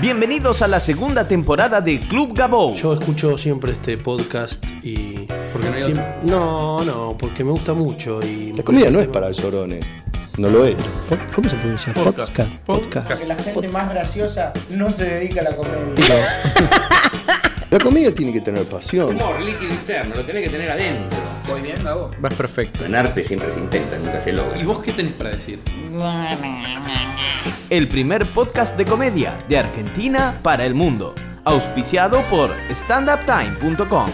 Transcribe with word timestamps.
Bienvenidos 0.00 0.60
a 0.62 0.68
la 0.68 0.78
segunda 0.80 1.26
temporada 1.26 1.80
de 1.80 2.00
Club 2.00 2.34
Gabo. 2.36 2.74
Yo 2.74 2.92
escucho 2.92 3.38
siempre 3.38 3.72
este 3.72 3.96
podcast 3.96 4.62
y. 4.82 5.26
Porque 5.52 5.68
no 5.70 5.74
hay 5.74 5.82
Siem- 5.82 6.00
otro. 6.22 6.22
No, 6.24 6.84
no, 6.84 7.16
porque 7.18 7.42
me 7.44 7.50
gusta 7.52 7.72
mucho 7.72 8.20
y. 8.22 8.52
La 8.52 8.62
comida 8.62 8.90
no 8.90 9.00
es 9.00 9.08
para 9.08 9.30
llorones. 9.30 9.84
No 10.36 10.50
lo 10.50 10.66
es. 10.66 10.76
¿Cómo 11.34 11.48
se 11.48 11.56
pronuncia? 11.56 11.94
Podcast. 11.94 12.28
Podcast. 12.28 12.52
Podcast. 12.66 12.94
Podcast. 13.08 13.22
Que 13.22 13.26
la 13.28 13.36
gente 13.36 13.68
más 13.70 13.88
graciosa 13.88 14.52
no 14.70 14.90
se 14.90 15.04
dedica 15.06 15.40
a 15.40 15.44
la 15.44 15.56
comedia. 15.56 15.84
La 17.68 17.78
comida 17.80 18.12
tiene 18.12 18.32
que 18.32 18.40
tener 18.40 18.62
pasión. 18.64 19.08
Humor 19.16 19.40
líquido 19.40 19.72
interno, 19.72 20.14
lo 20.14 20.24
tenés 20.24 20.44
que 20.44 20.50
tener 20.50 20.70
adentro. 20.70 21.18
¿Voy 21.48 21.62
bien, 21.62 21.82
Gabo? 21.84 22.10
Vas 22.20 22.34
perfecto. 22.34 22.84
En 22.84 22.94
arte 22.94 23.24
siempre 23.24 23.50
se 23.52 23.60
intenta, 23.60 23.98
nunca 23.98 24.20
se 24.20 24.32
logra. 24.32 24.58
¿Y 24.58 24.64
vos 24.64 24.80
qué 24.80 24.92
tenés 24.92 25.12
para 25.12 25.30
decir? 25.30 25.60
El 27.70 27.88
primer 27.88 28.26
podcast 28.26 28.76
de 28.76 28.84
comedia 28.84 29.42
de 29.48 29.56
Argentina 29.58 30.38
para 30.42 30.66
el 30.66 30.74
mundo. 30.74 31.14
Auspiciado 31.44 32.20
por 32.30 32.50
standuptime.com. 32.70 34.10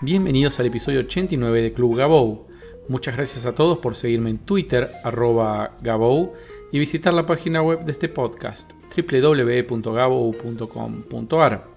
Bienvenidos 0.00 0.58
al 0.60 0.66
episodio 0.66 1.00
89 1.00 1.62
de 1.62 1.72
Club 1.74 1.96
Gabou. 1.96 2.46
Muchas 2.88 3.14
gracias 3.14 3.46
a 3.46 3.54
todos 3.54 3.78
por 3.78 3.94
seguirme 3.94 4.30
en 4.30 4.38
Twitter, 4.38 4.90
arroba 5.04 5.76
Gabou, 5.82 6.32
y 6.72 6.78
visitar 6.78 7.12
la 7.12 7.26
página 7.26 7.60
web 7.62 7.84
de 7.84 7.92
este 7.92 8.08
podcast, 8.08 8.72
www.gabou.com.ar. 8.96 11.71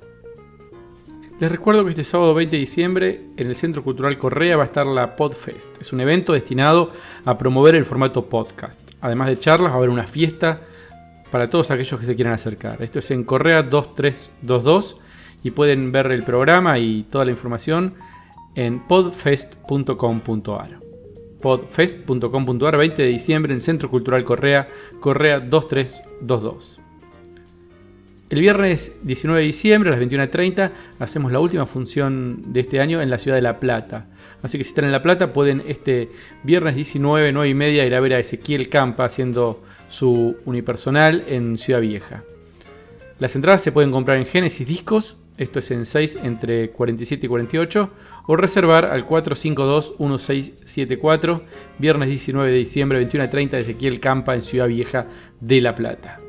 Les 1.38 1.52
recuerdo 1.52 1.84
que 1.84 1.90
este 1.90 2.06
sábado 2.06 2.34
20 2.34 2.56
de 2.56 2.60
diciembre 2.62 3.22
en 3.36 3.48
el 3.48 3.58
Centro 3.58 3.84
Cultural 3.84 4.18
Correa 4.18 4.56
va 4.56 4.64
a 4.64 4.68
estar 4.68 4.88
la 4.88 5.18
Podfest. 5.18 5.82
Es 5.82 5.92
un 5.92 6.00
evento 6.00 6.32
destinado 6.32 6.92
a 7.26 7.38
promover 7.38 7.76
el 7.76 7.84
formato 7.84 8.30
podcast. 8.30 8.80
Además 9.02 9.28
de 9.28 9.38
charlas, 9.38 9.72
va 9.72 9.76
a 9.76 9.78
haber 9.80 9.90
una 9.90 10.08
fiesta 10.08 10.62
para 11.32 11.50
todos 11.50 11.72
aquellos 11.72 12.00
que 12.00 12.06
se 12.06 12.16
quieran 12.16 12.34
acercar. 12.34 12.82
Esto 12.82 13.00
es 13.00 13.12
en 13.12 13.26
Correa 13.26 13.64
2322 13.64 14.98
y 15.44 15.52
pueden 15.52 15.92
ver 15.92 16.10
el 16.14 16.24
programa 16.24 16.80
y 16.80 17.04
toda 17.04 17.26
la 17.26 17.32
información 17.32 17.96
en 18.56 18.88
podfest.com.ar. 18.88 20.80
Podfest.com.ar 21.42 22.78
20 22.78 23.02
de 23.04 23.10
diciembre 23.10 23.54
en 23.54 23.60
Centro 23.60 23.90
Cultural 23.90 24.24
Correa, 24.24 24.68
Correa 25.02 25.42
2322. 25.42 26.85
El 28.28 28.42
viernes 28.42 28.98
19 29.04 29.40
de 29.40 29.46
diciembre 29.46 29.92
a 29.92 29.96
las 29.96 30.02
21.30 30.02 30.72
hacemos 30.98 31.32
la 31.32 31.40
última 31.40 31.68
función 31.68 32.42
de 32.48 32.62
este 32.62 32.80
año 32.80 33.00
en 33.00 33.12
la 33.12 33.20
ciudad 33.20 33.38
de 33.38 33.44
La 33.44 33.60
Plata. 33.60 34.08
Así 34.42 34.58
que 34.58 34.64
si 34.64 34.70
están 34.70 34.86
en 34.86 34.92
La 34.92 35.04
Plata 35.04 35.32
pueden 35.32 35.62
este 35.68 36.10
viernes 36.42 36.74
19, 36.76 37.32
9 37.32 37.50
y 37.50 37.54
media 37.54 37.86
ir 37.86 37.94
a 37.94 38.00
ver 38.00 38.14
a 38.14 38.20
Ezequiel 38.20 38.68
Campa 38.68 39.06
haciendo 39.06 39.64
su 39.90 40.38
unipersonal 40.46 41.24
en 41.28 41.60
Ciudad 41.60 41.82
Vieja. 41.82 42.24
Las 43.20 43.36
entradas 43.36 43.62
se 43.62 43.72
pueden 43.72 43.92
comprar 43.92 44.18
en 44.18 44.26
Genesis 44.26 44.68
Discos, 44.68 45.18
esto 45.38 45.60
es 45.60 45.70
en 45.70 45.86
6 45.86 46.22
entre 46.24 46.72
47 46.72 47.28
y 47.28 47.30
48, 47.30 47.92
o 48.26 48.36
reservar 48.36 48.86
al 48.86 49.08
452-1674, 49.08 51.42
viernes 51.78 52.10
19 52.10 52.52
de 52.52 52.58
diciembre 52.58 53.08
21.30 53.08 53.50
de 53.52 53.60
Ezequiel 53.60 54.00
Campa 54.00 54.34
en 54.34 54.42
Ciudad 54.42 54.68
Vieja 54.68 55.06
de 55.40 55.62
La 55.62 55.76
Plata. 55.76 56.25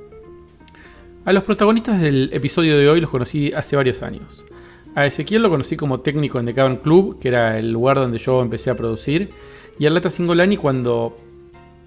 A 1.27 1.32
los 1.32 1.42
protagonistas 1.42 2.00
del 2.00 2.30
episodio 2.32 2.78
de 2.78 2.88
hoy 2.88 3.00
los 3.00 3.10
conocí 3.10 3.52
hace 3.52 3.74
varios 3.74 4.05
años. 4.05 4.46
A 4.94 5.06
Ezequiel 5.06 5.42
lo 5.42 5.50
conocí 5.50 5.77
como 5.77 5.98
técnico 5.98 6.38
en 6.38 6.46
The 6.46 6.55
Cavern 6.55 6.77
Club, 6.77 7.19
que 7.19 7.27
era 7.27 7.58
el 7.58 7.72
lugar 7.72 7.96
donde 7.96 8.19
yo 8.19 8.41
empecé 8.41 8.70
a 8.70 8.77
producir, 8.77 9.30
y 9.77 9.86
a 9.86 9.91
Lata 9.91 10.08
Singolani 10.08 10.56
cuando 10.56 11.16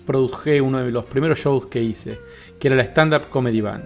produje 0.06 0.60
uno 0.60 0.80
de 0.80 0.92
los 0.92 1.06
primeros 1.06 1.40
shows 1.40 1.68
que 1.68 1.82
hice, 1.82 2.20
que 2.60 2.68
era 2.68 2.76
la 2.76 2.84
Stand 2.84 3.14
Up 3.14 3.30
Comedy 3.30 3.62
Band. 3.62 3.86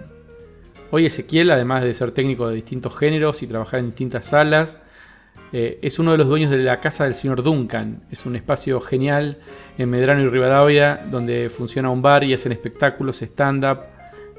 Hoy 0.90 1.06
Ezequiel, 1.06 1.52
además 1.52 1.84
de 1.84 1.94
ser 1.94 2.10
técnico 2.10 2.48
de 2.48 2.56
distintos 2.56 2.98
géneros 2.98 3.40
y 3.44 3.46
trabajar 3.46 3.78
en 3.78 3.86
distintas 3.86 4.26
salas, 4.26 4.80
eh, 5.52 5.78
es 5.82 6.00
uno 6.00 6.10
de 6.10 6.18
los 6.18 6.26
dueños 6.26 6.50
de 6.50 6.58
la 6.58 6.80
casa 6.80 7.04
del 7.04 7.14
señor 7.14 7.44
Duncan. 7.44 8.02
Es 8.10 8.26
un 8.26 8.34
espacio 8.34 8.80
genial 8.80 9.38
en 9.78 9.88
Medrano 9.88 10.20
y 10.20 10.28
Rivadavia, 10.28 11.06
donde 11.12 11.48
funciona 11.48 11.90
un 11.90 12.02
bar 12.02 12.24
y 12.24 12.34
hacen 12.34 12.50
espectáculos, 12.50 13.22
stand-up, 13.22 13.93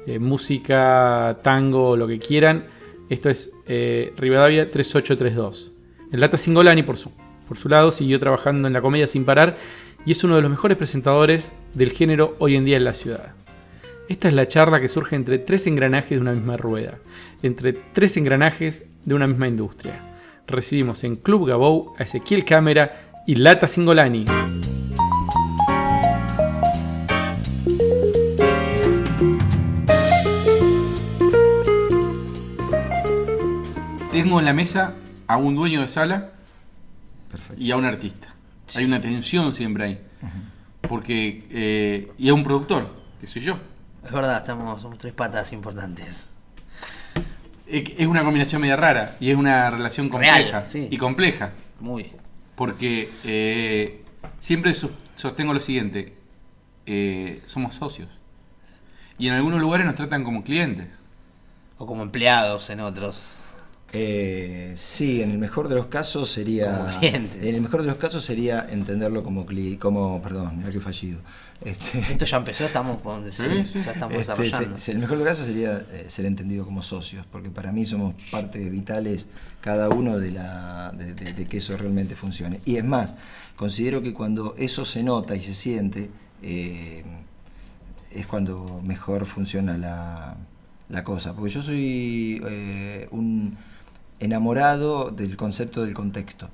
eh, 0.06 0.18
música, 0.18 1.38
tango, 1.42 1.96
lo 1.96 2.06
que 2.06 2.18
quieran. 2.18 2.66
Esto 3.08 3.30
es 3.30 3.50
eh, 3.66 4.12
Rivadavia 4.16 4.70
3832. 4.70 5.72
El 6.12 6.20
Lata 6.20 6.36
Singolani, 6.36 6.82
por 6.82 6.96
su, 6.96 7.10
por 7.48 7.56
su 7.56 7.68
lado, 7.68 7.90
siguió 7.90 8.18
trabajando 8.20 8.66
en 8.68 8.74
la 8.74 8.80
comedia 8.80 9.06
sin 9.06 9.24
parar 9.24 9.56
y 10.04 10.12
es 10.12 10.22
uno 10.24 10.36
de 10.36 10.42
los 10.42 10.50
mejores 10.50 10.76
presentadores 10.76 11.52
del 11.74 11.90
género 11.90 12.36
hoy 12.38 12.54
en 12.54 12.64
día 12.64 12.76
en 12.76 12.84
la 12.84 12.94
ciudad. 12.94 13.34
Esta 14.08 14.28
es 14.28 14.34
la 14.34 14.46
charla 14.46 14.80
que 14.80 14.88
surge 14.88 15.16
entre 15.16 15.38
tres 15.38 15.66
engranajes 15.66 16.10
de 16.10 16.20
una 16.20 16.32
misma 16.32 16.56
rueda, 16.56 16.98
entre 17.42 17.72
tres 17.72 18.16
engranajes 18.16 18.86
de 19.04 19.14
una 19.14 19.26
misma 19.26 19.48
industria. 19.48 20.00
Recibimos 20.46 21.02
en 21.02 21.16
Club 21.16 21.48
Gabou 21.48 21.94
a 21.98 22.04
Ezequiel 22.04 22.44
Cámara 22.44 23.10
y 23.26 23.34
Lata 23.34 23.66
Singolani. 23.66 24.26
Tengo 34.26 34.40
en 34.40 34.44
la 34.46 34.52
mesa 34.52 34.92
a 35.28 35.36
un 35.36 35.54
dueño 35.54 35.80
de 35.82 35.86
sala 35.86 36.30
y 37.56 37.70
a 37.70 37.76
un 37.76 37.84
artista. 37.84 38.26
Hay 38.74 38.84
una 38.84 39.00
tensión 39.00 39.54
siempre 39.54 39.84
ahí. 39.84 40.00
Porque. 40.80 41.46
eh, 41.50 42.12
y 42.18 42.28
a 42.28 42.34
un 42.34 42.42
productor, 42.42 42.92
que 43.20 43.28
soy 43.28 43.42
yo. 43.42 43.56
Es 44.04 44.10
verdad, 44.10 44.38
estamos, 44.38 44.82
somos 44.82 44.98
tres 44.98 45.12
patas 45.12 45.52
importantes. 45.52 46.32
Es 47.68 48.06
una 48.08 48.24
combinación 48.24 48.60
media 48.62 48.74
rara 48.76 49.16
y 49.20 49.30
es 49.30 49.36
una 49.36 49.70
relación 49.70 50.08
compleja. 50.08 50.34
Real, 50.36 50.64
sí. 50.66 50.88
Y 50.90 50.96
compleja. 50.98 51.52
Muy. 51.78 52.10
Porque 52.56 53.08
eh, 53.24 54.02
siempre 54.40 54.74
sos- 54.74 54.90
sostengo 55.14 55.54
lo 55.54 55.60
siguiente: 55.60 56.16
eh, 56.84 57.42
somos 57.46 57.76
socios. 57.76 58.08
Y 59.18 59.28
en 59.28 59.34
algunos 59.34 59.60
lugares 59.60 59.86
nos 59.86 59.94
tratan 59.94 60.24
como 60.24 60.42
clientes. 60.42 60.88
O 61.78 61.86
como 61.86 62.02
empleados 62.02 62.70
en 62.70 62.80
otros. 62.80 63.45
Eh, 63.92 64.72
sí, 64.76 65.22
en 65.22 65.30
el 65.30 65.38
mejor 65.38 65.68
de 65.68 65.76
los 65.76 65.86
casos 65.86 66.30
sería. 66.30 66.76
Como 66.86 66.98
clientes. 66.98 67.42
En 67.42 67.54
el 67.54 67.60
mejor 67.60 67.82
de 67.82 67.88
los 67.88 67.96
casos 67.96 68.24
sería 68.24 68.66
entenderlo 68.68 69.22
como 69.22 69.46
cli- 69.46 69.78
como, 69.78 70.20
perdón, 70.22 70.58
mira 70.58 70.70
que 70.70 70.80
fallido. 70.80 71.18
Este, 71.64 72.00
Esto 72.00 72.24
ya 72.26 72.36
empezó, 72.36 72.64
estamos 72.66 73.00
con- 73.00 73.30
Sí, 73.32 73.64
sí. 73.64 73.80
ya 73.80 73.92
estamos 73.92 74.16
este, 74.18 74.18
desarrollando. 74.18 74.78
se- 74.78 74.84
se- 74.86 74.92
el 74.92 74.98
mejor 74.98 75.16
de 75.18 75.24
los 75.24 75.32
casos 75.32 75.46
sería 75.46 75.78
eh, 75.90 76.06
ser 76.08 76.26
entendido 76.26 76.64
como 76.66 76.82
socios, 76.82 77.24
porque 77.30 77.48
para 77.48 77.72
mí 77.72 77.86
somos 77.86 78.14
partes 78.30 78.70
vitales 78.70 79.26
cada 79.62 79.88
uno 79.88 80.18
de, 80.18 80.32
la, 80.32 80.92
de, 80.94 81.14
de- 81.14 81.32
de 81.32 81.44
que 81.46 81.58
eso 81.58 81.74
realmente 81.76 82.14
funcione. 82.16 82.60
Y 82.66 82.76
es 82.76 82.84
más, 82.84 83.14
considero 83.56 84.02
que 84.02 84.12
cuando 84.12 84.54
eso 84.58 84.84
se 84.84 85.02
nota 85.02 85.34
y 85.36 85.40
se 85.40 85.54
siente, 85.54 86.10
eh, 86.42 87.02
es 88.10 88.26
cuando 88.26 88.82
mejor 88.84 89.24
funciona 89.26 89.78
la, 89.78 90.36
la 90.90 91.04
cosa. 91.04 91.32
Porque 91.34 91.50
yo 91.52 91.62
soy 91.62 92.42
eh, 92.46 93.08
un 93.12 93.56
enamorado 94.20 95.10
del 95.10 95.36
concepto 95.36 95.82
del 95.84 95.94
contexto. 95.94 96.48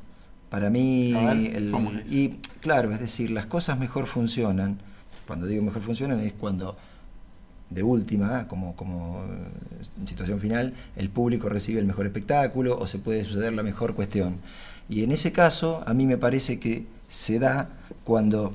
Para 0.51 0.69
mí, 0.71 1.13
ver, 1.15 1.57
el- 1.57 1.71
y 2.13 2.29
claro, 2.61 2.93
es 2.93 3.01
decir, 3.01 3.31
las 3.31 3.47
cosas 3.47 3.79
mejor 3.79 4.07
funcionan, 4.07 4.79
cuando 5.27 5.47
digo 5.47 5.63
mejor 5.63 5.83
funcionan 5.83 6.21
es 6.21 6.33
cuando 6.33 6.77
de 7.71 7.83
última, 7.83 8.47
como, 8.49 8.77
como 8.77 9.23
eh, 9.25 9.85
situación 10.07 10.41
final, 10.41 10.75
el 10.97 11.09
público 11.09 11.49
recibe 11.49 11.81
el 11.81 11.87
mejor 11.87 12.05
espectáculo 12.07 12.79
o 12.79 12.87
se 12.87 12.99
puede 12.99 13.25
suceder 13.25 13.55
la 13.55 13.63
mejor 13.63 13.95
cuestión. 13.95 14.37
Y 14.91 15.05
en 15.05 15.13
ese 15.13 15.33
caso, 15.33 15.83
a 15.87 15.95
mí 15.95 16.07
me 16.07 16.19
parece 16.19 16.59
que 16.61 16.85
se 17.09 17.39
da 17.39 17.71
cuando 18.05 18.55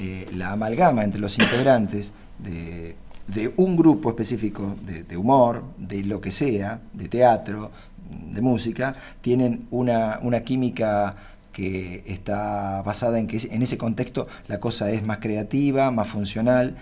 eh, 0.00 0.28
la 0.34 0.52
amalgama 0.52 1.04
entre 1.04 1.20
los 1.20 1.38
integrantes 1.38 2.12
de, 2.38 2.96
de 3.28 3.52
un 3.56 3.76
grupo 3.76 4.08
específico 4.08 4.76
de, 4.86 5.02
de 5.02 5.16
humor, 5.18 5.64
de 5.76 6.02
lo 6.04 6.22
que 6.22 6.30
sea, 6.32 6.80
de 6.94 7.08
teatro, 7.08 7.70
de 8.10 8.40
música, 8.40 8.94
tienen 9.20 9.66
una, 9.70 10.18
una 10.22 10.40
química 10.42 11.16
que 11.52 12.02
está 12.06 12.82
basada 12.82 13.18
en 13.18 13.26
que 13.26 13.38
en 13.50 13.62
ese 13.62 13.78
contexto 13.78 14.26
la 14.48 14.58
cosa 14.58 14.90
es 14.90 15.06
más 15.06 15.18
creativa, 15.18 15.90
más 15.90 16.08
funcional, 16.08 16.76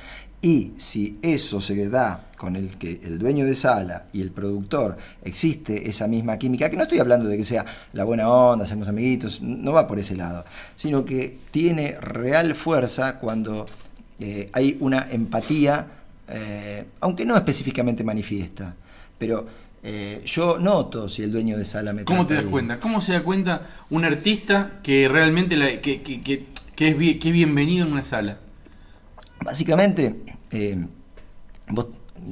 y 0.45 0.73
si 0.77 1.19
eso 1.23 1.61
se 1.61 1.89
da 1.89 2.27
con 2.37 2.57
el 2.57 2.77
que 2.77 3.01
el 3.05 3.21
dueño 3.21 3.47
de 3.47 3.55
sala 3.55 4.07
y 4.13 4.21
el 4.21 4.33
productor 4.33 4.99
existe 5.23 5.89
esa 5.89 6.09
misma 6.09 6.37
química, 6.37 6.69
que 6.69 6.77
no 6.77 6.83
estoy 6.83 6.99
hablando 6.99 7.29
de 7.29 7.37
que 7.37 7.45
sea 7.45 7.65
la 7.93 8.03
buena 8.03 8.29
onda, 8.29 8.65
hacemos 8.65 8.89
amiguitos, 8.89 9.41
no 9.41 9.73
va 9.73 9.87
por 9.87 10.01
ese 10.01 10.17
lado, 10.17 10.45
sino 10.75 11.05
que 11.05 11.39
tiene 11.53 11.97
real 12.01 12.57
fuerza 12.57 13.21
cuando 13.21 13.67
eh, 14.19 14.51
hay 14.53 14.77
una 14.81 15.07
empatía, 15.13 15.87
eh, 16.27 16.87
aunque 16.99 17.25
no 17.25 17.37
específicamente 17.37 18.03
manifiesta, 18.03 18.75
pero 19.19 19.47
eh, 19.83 20.23
yo 20.27 20.59
noto 20.59 21.09
si 21.09 21.23
el 21.23 21.33
dueño 21.33 21.59
de 21.59 21.65
sala 21.65 21.93
me 21.93 22.05
¿Cómo 22.05 22.27
te 22.27 22.35
das 22.35 22.45
bien. 22.45 22.51
cuenta? 22.53 22.79
¿Cómo 22.79 23.01
se 23.01 23.13
da 23.15 23.23
cuenta 23.23 23.69
un 23.91 24.05
artista 24.05 24.81
que 24.83 25.09
realmente 25.09 25.57
la- 25.57 25.81
que, 25.81 26.03
que- 26.03 26.21
que- 26.23 26.47
que 26.77 26.89
es, 26.89 26.99
bien- 26.99 27.19
que 27.19 27.29
es 27.29 27.35
bienvenido 27.35 27.87
en 27.87 27.93
una 27.93 28.05
sala? 28.05 28.39
Básicamente, 29.45 30.15
eh, 30.53 30.77
vos 31.69 31.87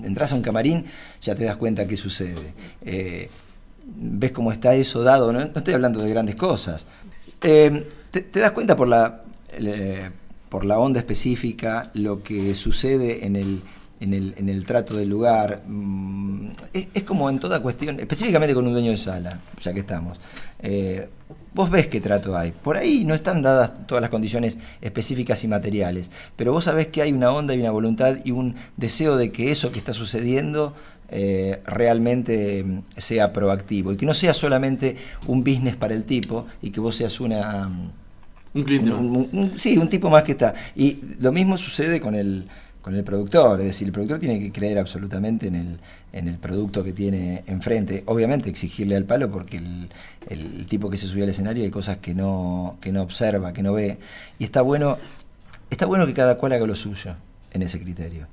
entras 0.05 0.33
a 0.33 0.37
un 0.37 0.43
camarín, 0.43 0.85
ya 1.23 1.35
te 1.35 1.45
das 1.45 1.57
cuenta 1.57 1.87
qué 1.89 1.97
sucede. 1.97 2.55
Eh, 2.83 3.29
ves 3.85 4.31
cómo 4.33 4.53
está 4.53 4.75
eso 4.75 5.03
dado, 5.03 5.33
no, 5.33 5.41
no 5.41 5.53
estoy 5.57 5.75
hablando 5.75 6.01
de 6.01 6.11
grandes 6.11 6.37
cosas. 6.37 6.87
Te, 7.41 7.71
te 8.11 8.39
das 8.41 8.53
cuenta 8.53 8.77
por 8.77 8.87
la, 8.87 9.23
por 10.49 10.65
la 10.65 10.79
onda 10.79 11.01
específica, 11.01 11.91
lo 11.95 12.23
que 12.23 12.55
sucede 12.55 13.27
en 13.27 13.35
el, 13.37 13.63
en 14.01 14.15
el, 14.15 14.35
en 14.39 14.49
el 14.49 14.65
trato 14.65 14.97
del 14.97 15.09
lugar. 15.09 15.63
Mm, 15.67 16.49
es, 16.73 16.89
es 16.95 17.03
como 17.05 17.29
en 17.31 17.39
toda 17.39 17.61
cuestión, 17.61 18.01
específicamente 18.01 18.55
con 18.55 18.67
un 18.67 18.73
dueño 18.73 18.91
de 18.91 18.97
sala, 18.97 19.41
ya 19.63 19.73
que 19.73 19.81
estamos. 19.81 20.19
Eh, 20.63 21.09
vos 21.55 21.71
ves 21.71 21.87
qué 21.89 22.01
trato 22.01 22.37
hay. 22.37 22.53
Por 22.53 22.77
ahí 22.77 23.05
no 23.05 23.15
están 23.15 23.43
dadas 23.43 23.87
todas 23.87 24.01
las 24.03 24.11
condiciones 24.11 24.59
específicas 24.81 25.43
y 25.45 25.49
materiales, 25.49 26.11
pero 26.37 26.53
vos 26.53 26.65
sabés 26.65 26.89
que 26.89 27.03
hay 27.03 27.13
una 27.13 27.31
onda 27.33 27.55
y 27.55 27.61
una 27.61 27.71
voluntad 27.71 28.17
y 28.25 28.31
un 28.31 28.57
deseo 28.77 29.17
de 29.17 29.31
que 29.33 29.51
eso 29.51 29.71
que 29.73 29.79
está 29.79 29.93
sucediendo 29.93 30.75
eh, 31.13 31.61
realmente 31.67 32.63
mm, 32.65 32.79
sea 32.97 33.33
proactivo 33.33 33.93
y 33.93 33.97
que 33.97 34.07
no 34.07 34.15
sea 34.15 34.33
solamente 34.33 34.97
un 35.27 35.43
business 35.43 35.77
para 35.77 35.93
el 35.95 36.05
tipo 36.05 36.47
y 36.63 36.71
que 36.71 36.81
vos 36.81 36.97
seas 36.97 37.21
una... 37.21 37.69
Un 38.53 38.65
cliente. 38.65 38.91
un- 38.93 39.17
un- 39.17 39.29
un- 39.33 39.59
sí, 39.59 39.77
un 39.79 39.89
tipo 39.89 40.09
más 40.11 40.23
que 40.25 40.33
está. 40.33 40.55
Y 40.77 40.99
lo 41.21 41.31
mismo 41.33 41.57
sucede 41.57 42.01
con 42.01 42.15
el, 42.15 42.47
con 42.83 42.95
el 42.95 43.05
productor, 43.05 43.61
es 43.61 43.67
decir, 43.67 43.87
el 43.87 43.93
productor 43.93 44.19
tiene 44.19 44.41
que 44.41 44.53
creer 44.53 44.79
absolutamente 44.79 45.49
en 45.49 45.55
el, 45.55 45.81
en 46.13 46.29
el 46.29 46.39
producto 46.39 46.83
que 46.83 46.93
tiene 46.93 47.45
enfrente. 47.47 48.03
Obviamente 48.07 48.49
exigirle 48.49 48.97
al 48.97 49.05
palo 49.05 49.31
porque 49.31 49.59
el, 49.59 49.91
el 50.29 50.67
tipo 50.67 50.89
que 50.89 50.97
se 50.97 51.07
subió 51.07 51.25
al 51.25 51.31
escenario 51.31 51.63
hay 51.65 51.71
cosas 51.71 51.99
que 51.99 52.15
no, 52.15 52.79
que 52.81 52.91
no 52.91 53.03
observa, 53.03 53.53
que 53.53 53.63
no 53.63 53.75
ve. 53.75 53.99
Y 54.39 54.45
está 54.45 54.63
bueno, 54.63 54.97
está 55.69 55.87
bueno 55.87 56.07
que 56.07 56.15
cada 56.15 56.39
cual 56.39 56.53
haga 56.53 56.67
lo 56.67 56.75
suyo 56.75 57.17
en 57.53 57.63
ese 57.63 57.79
criterio. 57.81 58.27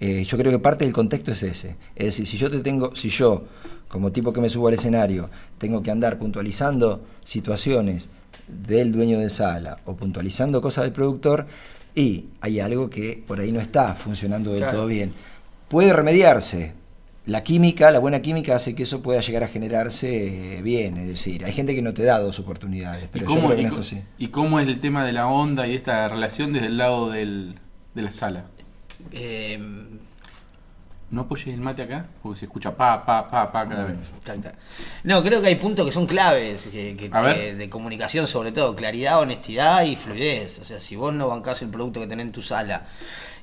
Eh, 0.00 0.24
yo 0.24 0.38
creo 0.38 0.52
que 0.52 0.58
parte 0.58 0.84
del 0.84 0.94
contexto 0.94 1.32
es 1.32 1.42
ese. 1.42 1.76
Es 1.96 2.06
decir, 2.06 2.26
si 2.26 2.36
yo 2.36 2.50
te 2.50 2.60
tengo, 2.60 2.94
si 2.94 3.08
yo, 3.08 3.46
como 3.88 4.12
tipo 4.12 4.32
que 4.32 4.40
me 4.40 4.48
subo 4.48 4.68
al 4.68 4.74
escenario, 4.74 5.28
tengo 5.58 5.82
que 5.82 5.90
andar 5.90 6.18
puntualizando 6.18 7.04
situaciones 7.24 8.08
del 8.46 8.92
dueño 8.92 9.18
de 9.18 9.28
sala 9.28 9.80
o 9.84 9.96
puntualizando 9.96 10.62
cosas 10.62 10.84
del 10.84 10.92
productor, 10.92 11.46
y 11.98 12.28
hay 12.40 12.60
algo 12.60 12.88
que 12.88 13.22
por 13.26 13.40
ahí 13.40 13.50
no 13.52 13.60
está 13.60 13.94
funcionando 13.94 14.52
del 14.52 14.60
Claro. 14.62 14.78
todo 14.78 14.86
bien. 14.86 15.12
Puede 15.68 15.92
remediarse. 15.92 16.72
La 17.26 17.42
química, 17.44 17.90
la 17.90 17.98
buena 17.98 18.22
química 18.22 18.54
hace 18.56 18.74
que 18.74 18.84
eso 18.84 19.02
pueda 19.02 19.20
llegar 19.20 19.42
a 19.42 19.48
generarse 19.48 20.58
eh, 20.58 20.62
bien, 20.62 20.96
es 20.96 21.08
decir, 21.08 21.44
hay 21.44 21.52
gente 21.52 21.74
que 21.74 21.82
no 21.82 21.92
te 21.92 22.02
da 22.04 22.18
dos 22.20 22.38
oportunidades, 22.38 23.04
¿Y 23.04 23.08
pero 23.12 23.24
yo 23.26 23.28
cómo, 23.34 23.48
creo 23.48 23.56
que 23.56 23.62
y 23.62 23.64
en 23.66 23.70
esto 23.70 23.82
sí. 23.82 24.00
y 24.16 24.28
cómo 24.28 24.60
es 24.60 24.66
el 24.68 24.80
tema 24.80 25.04
de 25.04 25.12
la 25.12 25.26
onda 25.26 25.66
y 25.66 25.74
esta 25.74 26.08
relación 26.08 26.54
desde 26.54 26.68
el 26.68 26.78
lado 26.78 27.10
del, 27.10 27.56
de 27.94 28.02
la 28.02 28.12
sala? 28.12 28.46
Eh, 29.12 29.58
¿No 31.10 31.22
apoyes 31.22 31.48
el 31.54 31.60
mate 31.60 31.82
acá? 31.84 32.04
Porque 32.22 32.38
se 32.40 32.44
escucha 32.44 32.76
pa, 32.76 33.04
pa, 33.06 33.26
pa, 33.26 33.50
pa 33.50 33.66
cada 33.66 33.84
vez. 33.84 34.12
tac, 34.24 34.42
tac. 34.42 34.54
No, 35.04 35.22
creo 35.22 35.40
que 35.40 35.46
hay 35.48 35.54
puntos 35.54 35.86
que 35.86 35.92
son 35.92 36.06
claves 36.06 36.68
que, 36.68 36.94
que- 36.94 37.08
que 37.34 37.54
de 37.54 37.70
comunicación, 37.70 38.26
sobre 38.26 38.52
todo, 38.52 38.76
claridad, 38.76 39.18
honestidad 39.18 39.84
y 39.84 39.96
fluidez. 39.96 40.58
O 40.58 40.64
sea, 40.64 40.78
si 40.80 40.96
vos 40.96 41.14
no 41.14 41.26
bancás 41.28 41.62
el 41.62 41.70
producto 41.70 42.00
que 42.00 42.06
tenés 42.08 42.26
en 42.26 42.32
tu 42.32 42.42
sala 42.42 42.84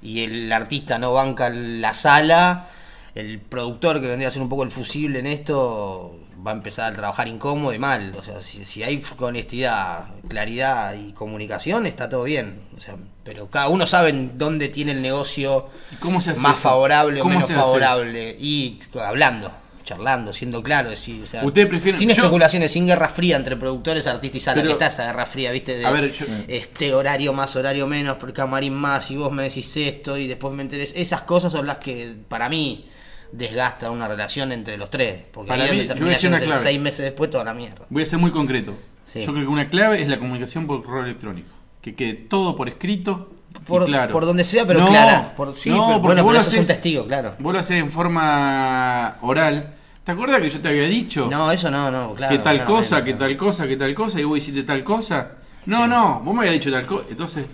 y 0.02 0.24
el 0.24 0.52
artista 0.52 1.00
no 1.00 1.14
banca 1.14 1.50
la 1.50 1.96
sala, 1.96 2.68
el 3.16 3.40
productor 3.40 4.00
que 4.00 4.08
vendría 4.10 4.28
a 4.28 4.32
ser 4.32 4.44
un 4.44 4.50
poco 4.50 4.62
el 4.64 4.70
fusible 4.72 5.18
en 5.20 5.26
esto 5.28 6.20
va 6.46 6.52
a 6.52 6.54
empezar 6.56 6.92
a 6.92 6.96
trabajar 6.96 7.28
incómodo 7.28 7.74
y 7.74 7.80
mal. 7.80 8.14
O 8.18 8.24
sea, 8.24 8.42
si, 8.42 8.66
si 8.66 8.84
hay 8.84 9.02
honestidad, 9.20 10.06
claridad 10.28 10.94
y 10.96 11.12
comunicación, 11.14 11.86
está 11.86 12.10
todo 12.10 12.24
bien. 12.24 12.60
O 12.78 12.80
sea, 12.80 12.96
pero 13.24 13.50
cada 13.50 13.70
uno 13.70 13.86
sabe 13.86 14.12
dónde 14.36 14.70
tiene 14.70 14.92
el 14.92 15.02
negocio 15.02 15.68
¿Y 15.92 15.96
cómo 15.96 16.22
se 16.22 16.32
hace 16.32 16.42
más 16.42 16.54
eso? 16.54 16.62
favorable 16.62 17.20
o 17.22 17.24
¿Cómo 17.24 17.36
menos 17.36 17.50
favorable. 17.52 18.36
Y 18.40 18.80
hablando, 19.04 19.52
charlando, 19.84 20.34
siendo 20.34 20.62
claro. 20.64 20.90
decir, 20.90 21.22
o 21.24 21.26
sea, 21.26 21.42
prefieren- 21.68 21.98
sin 21.98 22.10
yo- 22.10 22.16
especulaciones, 22.16 22.72
sin 22.72 22.88
guerra 22.88 23.10
fría 23.10 23.38
entre 23.38 23.56
productores, 23.56 24.06
artistas 24.08 24.36
y 24.38 24.40
sala. 24.46 24.56
Pero- 24.62 24.68
que 24.68 24.72
está 24.74 24.88
esa 24.88 25.06
guerra 25.06 25.26
fría, 25.26 25.52
viste? 25.52 25.78
De 25.78 25.86
A 25.86 25.92
ver, 25.92 26.12
yo- 26.12 26.26
este 26.48 26.94
horario 26.94 27.34
más, 27.34 27.56
horario 27.56 27.88
menos, 27.88 28.18
por 28.18 28.34
camarín 28.34 28.74
más, 28.74 29.10
y 29.12 29.16
vos 29.18 29.32
me 29.32 29.44
decís 29.44 29.76
esto, 29.78 30.18
y 30.18 30.28
después 30.28 30.54
me 30.54 30.64
enterés. 30.64 30.94
Esas 30.96 31.22
cosas 31.24 31.52
son 31.52 31.66
las 31.68 31.78
que 31.78 32.14
para 32.28 32.50
mí 32.50 32.86
desgastan 33.32 33.92
una 33.92 34.08
relación 34.08 34.52
entre 34.52 34.78
los 34.78 34.90
tres. 34.90 35.24
Porque 35.32 35.50
Para 35.50 35.64
ahí 35.66 35.72
mí, 35.72 35.84
decir 36.10 36.30
una 36.30 36.40
clave. 36.40 36.62
seis 36.62 36.80
meses 36.80 37.00
después 37.06 37.30
toda 37.30 37.44
la 37.44 37.54
mierda. 37.54 37.86
Voy 37.90 38.04
a 38.04 38.06
ser 38.06 38.20
muy 38.20 38.32
concreto. 38.32 38.74
Sí. 39.06 39.20
Yo 39.20 39.32
creo 39.34 39.46
que 39.46 39.52
una 39.52 39.70
clave 39.70 40.02
es 40.02 40.08
la 40.08 40.18
comunicación 40.20 40.66
por 40.68 40.84
correo 40.84 41.04
electrónico. 41.06 41.50
Que 41.82 41.96
quede 41.96 42.14
todo 42.14 42.56
por 42.56 42.68
escrito. 42.68 43.32
Por, 43.68 43.86
claro. 43.86 44.12
por 44.12 44.26
donde 44.26 44.44
sea, 44.44 44.66
pero 44.66 44.82
No, 44.82 44.88
clara. 44.90 45.34
Por, 45.36 45.54
sí, 45.54 45.70
no, 45.70 45.86
pero, 45.88 46.00
bueno, 46.00 46.24
vos 46.24 46.32
pero 46.32 46.34
lo 46.34 46.40
eso 46.42 46.50
es 46.50 46.56
un 46.58 46.60
haces- 46.64 46.68
testigo, 46.68 47.06
claro. 47.08 47.36
Vos 47.40 47.54
lo 47.54 47.60
haces 47.60 47.80
en 47.80 47.90
forma 47.90 49.18
oral. 49.22 49.74
¿Te 50.04 50.12
acuerdas 50.12 50.40
que 50.42 50.50
yo 50.50 50.60
te 50.62 50.68
había 50.68 50.84
dicho 50.88 51.28
No, 51.32 51.52
eso 51.52 51.72
no, 51.72 51.90
no, 51.90 52.14
claro. 52.14 52.36
que 52.36 52.44
tal 52.44 52.64
cosa, 52.64 53.04
que 53.04 53.14
tal 53.16 53.36
cosa, 53.38 53.66
que 53.68 53.76
tal 53.78 53.96
cosa, 53.96 54.20
y 54.20 54.24
vos 54.24 54.38
hiciste 54.38 54.64
tal 54.64 54.84
cosa? 54.84 55.32
No, 55.66 55.88
no, 55.88 56.20
vos 56.24 56.34
me 56.36 56.42
habías 56.42 56.54
dicho 56.54 56.72
tal 56.72 56.86
cosa. 56.86 57.06
Entonces, 57.10 57.46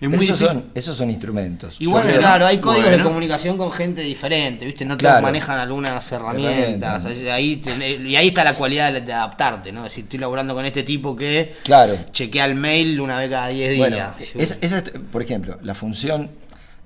es 0.00 0.08
Pero 0.08 0.16
muy 0.16 0.24
esos, 0.26 0.38
son, 0.38 0.64
esos 0.74 0.96
son 0.96 1.10
instrumentos. 1.10 1.76
Igual, 1.80 2.06
claro, 2.18 2.46
hay 2.46 2.58
códigos 2.58 2.90
de 2.90 3.02
comunicación 3.02 3.58
con 3.58 3.72
gente 3.72 4.00
diferente, 4.02 4.64
¿viste? 4.64 4.84
No 4.84 4.96
todos 4.96 5.10
Claro. 5.10 5.22
manejan 5.26 5.58
algunas 5.58 6.12
herramientas. 6.12 7.04
Ahí 7.04 7.60
y 8.06 8.14
ahí 8.14 8.28
está 8.28 8.44
la 8.44 8.54
cualidad 8.54 8.92
de, 8.92 9.00
de 9.00 9.12
adaptarte, 9.12 9.72
¿no? 9.72 9.80
Es 9.84 9.92
decir, 9.92 10.04
estoy 10.04 10.20
laburando 10.20 10.54
con 10.54 10.64
este 10.64 10.84
tipo 10.84 11.16
que 11.16 11.52
Claro. 11.64 11.96
chequea 12.12 12.44
el 12.44 12.54
mail 12.54 13.00
una 13.00 13.18
vez 13.18 13.28
cada 13.28 13.48
10 13.48 13.76
Bueno, 13.76 13.96
días. 13.96 14.12
esa, 14.36 14.56
esa 14.60 14.78
es, 14.78 14.90
por 15.10 15.20
ejemplo, 15.22 15.58
la 15.62 15.74
función. 15.74 16.30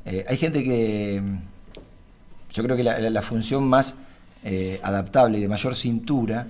eh, 0.06 0.24
hay 0.28 0.36
gente 0.38 0.64
que. 0.64 1.22
Yo 2.52 2.62
creo 2.62 2.76
que 2.76 2.82
la, 2.82 2.98
la- 2.98 3.10
la 3.10 3.22
función 3.22 3.64
más 3.64 3.94
eh, 4.44 4.80
adaptable 4.82 5.38
y 5.38 5.40
de 5.40 5.48
mayor 5.48 5.76
cintura 5.76 6.46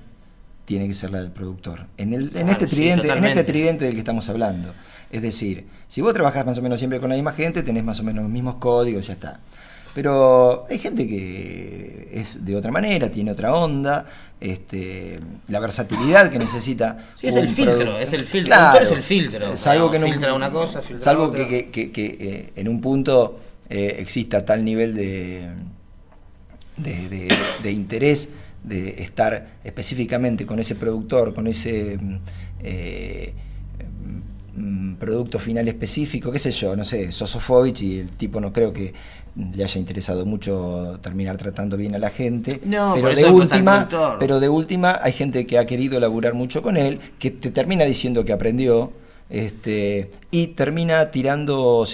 tiene 0.64 0.86
que 0.88 0.94
ser 0.94 1.10
la 1.10 1.20
del 1.20 1.30
productor. 1.32 1.86
En, 1.96 2.12
el, 2.14 2.30
en, 2.36 2.48
este 2.48 2.68
sí, 2.68 2.76
tridente, 2.76 3.08
en 3.08 3.24
este 3.24 3.44
tridente 3.44 3.84
del 3.84 3.94
que 3.94 4.00
estamos 4.00 4.28
hablando. 4.28 4.72
Es 5.10 5.20
decir, 5.22 5.66
si 5.88 6.00
vos 6.00 6.14
trabajás 6.14 6.46
más 6.46 6.56
o 6.58 6.62
menos 6.62 6.78
siempre 6.78 6.98
con 7.00 7.10
la 7.10 7.16
misma 7.16 7.32
gente, 7.32 7.62
tenés 7.62 7.84
más 7.84 8.00
o 8.00 8.02
menos 8.02 8.22
los 8.22 8.32
mismos 8.32 8.56
códigos, 8.56 9.06
ya 9.06 9.12
está. 9.14 9.40
Pero 9.94 10.66
hay 10.70 10.78
gente 10.78 11.06
que 11.06 12.08
es 12.14 12.42
de 12.44 12.56
otra 12.56 12.70
manera, 12.72 13.10
tiene 13.10 13.30
otra 13.32 13.52
onda, 13.54 14.06
este, 14.40 15.20
la 15.48 15.60
versatilidad 15.60 16.30
que 16.30 16.38
necesita. 16.38 17.08
Sí, 17.14 17.26
es 17.26 17.36
el 17.36 17.50
filtro, 17.50 17.98
es 17.98 18.10
el 18.14 18.24
filtro. 18.24 18.46
Claro. 18.54 18.64
El 18.64 18.70
productor 18.70 18.82
es 18.82 18.92
el 18.92 19.02
filtro. 19.02 19.56
Salvo 19.58 19.90
que 19.90 19.96
en 19.98 20.04
un- 20.04 20.10
filtra 20.12 20.32
una 20.32 20.50
cosa, 20.50 20.80
filtra 20.80 21.04
salvo 21.04 21.24
otra. 21.24 21.46
que, 21.46 21.68
que- 21.70 21.90
que- 21.90 21.92
que, 21.92 22.06
eh, 22.20 22.52
en 22.56 22.68
un 22.68 22.80
punto 22.80 23.38
eh, 23.68 23.96
exista 23.98 24.46
tal 24.46 24.64
nivel 24.64 24.94
de, 24.94 25.46
de, 26.78 27.08
de- 27.10 27.28
de 27.62 27.70
interés 27.72 28.30
de 28.62 29.02
estar 29.02 29.48
específicamente 29.64 30.46
con 30.46 30.58
ese 30.58 30.74
productor, 30.74 31.34
con 31.34 31.46
ese 31.46 31.98
mm, 32.00 32.16
eh, 32.62 33.32
mm, 34.56 34.94
producto 34.94 35.38
final 35.38 35.66
específico, 35.68 36.30
qué 36.30 36.38
sé 36.38 36.52
yo, 36.52 36.76
no 36.76 36.84
sé, 36.84 37.10
Sosofovich 37.10 37.82
y 37.82 37.98
el 37.98 38.08
tipo 38.10 38.40
no 38.40 38.52
creo 38.52 38.72
que 38.72 38.92
le 39.34 39.64
haya 39.64 39.80
interesado 39.80 40.26
mucho 40.26 40.98
terminar 41.02 41.38
tratando 41.38 41.76
bien 41.76 41.94
a 41.94 41.98
la 41.98 42.10
gente, 42.10 42.60
No, 42.64 42.94
pero 42.94 43.14
de 43.14 43.24
última, 43.24 43.88
pero 44.20 44.40
de 44.40 44.48
última 44.48 44.98
hay 45.02 45.12
gente 45.12 45.46
que 45.46 45.58
ha 45.58 45.66
querido 45.66 45.98
laburar 45.98 46.34
mucho 46.34 46.62
con 46.62 46.76
él, 46.76 47.00
que 47.18 47.30
te 47.30 47.50
termina 47.50 47.84
diciendo 47.84 48.24
que 48.24 48.32
aprendió, 48.32 48.92
este, 49.30 50.10
y 50.30 50.48
termina 50.48 51.10
tirando, 51.10 51.86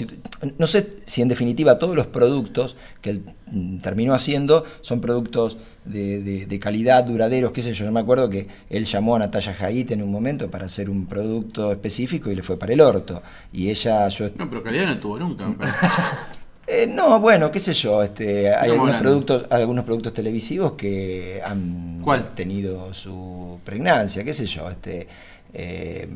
no 0.59 0.67
sé 0.67 0.97
si 1.07 1.23
en 1.23 1.29
definitiva 1.29 1.79
todos 1.79 1.95
los 1.95 2.09
productos 2.09 2.75
que 3.01 3.11
él 3.11 3.23
mm, 3.53 3.79
terminó 3.79 4.13
haciendo 4.13 4.65
son 4.81 5.01
productos 5.01 5.57
de, 5.89 6.23
de- 6.23 6.47
de 6.47 6.59
calidad, 6.59 7.05
duraderos, 7.05 7.53
qué 7.53 7.63
sé 7.63 7.73
yo, 7.75 7.85
yo 7.87 7.93
me 7.93 8.01
acuerdo 8.01 8.29
que 8.31 8.47
él 8.71 8.85
llamó 8.85 9.17
a 9.17 9.19
Natalia 9.21 9.55
Haidt 9.59 9.91
en 9.93 10.03
un 10.03 10.11
momento 10.13 10.51
para 10.51 10.67
hacer 10.67 10.89
un 10.91 11.07
producto 11.07 11.73
específico 11.73 12.31
y 12.31 12.37
le 12.37 12.43
fue 12.43 12.59
para 12.59 12.73
el 12.73 12.81
orto, 12.81 13.23
y 13.53 13.71
ella, 13.71 14.09
yo 14.09 14.29
No, 14.37 14.49
pero 14.49 14.63
calidad 14.63 14.87
no 14.87 14.99
tuvo 15.01 15.19
nunca. 15.19 15.47
eh, 16.67 16.87
no, 16.87 17.19
bueno, 17.21 17.51
qué 17.51 17.61
sé 17.61 17.73
yo, 17.73 18.03
este, 18.03 18.55
hay 18.55 18.71
algunos 18.71 18.95
hablando. 18.97 19.03
productos, 19.27 19.47
algunos 19.51 19.85
productos 19.85 20.13
televisivos 20.15 20.73
que 20.73 21.41
han 21.45 22.01
¿Cuál? 22.03 22.35
tenido 22.35 22.93
su 22.95 23.59
pregnancia, 23.65 24.23
qué 24.25 24.35
sé 24.35 24.47
yo, 24.47 24.71
este 24.71 25.09
eh, 25.55 26.07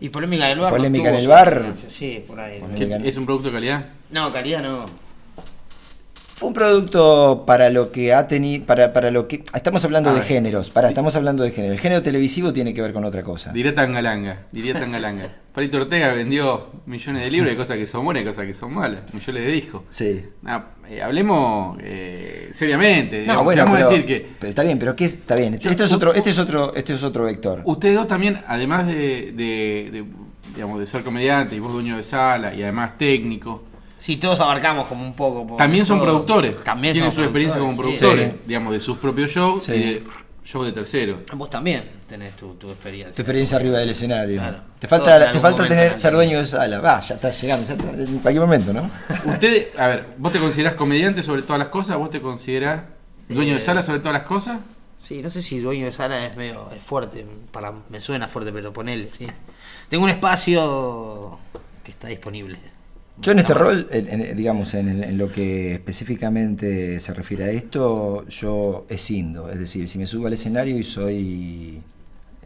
Y 0.00 0.08
polémica 0.08 0.46
en 0.46 0.52
el 0.52 0.60
bar. 0.60 0.72
no 0.72 0.76
Polémica 0.78 1.04
tuvo 1.10 1.14
en 1.14 1.20
el 1.22 1.28
bar. 1.28 1.72
Sí, 1.76 2.24
por 2.26 2.40
ahí. 2.40 2.58
Polémica. 2.60 2.98
¿Qué- 3.02 3.08
¿Es 3.08 3.16
un 3.18 3.26
producto 3.26 3.48
de 3.48 3.54
calidad? 3.54 3.84
No, 4.10 4.32
calidad 4.32 4.62
no. 4.62 4.86
Fue 6.38 6.48
un 6.48 6.54
producto 6.54 7.42
para 7.46 7.68
lo 7.68 7.90
que 7.90 8.14
ha 8.14 8.28
tenido, 8.28 8.64
para, 8.64 8.92
para 8.92 9.10
lo 9.10 9.26
que 9.26 9.42
estamos 9.52 9.84
hablando 9.84 10.14
de 10.14 10.22
géneros, 10.22 10.70
para, 10.70 10.88
estamos 10.88 11.16
hablando 11.16 11.42
de 11.42 11.50
género. 11.50 11.72
El 11.72 11.80
género 11.80 12.00
televisivo 12.02 12.52
tiene 12.52 12.72
que 12.72 12.80
ver 12.80 12.92
con 12.92 13.04
otra 13.04 13.24
cosa. 13.24 13.52
Diría 13.52 13.74
Tangalanga, 13.74 14.46
diría 14.52 14.72
Tangalanga. 14.74 15.28
Palito 15.52 15.78
Ortega 15.78 16.12
vendió 16.12 16.68
millones 16.86 17.24
de 17.24 17.30
libros, 17.32 17.50
hay 17.50 17.56
cosas 17.56 17.76
que 17.76 17.86
son 17.86 18.04
buenas 18.04 18.22
y 18.22 18.26
cosas 18.26 18.46
que 18.46 18.54
son 18.54 18.72
malas, 18.72 19.02
millones 19.12 19.44
de 19.44 19.50
discos. 19.50 19.82
Sí. 19.88 20.24
Ah, 20.46 20.66
eh, 20.88 21.02
hablemos 21.02 21.76
eh, 21.82 22.50
seriamente. 22.52 23.26
No, 23.26 23.42
bueno, 23.42 23.64
vamos 23.64 23.78
pero, 23.78 23.88
a 23.88 23.90
decir 23.90 24.06
que 24.06 24.26
pero 24.38 24.50
está 24.50 24.62
bien, 24.62 24.78
pero 24.78 24.94
qué 24.94 25.06
es- 25.06 25.14
está 25.14 25.34
bien. 25.34 25.54
Este, 25.54 25.70
este 25.70 25.84
es 25.84 25.92
otro, 25.92 26.14
este 26.14 26.30
es 26.30 26.38
otro, 26.38 26.72
este 26.76 26.94
es 26.94 27.02
otro 27.02 27.24
vector. 27.24 27.62
ustedes 27.64 27.96
dos 27.96 28.06
también, 28.06 28.40
además 28.46 28.86
de, 28.86 29.32
de- 29.34 29.88
de, 29.90 30.04
digamos, 30.54 30.78
de 30.78 30.86
ser 30.86 31.02
comediante 31.02 31.56
y 31.56 31.58
vos 31.58 31.72
dueño 31.72 31.96
de 31.96 32.04
sala 32.04 32.54
y 32.54 32.62
además 32.62 32.96
técnico, 32.96 33.64
Sí, 33.98 34.16
todos 34.16 34.38
abarcamos 34.40 34.86
como 34.86 35.04
un 35.04 35.14
poco. 35.14 35.56
También 35.56 35.84
son 35.84 35.98
todos- 35.98 36.08
productores. 36.10 36.62
También 36.64 36.92
Tienen 36.94 37.10
somos 37.10 37.14
su 37.16 37.22
experiencia 37.22 37.60
como 37.60 37.76
productores, 37.76 38.30
Sí. 38.32 38.38
digamos, 38.46 38.72
de 38.72 38.80
sus 38.80 38.98
propios 38.98 39.30
shows 39.30 39.64
Sí. 39.64 39.72
y 39.72 39.78
de 39.94 40.02
shows 40.44 40.66
de 40.66 40.72
terceros. 40.72 41.18
sí. 41.28 41.36
Vos 41.36 41.50
también 41.50 41.82
tenés 42.08 42.34
tu, 42.36 42.54
tu 42.54 42.68
experiencia. 42.70 43.14
Tu 43.16 43.22
experiencia 43.22 43.56
arriba 43.58 43.78
del 43.78 43.90
escenario. 43.90 44.40
Claro. 44.40 44.60
Te 44.78 44.86
falta, 44.88 45.32
te 45.32 45.40
falta 45.40 45.66
tener, 45.68 45.98
ser 45.98 46.12
dueño 46.14 46.38
de 46.38 46.44
sala. 46.44 46.80
Va, 46.80 47.00
ya 47.00 47.16
estás 47.16 47.42
llegando, 47.42 47.66
ya 47.66 47.74
está, 47.74 47.90
en 47.90 48.18
cualquier 48.20 48.40
momento, 48.42 48.72
¿no? 48.72 48.88
Usted, 49.26 49.76
a 49.78 49.86
ver, 49.88 50.06
¿vos 50.16 50.32
te 50.32 50.38
considerás 50.38 50.74
comediante 50.74 51.22
sobre 51.22 51.42
todas 51.42 51.58
las 51.58 51.68
cosas? 51.68 51.96
¿Vos 51.98 52.10
te 52.10 52.20
considerás 52.22 52.82
dueño 53.28 53.52
de 53.54 53.58
Eh, 53.58 53.62
sala 53.62 53.82
sobre 53.82 53.98
todas 53.98 54.14
las 54.14 54.22
cosas? 54.22 54.58
Sí, 54.96 55.20
no 55.22 55.28
sé 55.30 55.42
si 55.42 55.58
dueño 55.58 55.86
de 55.86 55.92
sala 55.92 56.24
es 56.26 56.36
medio 56.36 56.70
es 56.74 56.82
fuerte, 56.82 57.26
para 57.52 57.72
me 57.88 58.00
suena 58.00 58.26
fuerte, 58.26 58.50
pero 58.52 58.72
ponele, 58.72 59.08
sí. 59.10 59.26
Tengo 59.88 60.04
un 60.04 60.10
espacio 60.10 61.38
que 61.84 61.90
está 61.92 62.08
disponible. 62.08 62.58
Yo 63.20 63.32
en 63.32 63.40
este 63.40 63.54
más. 63.54 63.62
rol, 63.62 63.88
en- 63.90 64.08
en- 64.22 64.36
digamos, 64.36 64.74
en, 64.74 65.02
en 65.02 65.18
lo 65.18 65.30
que 65.32 65.74
específicamente 65.74 67.00
se 67.00 67.14
refiere 67.14 67.44
a 67.44 67.50
esto, 67.50 68.26
yo 68.28 68.86
escindo. 68.88 69.50
Es 69.50 69.58
decir, 69.58 69.88
si 69.88 69.98
me 69.98 70.06
subo 70.06 70.26
al 70.28 70.32
escenario 70.34 70.78
y 70.78 70.84
soy... 70.84 71.82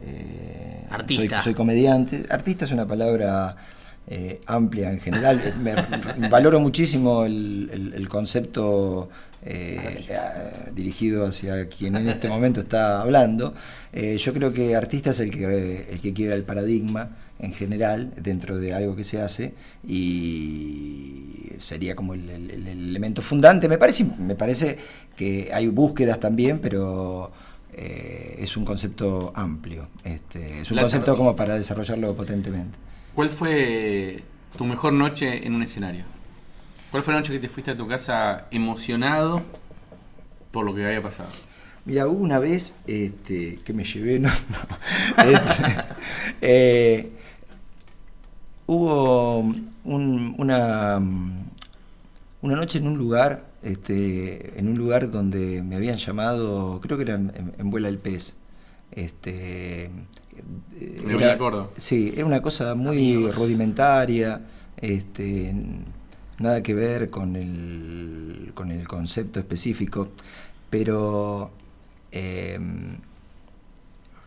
eh, 0.01 0.85
Artista. 0.89 1.37
Soy, 1.37 1.43
soy 1.45 1.53
comediante. 1.53 2.25
Artista 2.29 2.65
es 2.65 2.71
una 2.71 2.87
palabra 2.87 3.55
eh, 4.07 4.41
amplia 4.47 4.89
en 4.91 4.99
general. 4.99 5.53
Me- 6.17 6.27
valoro 6.29 6.59
muchísimo 6.59 7.23
el, 7.25 7.69
el- 7.71 7.93
el 7.93 8.07
concepto 8.09 9.09
eh, 9.45 10.05
eh, 10.09 10.17
dirigido 10.73 11.25
hacia 11.27 11.67
quien 11.67 11.95
en 11.97 12.09
este 12.09 12.29
momento 12.29 12.61
está 12.61 13.01
hablando. 13.01 13.53
Eh, 13.91 14.17
yo 14.17 14.33
creo 14.33 14.53
que 14.53 14.75
artista 14.75 15.11
es 15.11 15.19
el 15.19 15.29
que, 15.31 15.87
el 15.91 16.01
que 16.01 16.13
quiera 16.13 16.33
el 16.35 16.43
paradigma 16.43 17.09
en 17.45 17.53
general 17.53 18.13
dentro 18.17 18.57
de 18.57 18.73
algo 18.73 18.95
que 18.95 19.03
se 19.03 19.21
hace 19.21 19.53
y 19.87 21.51
sería 21.59 21.95
como 21.95 22.13
el, 22.13 22.29
el- 22.29 22.51
el 22.51 22.67
elemento 22.67 23.21
fundante. 23.21 23.67
Me 23.67 23.77
parece, 23.77 24.05
me 24.19 24.35
parece 24.35 24.77
que 25.15 25.49
hay 25.53 25.67
búsquedas 25.67 26.19
también, 26.19 26.59
pero 26.59 27.31
eh, 27.73 28.35
es 28.39 28.55
un 28.57 28.65
concepto 28.65 29.31
amplio. 29.35 29.87
Este, 30.03 30.61
es 30.61 30.71
un 30.71 30.77
La 30.77 30.83
concepto 30.83 31.15
como 31.17 31.35
para 31.35 31.57
desarrollarlo 31.57 32.15
potentemente. 32.15 32.77
¿Cuál 33.15 33.29
fue 33.29 34.23
tu 34.57 34.65
mejor 34.65 34.93
noche 34.93 35.45
en 35.45 35.53
un 35.55 35.63
escenario? 35.63 36.05
¿Cuál 36.91 37.03
fue 37.03 37.13
la 37.13 37.19
noche 37.19 37.33
que 37.33 37.39
te 37.39 37.49
fuiste 37.49 37.71
a 37.71 37.77
tu 37.77 37.87
casa 37.87 38.45
emocionado 38.51 39.43
por 40.51 40.65
lo 40.65 40.73
que 40.75 40.85
había 40.85 41.01
pasado? 41.01 41.29
Mira, 41.85 42.07
hubo 42.07 42.23
una 42.23 42.39
vez 42.39 42.75
este, 42.87 43.59
que 43.65 43.73
me 43.73 43.83
llevé, 43.83 44.19
no, 44.19 44.29
no, 44.29 45.23
este, 45.23 45.83
eh, 46.41 47.11
hubo 48.67 49.39
un- 49.39 50.35
una, 50.37 50.97
una 52.41 52.55
noche 52.55 52.77
en 52.79 52.87
un 52.87 52.97
lugar, 52.97 53.45
este, 53.63 54.59
en 54.59 54.67
un 54.67 54.77
lugar 54.77 55.09
donde 55.11 55.61
me 55.63 55.75
habían 55.75 55.97
llamado, 55.97 56.79
creo 56.81 56.97
que 56.97 57.03
era 57.03 57.15
en, 57.15 57.31
en- 57.35 57.53
en 57.57 57.69
Vuela 57.69 57.87
el 57.89 57.97
Pez. 57.97 58.35
Este, 58.91 59.89
Villa 60.79 61.37
Córdoba. 61.37 61.69
Sí, 61.77 62.13
era 62.15 62.25
una 62.25 62.41
cosa 62.41 62.75
muy 62.75 63.27
rudimentaria, 63.31 64.41
este, 64.77 65.53
nada 66.37 66.61
que 66.61 66.73
ver 66.75 67.09
con 67.09 67.35
el, 67.35 68.51
con 68.53 68.69
el 68.71 68.87
concepto 68.87 69.39
específico, 69.39 70.09
pero 70.69 71.49
eh, 72.11 72.59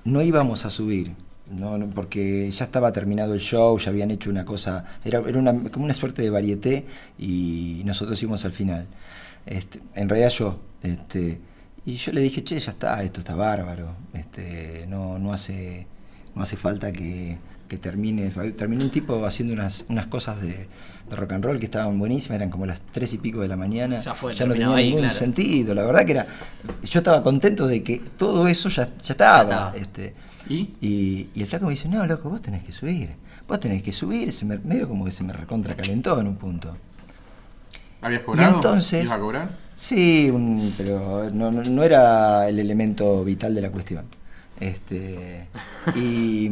no 0.04 0.22
íbamos 0.22 0.64
a 0.64 0.70
subir, 0.70 1.12
no, 1.50 1.78
no, 1.78 1.88
porque 1.90 2.50
ya 2.50 2.64
estaba 2.64 2.92
terminado 2.92 3.34
el 3.34 3.40
show, 3.40 3.78
ya 3.78 3.90
habían 3.90 4.10
hecho 4.10 4.30
una 4.30 4.44
cosa, 4.44 4.84
era, 5.04 5.20
era 5.20 5.38
una, 5.38 5.52
como 5.70 5.84
una 5.84 5.94
suerte 5.94 6.22
de 6.22 6.30
varieté 6.30 6.86
y 7.18 7.82
nosotros 7.84 8.20
íbamos 8.22 8.44
al 8.44 8.52
final. 8.52 8.86
Este, 9.46 9.80
en 9.94 10.08
realidad 10.08 10.30
yo, 10.30 10.58
este, 10.82 11.38
y 11.84 11.94
yo 11.96 12.12
le 12.12 12.20
dije, 12.20 12.42
che, 12.42 12.58
ya 12.58 12.72
está, 12.72 13.02
esto 13.02 13.20
está 13.20 13.36
bárbaro, 13.36 13.94
este, 14.12 14.86
no, 14.88 15.18
no 15.18 15.32
hace, 15.32 15.86
no 16.34 16.42
hace 16.42 16.56
falta 16.56 16.90
que, 16.92 17.38
que 17.68 17.78
termine. 17.78 18.30
Terminó 18.56 18.84
un 18.84 18.90
tipo 18.90 19.24
haciendo 19.24 19.54
unas, 19.54 19.84
unas 19.88 20.06
cosas 20.06 20.40
de, 20.40 20.66
de 21.08 21.16
rock 21.16 21.32
and 21.32 21.44
roll 21.44 21.58
que 21.58 21.66
estaban 21.66 21.98
buenísimas, 21.98 22.36
eran 22.36 22.50
como 22.50 22.66
las 22.66 22.80
tres 22.92 23.12
y 23.12 23.18
pico 23.18 23.40
de 23.40 23.48
la 23.48 23.56
mañana. 23.56 24.00
Ya 24.00 24.14
fue, 24.14 24.32
no 24.32 24.38
terminó 24.38 24.54
tenía 24.54 24.76
ahí, 24.76 24.86
ningún 24.86 25.00
claro. 25.02 25.14
sentido. 25.14 25.74
La 25.74 25.82
verdad 25.84 26.04
que 26.04 26.12
era. 26.12 26.26
Yo 26.84 26.98
estaba 26.98 27.22
contento 27.22 27.66
de 27.66 27.82
que 27.82 27.98
todo 28.18 28.48
eso 28.48 28.68
ya, 28.68 28.86
ya 28.86 29.12
estaba. 29.12 29.42
estaba. 29.42 29.76
Este, 29.76 30.14
¿Y? 30.48 30.70
y, 30.80 31.28
y 31.34 31.40
el 31.42 31.46
flaco 31.46 31.66
me 31.66 31.72
dice, 31.72 31.88
no, 31.88 32.06
loco, 32.06 32.30
vos 32.30 32.40
tenés 32.42 32.62
que 32.64 32.72
subir. 32.72 33.10
Vos 33.48 33.60
tenés 33.60 33.82
que 33.82 33.92
subir. 33.92 34.32
Se 34.32 34.44
me, 34.44 34.58
medio 34.58 34.88
como 34.88 35.04
que 35.04 35.10
se 35.10 35.24
me 35.24 35.32
recontra 35.32 35.74
calentó 35.76 36.18
en 36.20 36.26
un 36.28 36.36
punto. 36.36 36.76
¿Habías 38.00 38.22
cobrado? 38.22 38.54
entonces- 38.56 39.04
¿Ibas 39.04 39.16
a 39.16 39.20
cobrar? 39.20 39.50
Sí, 39.74 40.30
un- 40.30 40.72
pero 40.76 41.30
no, 41.30 41.50
no- 41.50 41.62
no 41.62 41.82
era 41.82 42.48
el 42.48 42.58
elemento 42.58 43.24
vital 43.24 43.54
de 43.54 43.60
la 43.60 43.70
cuestión. 43.70 44.04
Este, 44.60 45.48
y, 45.96 46.48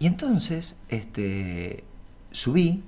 y 0.00 0.06
entonces 0.06 0.74
este, 0.88 1.84
subí 2.32 2.82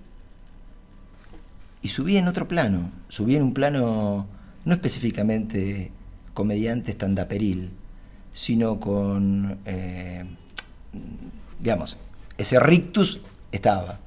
y 1.83 1.89
subí 1.89 2.17
en 2.17 2.27
otro 2.29 2.49
plano. 2.49 2.91
Subí 3.09 3.37
en 3.37 3.43
un 3.43 3.55
plano 3.55 4.27
no 4.65 4.75
específicamente 4.75 5.93
comediante 6.35 6.91
estandaperil, 6.91 7.71
sino 8.37 8.79
con, 8.79 9.61
eh, 9.65 10.23
digamos, 11.59 11.97
ese 12.37 12.61
rictus 12.61 13.21
estaba. 13.51 13.99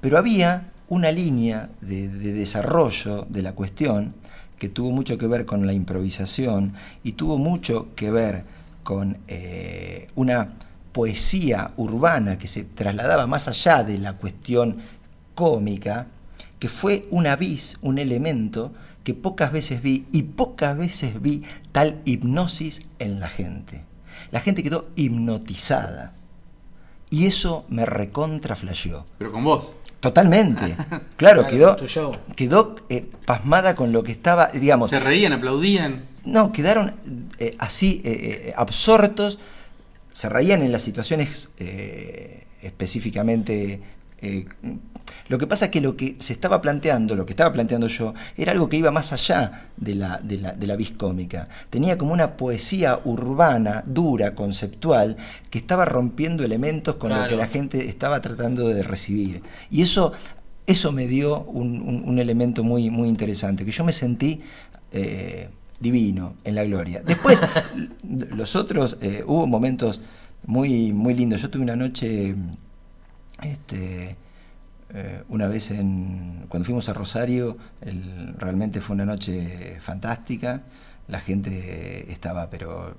Pero 0.00 0.18
había 0.18 0.72
una 0.88 1.12
línea 1.12 1.70
de, 1.80 2.08
de 2.08 2.32
desarrollo 2.32 3.24
de 3.28 3.42
la 3.42 3.52
cuestión 3.52 4.14
que 4.58 4.68
tuvo 4.68 4.90
mucho 4.90 5.16
que 5.16 5.28
ver 5.28 5.46
con 5.46 5.64
la 5.64 5.72
improvisación 5.72 6.74
y 7.04 7.12
tuvo 7.12 7.38
mucho 7.38 7.94
que 7.94 8.10
ver 8.10 8.44
con 8.82 9.18
eh, 9.28 10.08
una 10.16 10.54
poesía 10.90 11.70
urbana 11.76 12.36
que 12.36 12.48
se 12.48 12.64
trasladaba 12.64 13.28
más 13.28 13.46
allá 13.46 13.84
de 13.84 13.98
la 13.98 14.14
cuestión 14.14 14.78
cómica, 15.36 16.08
que 16.58 16.68
fue 16.68 17.06
una 17.12 17.36
vis, 17.36 17.78
un 17.82 18.00
elemento 18.00 18.72
que 19.08 19.14
pocas 19.14 19.52
veces 19.52 19.80
vi 19.80 20.04
y 20.12 20.20
pocas 20.24 20.76
veces 20.76 21.22
vi 21.22 21.42
tal 21.72 22.02
hipnosis 22.04 22.82
en 22.98 23.20
la 23.20 23.28
gente. 23.30 23.80
La 24.30 24.40
gente 24.40 24.62
quedó 24.62 24.90
hipnotizada. 24.96 26.12
Y 27.08 27.24
eso 27.24 27.64
me 27.70 27.86
recontra 27.86 28.54
flasheó. 28.54 29.06
Pero 29.16 29.32
con 29.32 29.44
vos. 29.44 29.72
Totalmente. 30.00 30.76
Claro, 31.16 31.46
Claro, 31.46 31.46
quedó, 31.46 31.76
quedó 32.36 32.76
eh, 32.90 33.10
pasmada 33.24 33.74
con 33.74 33.92
lo 33.92 34.02
que 34.02 34.12
estaba, 34.12 34.48
digamos. 34.48 34.90
Se 34.90 35.00
reían, 35.00 35.32
aplaudían. 35.32 36.02
No, 36.26 36.52
quedaron 36.52 36.96
eh, 37.38 37.56
así 37.58 38.02
eh, 38.04 38.52
absortos, 38.58 39.38
se 40.12 40.28
reían 40.28 40.62
en 40.62 40.70
las 40.70 40.82
situaciones 40.82 41.48
eh, 41.56 42.44
específicamente. 42.60 43.80
Lo 45.28 45.38
que 45.38 45.46
pasa 45.46 45.66
es 45.66 45.70
que 45.70 45.80
lo 45.80 45.96
que 45.96 46.16
se 46.18 46.32
estaba 46.32 46.60
planteando, 46.62 47.16
lo 47.16 47.26
que 47.26 47.32
estaba 47.32 47.52
planteando 47.52 47.86
yo, 47.88 48.14
era 48.36 48.52
algo 48.52 48.68
que 48.68 48.76
iba 48.76 48.90
más 48.90 49.12
allá 49.12 49.68
de 49.76 49.94
la, 49.94 50.18
de 50.22 50.38
la, 50.38 50.52
de 50.52 50.66
la 50.66 50.76
vis 50.76 50.90
cómica. 50.92 51.48
Tenía 51.70 51.98
como 51.98 52.12
una 52.12 52.36
poesía 52.36 53.00
urbana, 53.04 53.82
dura, 53.86 54.34
conceptual, 54.34 55.16
que 55.50 55.58
estaba 55.58 55.84
rompiendo 55.84 56.44
elementos 56.44 56.96
con 56.96 57.10
lo 57.10 57.16
Claro. 57.16 57.30
que 57.30 57.36
la 57.36 57.46
gente 57.48 57.88
estaba 57.88 58.20
tratando 58.22 58.68
de 58.68 58.82
recibir. 58.82 59.42
Y 59.70 59.82
eso, 59.82 60.12
eso 60.66 60.92
me 60.92 61.06
dio 61.06 61.42
un, 61.42 61.80
un- 61.80 62.02
un 62.08 62.18
elemento 62.18 62.62
muy, 62.64 62.90
muy 62.90 63.08
interesante, 63.08 63.64
que 63.64 63.70
yo 63.72 63.84
me 63.84 63.92
sentí 63.92 64.40
eh, 64.92 65.48
divino 65.80 66.34
en 66.44 66.54
la 66.54 66.64
gloria. 66.64 67.02
Después, 67.04 67.40
los 68.34 68.56
otros, 68.56 68.96
eh, 69.00 69.22
hubo 69.26 69.46
momentos 69.46 70.00
muy, 70.46 70.92
muy 70.92 71.14
lindos. 71.14 71.42
Yo 71.42 71.50
tuve 71.50 71.62
una 71.62 71.76
noche, 71.76 72.34
este, 73.42 74.16
eh, 74.94 75.22
una 75.28 75.46
vez 75.48 75.70
en, 75.70 76.46
cuando 76.48 76.66
fuimos 76.66 76.88
a 76.88 76.92
Rosario, 76.94 77.56
el- 77.80 78.34
realmente 78.38 78.80
fue 78.80 78.94
una 78.94 79.04
noche 79.04 79.78
fantástica. 79.80 80.62
La 81.08 81.20
gente 81.20 82.10
estaba, 82.12 82.50
pero 82.50 82.96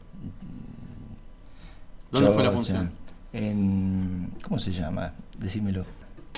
¿Dónde 2.12 2.32
fue 2.32 2.44
la 2.44 2.52
función? 2.52 2.92
En, 3.34 4.32
¿Cómo 4.44 4.60
se 4.60 4.72
llama? 4.72 5.14
Decímelo. 5.38 5.86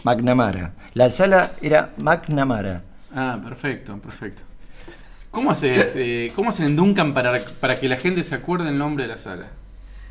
McNamara. 0.04 0.74
La 0.94 1.10
sala 1.10 1.52
era 1.62 1.92
McNamara. 1.98 2.84
Ah, 3.16 3.40
perfecto, 3.44 3.98
perfecto. 4.00 4.42
¿Cómo, 5.30 5.52
haces, 5.52 5.94
eh, 5.96 6.32
¿Cómo 6.36 6.50
hacen 6.50 6.66
en 6.66 6.76
Duncan 6.76 7.14
para, 7.14 7.40
para 7.62 7.80
que 7.80 7.88
la 7.88 7.96
gente 7.96 8.24
se 8.26 8.36
acuerde 8.36 8.68
el 8.68 8.78
nombre 8.78 9.06
de 9.06 9.10
la 9.10 9.18
sala? 9.18 9.48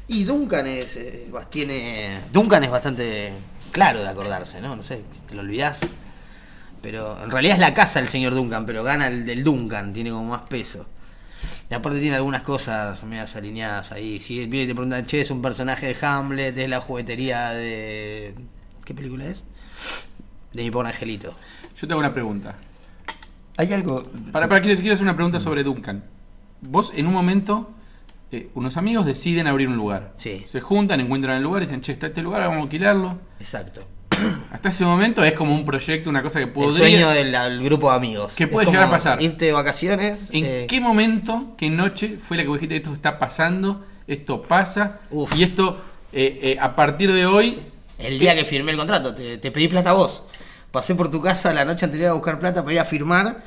Y 0.09 0.25
Duncan 0.25 0.67
es, 0.67 0.97
eh, 0.97 1.29
tiene, 1.51 2.19
Duncan 2.33 2.65
es 2.65 2.71
bastante 2.71 3.33
claro 3.71 4.01
de 4.01 4.09
acordarse, 4.09 4.61
¿no? 4.61 4.77
No 4.77 4.83
sé, 4.83 5.03
si 5.11 5.21
te 5.23 5.35
lo 5.35 5.41
olvidás. 5.43 5.95
Pero 6.83 7.23
en 7.23 7.31
realidad 7.31 7.55
es 7.55 7.61
la 7.61 7.75
casa 7.75 8.01
del 8.01 8.09
señor 8.09 8.35
Duncan, 8.35 8.65
pero 8.65 8.83
gana 8.83 9.09
el 9.09 9.27
del 9.27 9.45
Duncan, 9.45 9.93
tiene 9.93 10.11
como 10.11 10.25
más 10.25 10.43
peso. 10.43 10.87
Y 11.71 11.75
aparte 11.75 12.01
tiene 12.01 12.17
algunas 12.17 12.43
cosas 12.43 13.03
medias 13.05 13.37
alineadas 13.37 13.93
ahí. 13.93 14.19
Si 14.19 14.47
viene 14.47 14.65
y 14.65 14.67
te 14.67 14.75
preguntan, 14.75 15.07
che, 15.07 15.21
es 15.21 15.31
un 15.31 15.43
personaje 15.43 15.87
de 15.87 16.07
Hamlet, 16.07 16.57
es 16.57 16.69
la 16.69 16.81
juguetería 16.81 17.51
de... 17.51 18.35
¿Qué 18.85 18.95
película 18.95 19.27
es? 19.27 19.45
De 20.53 20.63
mi 20.63 20.71
pobre 20.71 20.89
angelito. 20.89 21.35
Yo 21.77 21.87
te 21.87 21.93
hago 21.93 22.01
una 22.01 22.13
pregunta. 22.13 22.57
Hay 23.57 23.73
algo. 23.73 24.03
Para, 24.33 24.49
para 24.49 24.61
quiero, 24.61 24.79
quiero 24.81 24.95
hacer 24.95 25.05
una 25.05 25.15
pregunta 25.15 25.39
sobre 25.39 25.63
Duncan. 25.63 26.03
Vos 26.61 26.93
en 26.97 27.07
un 27.07 27.13
momento, 27.13 27.73
eh, 28.33 28.49
unos 28.55 28.77
amigos 28.77 29.07
deciden 29.07 29.47
abrir 29.47 29.69
un 29.69 29.77
lugar. 29.77 30.13
Sí. 30.15 30.43
Se 30.47 30.61
juntan, 30.61 31.01
encuentran 31.01 31.37
el 31.37 31.43
lugar 31.43 31.63
y 31.63 31.67
dicen, 31.67 31.81
che, 31.81 31.93
está 31.93 32.09
este 32.09 32.23
lugar, 32.23 32.43
vamos 32.43 32.59
a 32.59 32.63
alquilarlo. 32.63 33.19
Exacto. 33.39 33.87
Hasta 34.53 34.69
ese 34.69 34.85
momento 34.85 35.25
es 35.25 35.35
como 35.35 35.55
un 35.55 35.65
proyecto, 35.65 36.11
una 36.11 36.23
cosa 36.23 36.39
que 36.39 36.47
El 36.47 36.51
podría... 36.51 36.73
sueño 36.73 37.11
del, 37.11 37.33
del 37.33 37.63
grupo 37.63 37.91
de 37.91 37.97
amigos. 37.97 38.35
Que 38.35 38.47
puede 38.47 38.67
llegar 38.67 38.85
a 38.85 38.91
pasar. 38.91 39.21
Irte 39.23 39.47
de 39.47 39.53
vacaciones. 39.53 40.31
¿En 40.33 40.45
eh, 40.45 40.67
qué 40.69 40.81
momento, 40.81 41.55
qué 41.57 41.71
noche 41.71 42.19
fue 42.23 42.37
la 42.37 42.45
que 42.45 42.51
dijiste 42.51 42.77
esto 42.77 42.95
está 42.95 43.19
pasando, 43.19 43.85
esto 44.07 44.43
pasa 44.43 45.01
Uf. 45.11 45.35
y 45.37 45.45
esto 45.45 45.81
eh, 46.13 46.41
eh, 46.43 46.59
a 46.61 46.75
partir 46.75 47.13
de 47.13 47.27
hoy 47.27 47.61
El 47.99 48.19
día 48.19 48.35
que 48.35 48.45
firmé 48.45 48.73
el 48.73 48.79
contrato, 48.79 49.15
te, 49.15 49.39
te 49.39 49.51
pedí 49.51 49.69
plata 49.69 49.91
a 49.91 49.95
vos. 49.95 50.25
Pasé 50.71 50.95
por 50.95 51.11
tu 51.11 51.21
casa 51.21 51.53
la 51.53 51.65
noche 51.65 51.85
anterior 51.85 52.11
a 52.11 52.13
buscar 52.13 52.39
plata 52.39 52.63
para 52.63 52.73
ir 52.73 52.81
a 52.81 52.85
firmar. 52.85 53.39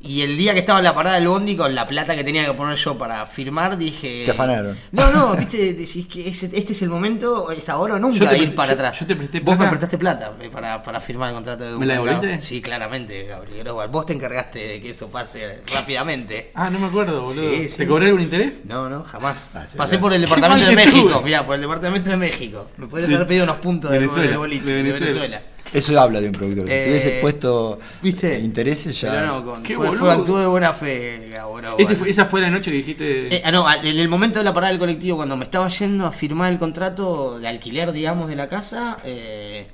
Y 0.00 0.22
el 0.22 0.36
día 0.36 0.52
que 0.54 0.60
estaba 0.60 0.78
en 0.78 0.84
la 0.84 0.94
parada 0.94 1.16
del 1.16 1.26
bondi 1.26 1.56
con 1.56 1.74
la 1.74 1.84
plata 1.84 2.14
que 2.14 2.22
tenía 2.22 2.46
que 2.46 2.52
poner 2.54 2.76
yo 2.76 2.96
para 2.96 3.26
firmar, 3.26 3.76
dije. 3.76 4.22
Te 4.26 4.30
afanaron. 4.30 4.76
No, 4.92 5.10
no, 5.10 5.34
viste, 5.36 5.74
decís 5.74 6.06
que 6.06 6.28
ese- 6.28 6.50
este 6.56 6.72
es 6.72 6.82
el 6.82 6.88
momento, 6.88 7.50
es 7.50 7.68
ahora 7.68 7.94
o 7.94 7.98
Yo 7.98 8.06
nunca 8.06 8.30
te 8.30 8.38
ir 8.38 8.54
para 8.54 8.68
yo- 8.68 8.74
atrás. 8.74 9.00
yo 9.00 9.06
te 9.06 9.16
presté 9.16 9.40
Vos 9.40 9.54
me 9.54 9.56
plata. 9.56 9.70
prestaste 9.70 9.98
plata 9.98 10.32
eh, 10.40 10.50
para, 10.52 10.80
para 10.84 11.00
firmar 11.00 11.30
el 11.30 11.34
contrato 11.34 11.64
de 11.64 11.76
¿Me 11.76 11.84
la 11.84 11.94
devolviste? 11.94 12.40
Sí, 12.40 12.62
claramente, 12.62 13.24
Gabriel. 13.24 13.66
Vos 13.90 14.06
te 14.06 14.12
encargaste 14.12 14.58
de 14.60 14.80
que 14.80 14.90
eso 14.90 15.08
pase 15.08 15.62
rápidamente. 15.74 16.52
Ah, 16.54 16.70
no 16.70 16.78
me 16.78 16.86
acuerdo, 16.86 17.20
boludo. 17.22 17.50
Sí, 17.50 17.68
sí. 17.68 17.76
¿Te 17.78 17.86
cobré 17.88 18.06
algún 18.06 18.22
interés? 18.22 18.52
No, 18.66 18.88
no, 18.88 19.02
jamás. 19.02 19.50
Ah, 19.56 19.66
sí, 19.68 19.76
Pasé 19.76 19.96
claro. 19.96 20.02
por 20.02 20.12
el 20.12 20.20
Qué 20.20 20.26
departamento 20.26 20.64
mal 20.66 20.76
de 20.76 20.80
que 20.80 20.86
México. 20.86 21.08
estuve. 21.08 21.24
Mirá, 21.24 21.44
por 21.44 21.54
el 21.56 21.60
departamento 21.60 22.10
de 22.10 22.16
México. 22.16 22.68
Me 22.76 22.86
podrías 22.86 23.08
De- 23.08 23.14
haber 23.16 23.26
pedido 23.26 23.44
unos 23.44 23.56
puntos 23.56 23.90
del, 23.90 24.00
Venezuela, 24.02 24.28
del 24.28 24.38
boliche, 24.38 24.64
de 24.64 24.74
de 24.74 24.82
Venezuela. 24.84 25.06
Venezuela. 25.12 25.42
Eso 25.72 26.00
habla 26.00 26.20
de 26.20 26.28
un 26.28 26.32
productor. 26.32 26.66
Si 26.66 26.72
Eh, 26.72 26.84
tuviese 26.86 27.18
puesto 27.20 27.78
¿viste? 28.02 28.38
intereses 28.38 28.98
ya. 29.00 29.10
Pero 29.12 29.26
no, 29.26 29.44
con, 29.44 29.62
Qué 29.62 29.74
fue, 29.74 29.96
fue 29.96 30.10
actuó 30.12 30.38
de 30.38 30.46
buena 30.46 30.72
fe, 30.72 31.30
Ese 31.78 31.94
fue- 31.96 32.08
esa 32.10 32.24
fue 32.24 32.40
la 32.40 32.50
noche 32.50 32.70
que 32.70 32.76
dijiste... 32.78 33.34
Eh, 33.36 33.42
ah, 33.44 33.50
no, 33.50 33.66
al- 33.68 33.84
en 33.86 33.98
el 33.98 34.08
momento 34.08 34.38
de 34.38 34.44
la 34.44 34.54
parada 34.54 34.70
del 34.70 34.78
colectivo, 34.78 35.16
cuando 35.16 35.36
me 35.36 35.44
estaba 35.44 35.68
yendo 35.68 36.06
a 36.06 36.12
firmar 36.12 36.50
el 36.52 36.58
contrato 36.58 37.38
de 37.38 37.48
alquiler, 37.48 37.92
digamos, 37.92 38.28
de 38.28 38.36
la 38.36 38.48
casa, 38.48 38.98
eh, 39.04 39.66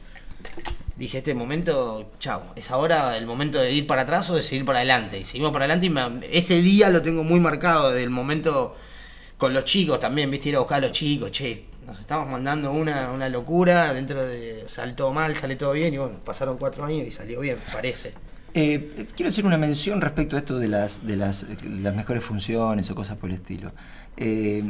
dije, 0.96 1.18
este 1.18 1.34
momento, 1.34 2.10
chao, 2.18 2.42
es 2.56 2.70
ahora 2.70 3.16
el 3.16 3.26
momento 3.26 3.58
de 3.58 3.72
ir 3.72 3.86
para 3.86 4.02
atrás 4.02 4.28
o 4.30 4.34
de 4.34 4.42
seguir 4.42 4.64
para 4.64 4.78
adelante. 4.80 5.18
Y 5.18 5.24
seguimos 5.24 5.52
para 5.52 5.64
adelante 5.66 5.86
y 5.86 5.90
me- 5.90 6.26
ese 6.36 6.60
día 6.60 6.90
lo 6.90 7.02
tengo 7.02 7.22
muy 7.24 7.38
marcado, 7.40 7.90
desde 7.90 8.02
el 8.04 8.10
momento 8.10 8.74
con 9.38 9.52
los 9.54 9.64
chicos 9.64 10.00
también, 10.00 10.30
viste, 10.30 10.48
ir 10.48 10.56
a 10.56 10.60
buscar 10.60 10.78
a 10.78 10.86
los 10.88 10.92
chicos, 10.92 11.30
che, 11.32 11.64
nos 11.94 12.00
estamos 12.00 12.28
mandando 12.28 12.72
una, 12.72 13.12
una 13.12 13.28
locura, 13.28 13.94
dentro 13.94 14.26
de, 14.26 14.64
sale 14.66 14.96
mal, 15.12 15.36
sale 15.36 15.54
todo 15.54 15.70
bien, 15.74 15.94
y 15.94 15.98
bueno, 15.98 16.18
pasaron 16.24 16.58
cuatro 16.58 16.84
años 16.84 17.06
y 17.06 17.12
salió 17.12 17.38
bien, 17.38 17.56
parece. 17.72 18.14
Eh, 18.52 19.06
quiero 19.14 19.28
hacer 19.28 19.46
una 19.46 19.58
mención 19.58 20.00
respecto 20.00 20.34
a 20.34 20.40
esto 20.40 20.58
de 20.58 20.66
las, 20.66 21.06
de 21.06 21.16
las, 21.16 21.46
las 21.62 21.94
mejores 21.94 22.24
funciones 22.24 22.90
o 22.90 22.96
cosas 22.96 23.16
por 23.16 23.30
el 23.30 23.36
estilo. 23.36 23.70
Eh, 24.16 24.64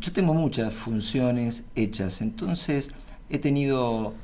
yo 0.00 0.12
tengo 0.14 0.32
muchas 0.32 0.72
funciones 0.72 1.64
hechas, 1.74 2.22
entonces 2.22 2.90
he 3.28 3.38
tenido 3.38 4.14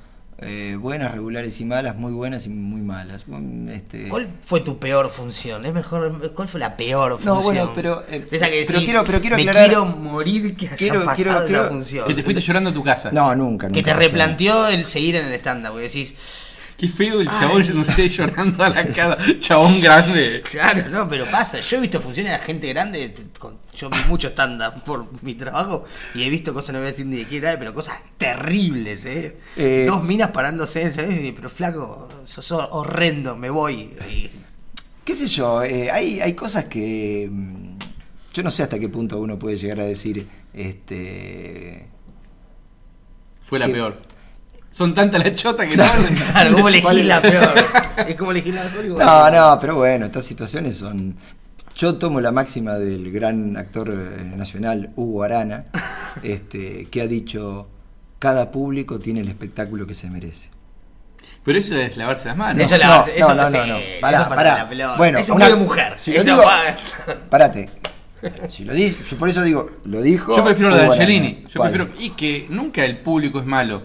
eh, 0.42 0.76
buenas, 0.80 1.12
regulares 1.12 1.60
y 1.60 1.64
malas, 1.64 1.96
muy 1.96 2.12
buenas 2.12 2.46
y 2.46 2.48
muy 2.48 2.80
malas. 2.80 3.24
Este, 3.70 4.08
¿Cuál 4.08 4.28
fue 4.42 4.60
tu 4.60 4.78
peor 4.78 5.10
función? 5.10 5.66
Es 5.66 5.74
mejor, 5.74 6.32
¿cuál 6.34 6.48
fue 6.48 6.60
la 6.60 6.76
peor 6.76 7.12
función? 7.12 7.36
No, 7.36 7.42
bueno, 7.42 7.72
pero, 7.74 8.02
eh, 8.08 8.26
esa 8.30 8.46
que 8.46 8.64
pero 8.66 8.78
decís, 8.78 8.90
quiero- 8.90 9.04
pero 9.04 9.20
quiero 9.20 9.36
me 9.36 9.46
quiero 9.46 9.84
morir 9.86 10.56
que 10.56 10.66
haya 10.68 10.76
Quiero- 10.76 11.04
pasado 11.04 11.16
quiero- 11.16 11.30
esa 11.32 11.46
quiero- 11.46 11.68
función. 11.68 12.06
Que 12.06 12.14
te 12.14 12.22
fuiste 12.22 12.40
llorando 12.42 12.70
a 12.70 12.72
tu 12.72 12.82
casa. 12.82 13.10
No, 13.12 13.34
nunca. 13.34 13.66
que 13.68 13.72
nunca 13.74 13.84
te 13.84 13.90
pasó. 13.90 14.00
replanteó 14.00 14.68
el 14.68 14.84
seguir 14.84 15.16
en 15.16 15.26
el 15.26 15.34
stand-up, 15.34 15.72
porque 15.72 15.86
decís, 15.88 16.14
Qué 16.80 16.88
feo 16.88 17.20
el 17.20 17.28
chabón, 17.28 17.62
yo 17.62 17.74
no 17.74 17.84
sé, 17.84 18.08
llorando 18.08 18.64
a 18.64 18.70
la 18.70 18.86
cara. 18.94 19.18
Chabón 19.38 19.82
grande. 19.82 20.42
claro, 20.50 20.88
no, 20.88 21.06
pero 21.10 21.26
pasa, 21.26 21.60
yo 21.60 21.76
he 21.76 21.80
visto 21.80 22.00
funciones 22.00 22.32
de 22.32 22.38
gente 22.38 22.68
grande, 22.68 23.14
con- 23.38 23.58
yo 23.76 23.90
vi 23.90 23.98
mucho 24.08 24.28
stand-up 24.28 24.82
por 24.84 25.06
mi 25.22 25.34
trabajo, 25.34 25.84
y 26.14 26.22
he 26.22 26.30
visto 26.30 26.54
cosas, 26.54 26.72
no 26.72 26.78
voy 26.78 26.88
a 26.88 26.90
decir 26.92 27.04
ni 27.04 27.16
de 27.18 27.26
qué 27.26 27.36
edad, 27.36 27.56
pero 27.58 27.74
cosas 27.74 27.98
terribles, 28.16 29.04
¿eh? 29.04 29.36
Eh, 29.58 29.84
Dos 29.86 30.02
minas 30.04 30.30
parándose, 30.30 30.90
¿sabes? 30.90 31.22
Y, 31.22 31.32
Pero 31.32 31.50
flaco, 31.50 32.08
sos 32.24 32.50
horrendo, 32.70 33.36
me 33.36 33.50
voy. 33.50 33.92
Y- 34.08 34.30
qué 35.04 35.14
sé 35.14 35.26
yo, 35.26 35.62
eh, 35.62 35.90
hay, 35.90 36.20
hay 36.22 36.32
cosas 36.32 36.64
que 36.64 37.28
mm, 37.30 37.78
yo 38.32 38.42
no 38.42 38.50
sé 38.50 38.62
hasta 38.62 38.78
qué 38.78 38.88
punto 38.88 39.18
uno 39.20 39.38
puede 39.38 39.58
llegar 39.58 39.80
a 39.80 39.84
decir, 39.84 40.26
este, 40.54 41.88
Fue 43.44 43.58
la 43.58 43.66
peor. 43.66 44.00
Son 44.70 44.94
tantas 44.94 45.22
las 45.24 45.36
chotas 45.36 45.66
que 45.68 45.76
no. 45.76 45.84
Claro, 46.32 46.52
¿cómo 46.52 46.68
peor? 47.20 47.54
Es 48.08 48.16
como 48.16 48.30
elegir 48.30 48.54
la 48.54 48.64
mejor 48.64 48.88
bueno. 48.88 49.04
no, 49.04 49.30
no, 49.30 49.58
pero 49.60 49.76
bueno, 49.76 50.06
estas 50.06 50.24
situaciones 50.24 50.76
son. 50.76 51.16
Yo 51.76 51.96
tomo 51.96 52.20
la 52.20 52.30
máxima 52.32 52.74
del 52.74 53.10
gran 53.10 53.56
actor 53.56 53.88
eh, 53.90 54.24
nacional 54.36 54.90
Hugo 54.96 55.22
Arana, 55.22 55.64
este, 56.22 56.86
que 56.90 57.00
ha 57.02 57.06
dicho 57.06 57.68
cada 58.18 58.50
público 58.50 58.98
tiene 58.98 59.20
el 59.20 59.28
espectáculo 59.28 59.86
que 59.86 59.94
se 59.94 60.08
merece. 60.10 60.50
Pero 61.42 61.58
eso 61.58 61.74
es 61.76 61.96
lavarse 61.96 62.28
las 62.28 62.36
manos. 62.36 62.62
Eso 62.62 62.74
es 62.76 62.82
no, 62.82 62.86
lavarse- 62.88 63.12
eso- 63.16 63.28
no, 63.34 63.34
no, 63.42 63.50
sí, 63.50 63.56
no, 63.56 63.66
no. 63.66 63.80
Pará, 64.00 64.56
la 64.58 64.68
pelota. 64.68 64.96
Bueno, 64.96 65.18
eso 65.18 65.32
es 65.32 65.36
una- 65.36 65.48
de 65.48 65.54
mujer. 65.56 65.94
si 65.96 66.12
lo 66.12 66.20
Eso 66.20 66.24
digo- 66.36 66.42
Párate. 67.30 67.70
Si 68.50 68.64
lo 68.66 68.74
di, 68.74 68.94
yo 69.10 69.16
por 69.16 69.28
eso 69.30 69.42
digo, 69.42 69.70
lo 69.84 70.02
dijo. 70.02 70.36
Yo 70.36 70.44
prefiero 70.44 70.68
lo 70.70 70.76
de 70.76 70.82
Hugo 70.82 70.92
Arana. 70.92 71.04
Angelini. 71.04 71.44
Yo 71.48 71.62
prefiero. 71.62 71.88
Y 71.98 72.10
que 72.10 72.46
nunca 72.50 72.84
el 72.84 72.98
público 72.98 73.40
es 73.40 73.46
malo. 73.46 73.82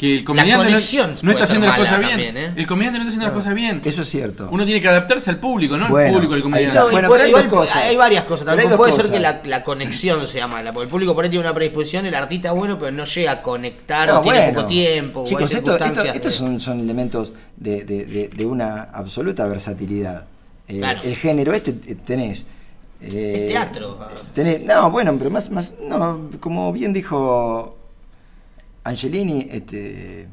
Que 0.00 0.16
el 0.16 0.24
comediante 0.24 0.64
no- 0.64 0.70
conexión 0.70 1.14
no, 1.20 1.30
está 1.32 1.44
haciendo 1.44 1.66
las 1.66 1.76
cosas 1.78 1.98
bien. 1.98 2.10
también, 2.12 2.36
¿eh? 2.38 2.54
El 2.56 2.66
comediante 2.66 2.98
no 2.98 3.02
está 3.04 3.08
haciendo 3.10 3.26
las 3.26 3.34
cosas 3.34 3.54
bien. 3.54 3.82
Eso 3.84 4.00
es 4.00 4.08
cierto. 4.08 4.48
Uno 4.50 4.64
tiene 4.64 4.80
que 4.80 4.88
adaptarse 4.88 5.28
al 5.28 5.36
público, 5.36 5.76
no 5.76 5.88
Bueno, 5.90 6.06
al 6.08 6.14
público 6.14 6.34
ahí 6.36 6.40
comediante. 6.40 6.78
está. 6.78 6.80
No, 6.84 6.88
y 6.88 6.92
Bueno, 6.92 7.08
por 7.08 7.16
pero 7.18 7.24
hay 7.24 7.28
igual 7.30 7.50
dos 7.50 7.58
cosas. 7.60 7.76
hay 7.84 7.96
varias 7.96 8.24
cosas 8.24 8.40
Pero 8.46 8.52
hay 8.52 8.56
también. 8.56 8.70
dos 8.70 8.78
Puede 8.78 9.02
ser 9.02 9.12
que 9.12 9.20
la, 9.20 9.40
la 9.44 9.62
conexión 9.62 10.26
sea 10.26 10.46
mala, 10.46 10.72
porque 10.72 10.84
el 10.84 10.90
público 10.90 11.14
por 11.14 11.24
ahí 11.24 11.28
tiene 11.30 11.44
una 11.44 11.52
predisposición, 11.54 12.06
el 12.06 12.14
artista 12.14 12.48
es 12.48 12.54
bueno, 12.54 12.78
pero 12.78 12.92
no 12.92 13.04
llega 13.04 13.30
a 13.32 13.42
conectar 13.42 14.08
No, 14.08 14.20
o 14.20 14.22
tiene 14.22 14.52
poco 14.54 14.66
tiempo 14.68 15.20
o 15.20 15.22
hay 15.24 15.28
Chicos, 15.28 15.42
esto- 15.52 15.56
esto- 15.56 15.72
circunstancias. 15.84 16.16
estos 16.16 16.34
son, 16.34 16.60
son 16.60 16.80
elementos 16.80 17.34
de, 17.58 17.84
de- 17.84 18.04
de- 18.06 18.28
de 18.28 18.46
una 18.46 18.84
absoluta 18.84 19.46
versatilidad. 19.46 20.26
Eh, 20.66 20.78
Claro. 20.78 21.00
El 21.02 21.14
género 21.16 21.52
este 21.52 21.72
eh, 21.72 21.94
tenés. 22.06 22.46
eh, 23.02 23.44
Es 23.48 23.52
teatro. 23.52 23.98
tenés- 24.34 24.62
no, 24.64 24.90
bueno, 24.90 25.14
pero 25.18 25.28
más, 25.30 25.50
más, 25.50 25.74
no, 25.86 26.30
como 26.40 26.72
bien 26.72 26.94
dijo 26.94 27.76
Angelini, 28.84 29.46
este, 29.50 30.26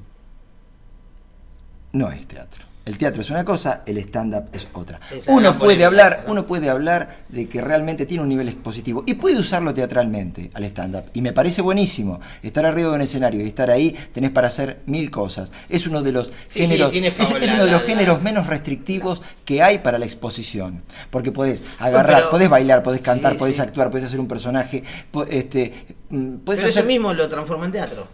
no 1.93 2.12
es 2.12 2.27
teatro. 2.27 2.65
El 2.86 2.97
teatro 2.97 3.21
es 3.21 3.29
una 3.29 3.43
cosa, 3.43 3.83
el 3.86 3.97
stand-up 3.97 4.45
es 4.53 4.65
otra. 4.71 4.97
Es 5.12 5.25
Uno 5.27 5.60
puede 5.60 5.83
hablar, 5.83 6.23
uno 6.27 6.45
puede 6.47 6.69
hablar 6.69 7.17
de 7.27 7.45
que 7.49 7.60
realmente 7.60 8.05
tiene 8.05 8.23
un 8.23 8.29
nivel 8.29 8.47
expositivo 8.47 9.03
y 9.05 9.15
puede 9.15 9.38
usarlo 9.38 9.73
teatralmente 9.73 10.51
al 10.53 10.63
stand-up. 10.63 11.03
Y 11.13 11.21
me 11.21 11.33
parece 11.33 11.62
buenísimo. 11.62 12.21
Estar 12.41 12.65
arriba 12.65 12.91
de 12.91 12.95
un 12.95 13.01
escenario 13.01 13.43
y 13.43 13.49
estar 13.49 13.69
ahí, 13.71 13.93
tenés 14.13 14.31
para 14.31 14.47
hacer 14.47 14.83
mil 14.86 15.12
cosas. 15.12 15.51
Es 15.67 15.86
uno 15.86 16.01
de 16.01 16.13
los 16.13 16.31
Sí, 16.45 16.62
géneros, 16.65 16.93
es, 16.95 17.29
uno 17.51 17.65
de 17.65 17.71
los 17.71 17.83
géneros 17.83 18.21
menos 18.21 18.47
restrictivos 18.47 19.21
que 19.43 19.62
hay 19.62 19.79
para 19.79 19.97
la 19.99 20.05
exposición. 20.05 20.81
Porque 21.12 21.33
podés 21.33 21.65
agarrar, 21.79 22.15
pero- 22.19 22.29
podés 22.29 22.49
bailar, 22.49 22.83
podés 22.83 23.01
cantar, 23.01 23.33
Sí, 23.33 23.38
podés 23.39 23.60
actuar, 23.60 23.91
podés 23.91 24.05
hacer 24.05 24.21
un 24.21 24.29
personaje, 24.29 24.86
este, 25.29 25.73
mm, 26.10 26.36
podés 26.38 26.62
Pero 26.62 26.69
hacer. 26.69 26.83
eso 26.83 26.88
mismo 26.88 27.12
lo 27.13 27.27
transforma 27.27 27.65
en 27.65 27.73
teatro. 27.73 28.07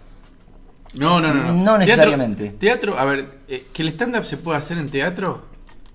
No, 0.96 1.20
no, 1.22 1.34
no. 1.34 1.44
No, 1.46 1.54
No 1.54 1.78
necesariamente. 1.78 2.50
Teatro, 2.50 2.94
teatro, 2.94 3.00
a 3.00 3.06
ver, 3.06 3.30
eh, 3.48 3.66
que 3.74 3.82
el 3.82 3.90
stand-up 3.90 4.26
se 4.26 4.38
pueda 4.38 4.60
hacer 4.60 4.78
en 4.78 4.90
teatro 4.90 5.52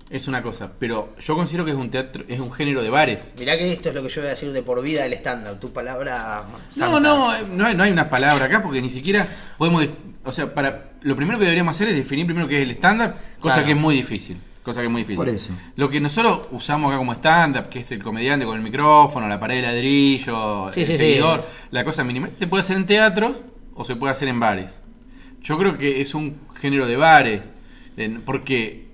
es 0.09 0.27
una 0.27 0.41
cosa, 0.41 0.71
pero 0.79 1.13
yo 1.19 1.35
considero 1.35 1.63
que 1.65 1.71
es 1.71 1.77
un 1.77 1.89
teatro, 1.91 2.23
es 2.27 2.39
un 2.39 2.51
género 2.51 2.81
de 2.81 2.89
bares. 2.89 3.33
Mirá 3.37 3.57
que 3.57 3.71
esto 3.71 3.89
es 3.89 3.95
lo 3.95 4.01
que 4.03 4.09
yo 4.09 4.21
voy 4.21 4.27
a 4.27 4.31
decir 4.31 4.51
de 4.51 4.61
por 4.63 4.81
vida 4.81 5.03
del 5.03 5.13
stand-up, 5.13 5.59
tu 5.59 5.71
palabra 5.71 6.43
No, 6.47 6.59
santa. 6.69 6.99
no, 6.99 7.35
eh, 7.35 7.39
no 7.53 7.65
hay, 7.65 7.75
no 7.75 7.83
hay 7.83 7.91
una 7.91 8.09
palabra 8.09 8.45
acá 8.45 8.61
porque 8.63 8.81
ni 8.81 8.89
siquiera 8.89 9.27
podemos. 9.57 9.85
O 10.25 10.31
sea, 10.31 10.53
para 10.53 10.91
lo 11.01 11.15
primero 11.15 11.37
que 11.39 11.45
deberíamos 11.45 11.75
hacer 11.75 11.87
es 11.89 11.95
definir 11.95 12.25
primero 12.25 12.47
qué 12.47 12.61
es 12.61 12.67
el 12.67 12.71
stand-up, 12.75 13.13
cosa 13.39 13.55
Claro. 13.55 13.65
que 13.67 13.71
es 13.73 13.77
muy 13.77 13.95
difícil. 13.95 14.37
Cosa 14.63 14.81
que 14.81 14.87
es 14.87 14.91
muy 14.91 15.01
difícil. 15.03 15.15
Por 15.17 15.29
eso. 15.29 15.51
Lo 15.77 15.89
que 15.89 16.01
nosotros 16.01 16.47
usamos 16.51 16.89
acá 16.89 16.97
como 16.97 17.13
stand-up, 17.13 17.69
que 17.69 17.79
es 17.79 17.91
el 17.91 18.03
comediante 18.03 18.45
con 18.45 18.57
el 18.57 18.61
micrófono, 18.63 19.27
la 19.27 19.39
pared 19.39 19.55
de 19.57 19.61
ladrillo, 19.61 20.69
Sí, 20.71 20.81
el 20.81 20.87
sí, 20.87 20.93
sí. 20.93 20.97
seguidor, 20.99 21.45
la 21.71 21.83
cosa 21.85 22.03
mínima, 22.03 22.29
se 22.35 22.47
puede 22.47 22.61
hacer 22.61 22.75
en 22.77 22.85
teatros 22.85 23.37
o 23.75 23.85
se 23.85 23.95
puede 23.95 24.11
hacer 24.11 24.27
en 24.27 24.39
bares. 24.39 24.81
Yo 25.41 25.57
creo 25.57 25.77
que 25.77 26.01
es 26.01 26.13
un 26.15 26.37
género 26.59 26.85
de 26.85 26.95
bares, 26.97 27.41
porque 28.25 28.87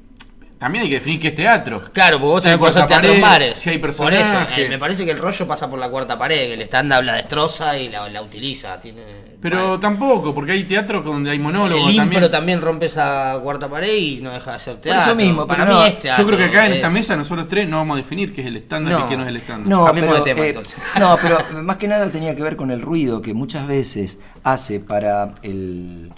también 0.58 0.84
hay 0.84 0.90
que 0.90 0.96
definir 0.96 1.20
qué 1.20 1.28
es 1.30 1.36
teatro. 1.36 1.82
Claro, 1.92 2.18
porque 2.18 2.28
vos 2.32 2.42
Si 2.44 2.50
también 2.50 2.60
podés 2.60 2.76
hacer 2.78 2.88
cuarta 2.88 3.02
teatro 3.02 3.16
en 3.16 3.22
pared, 3.22 3.46
bares. 3.48 3.60
Si 3.60 3.70
hay 3.70 3.78
Por 3.78 3.90
eso, 3.90 4.04
personajes. 4.06 4.58
eh, 4.66 4.70
me 4.70 4.80
parece 4.80 5.06
que 5.06 5.12
el 5.12 5.20
rollo 5.20 5.48
pasa 5.48 5.70
por 5.70 5.78
la 5.78 5.90
cuarta 5.90 6.18
pared, 6.18 6.48
que 6.48 6.54
el 6.54 6.62
stand-up 6.62 7.04
la 7.04 7.16
destroza 7.16 7.78
y 7.78 7.90
la, 7.90 8.08
la 8.10 8.22
utiliza. 8.22 8.80
Tiene, 8.80 9.02
Pero 9.42 9.68
Vale. 9.72 9.80
tampoco, 9.80 10.34
porque 10.34 10.54
hay 10.54 10.64
teatro 10.64 11.02
donde 11.02 11.30
hay 11.32 11.40
monólogos 11.40 11.90
el 11.90 11.98
también. 11.98 12.24
impro 12.24 12.32
también 12.32 12.62
rompe 12.62 12.86
esa 12.86 13.38
cuarta 13.44 13.68
pared 13.70 13.96
y 13.96 14.22
no 14.22 14.32
deja 14.32 14.54
de 14.54 14.60
ser 14.60 14.74
Por 14.76 14.82
teatro. 14.84 15.04
eso 15.04 15.16
mismo, 15.16 15.46
Para 15.46 15.66
pero 15.66 15.78
mí 15.82 15.88
es 15.88 16.00
teatro. 16.00 16.24
Yo 16.24 16.28
creo 16.28 16.40
que 16.40 16.46
acá 16.46 16.66
en 16.66 16.72
es- 16.72 16.78
esta 16.78 16.90
mesa 16.90 17.16
nosotros 17.18 17.48
tres 17.50 17.68
no 17.68 17.78
vamos 17.78 17.96
a 17.96 17.98
definir 17.98 18.34
qué 18.34 18.42
es 18.42 18.48
el 18.48 18.56
estándar 18.58 19.00
No. 19.00 19.06
y 19.06 19.10
qué 19.10 19.18
no 19.18 19.24
es 19.24 19.30
el 19.30 19.38
estándar. 19.38 19.68
No, 19.68 19.86
Cambiemos 19.86 20.14
pero, 20.14 20.24
de 20.26 20.34
tema, 20.34 20.46
eh, 20.46 20.50
entonces. 20.50 20.78
no, 21.00 21.18
pero 21.22 21.38
más 21.64 21.78
que 21.78 21.88
nada 21.88 22.10
tenía 22.10 22.34
que 22.36 22.42
ver 22.42 22.56
con 22.56 22.72
el 22.72 22.82
ruido 22.82 23.22
que 23.22 23.34
muchas 23.34 23.68
veces 23.68 24.20
hace 24.44 24.80
para 24.80 25.36
el 25.44 26.12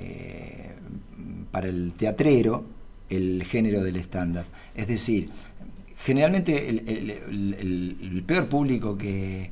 eh, 0.00 0.72
para 1.50 1.68
el 1.68 1.92
teatrero 1.92 2.64
el 3.08 3.44
género 3.44 3.82
del 3.82 3.96
stand-up. 3.96 4.44
Es 4.74 4.86
decir, 4.86 5.28
generalmente 5.96 6.68
el 6.68 8.22
peor 8.26 8.46
público 8.46 8.96
que 8.96 9.50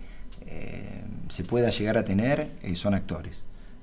eh, 0.50 1.02
se 1.28 1.44
pueda 1.44 1.70
llegar 1.70 1.98
a 1.98 2.04
tener 2.04 2.52
eh, 2.62 2.74
son 2.74 2.94
actores. 2.94 3.36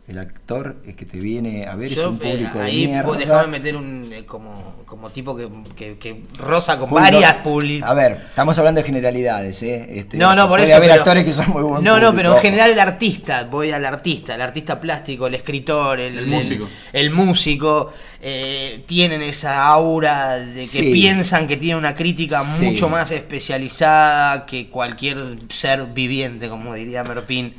El 0.08 0.20
actor 0.20 0.76
eh, 0.86 0.94
que 0.94 1.04
te 1.06 1.18
viene 1.20 1.66
a 1.66 1.74
ver 1.76 1.88
es 1.90 1.96
Yo 1.96 2.10
un 2.12 2.18
eh, 2.18 2.20
público 2.20 2.60
de 2.60 2.66
ahí 2.66 2.86
mierda. 2.88 3.06
puedo 3.06 3.20
dejarme 3.20 3.58
meter 3.58 3.76
un 3.76 4.08
eh, 4.14 4.24
como, 4.24 4.84
como 4.86 5.10
tipo 5.10 5.36
que, 5.36 5.50
que, 5.76 5.98
que 5.98 6.22
roza 6.38 6.78
con 6.78 6.92
varias 6.92 7.44
publi- 7.44 7.82
A 7.84 7.96
ver, 7.96 8.12
estamos 8.14 8.56
hablando 8.60 8.82
de 8.82 8.86
generalidades, 8.86 9.64
¿eh? 9.64 9.88
Este, 9.90 10.18
No, 10.18 10.36
no, 10.36 10.44
por 10.48 10.60
puede 10.60 10.66
eso. 10.66 10.76
haber 10.76 10.90
pero- 10.92 11.02
actores 11.02 11.24
que 11.26 11.34
son 11.34 11.50
muy 11.50 11.64
buenos. 11.64 11.82
No, 11.82 12.00
no, 12.00 12.14
pero 12.14 12.36
en 12.36 12.40
general 12.42 12.70
el 12.70 12.80
artista, 12.80 13.46
voy 13.46 13.72
al 13.72 13.84
artista, 13.84 14.36
el 14.36 14.42
artista 14.42 14.80
plástico, 14.80 15.26
el 15.26 15.34
escritor, 15.34 16.00
el, 16.00 16.20
El 16.20 16.28
músico. 16.28 16.68
el, 16.94 17.10
músico, 17.10 17.92
eh, 18.28 18.82
tienen 18.88 19.22
esa 19.22 19.68
aura 19.68 20.38
de 20.38 20.62
que 20.62 20.66
Sí. 20.66 20.92
piensan 20.92 21.46
que 21.48 21.58
tienen 21.58 21.78
una 21.78 21.94
crítica 21.94 22.42
Sí. 22.42 22.66
mucho 22.66 22.90
más 22.90 23.12
especializada 23.12 24.48
que 24.48 24.68
cualquier 24.68 25.18
ser 25.50 25.86
viviente, 25.94 26.50
como 26.50 26.74
diría 26.74 27.04
Merpin. 27.04 27.54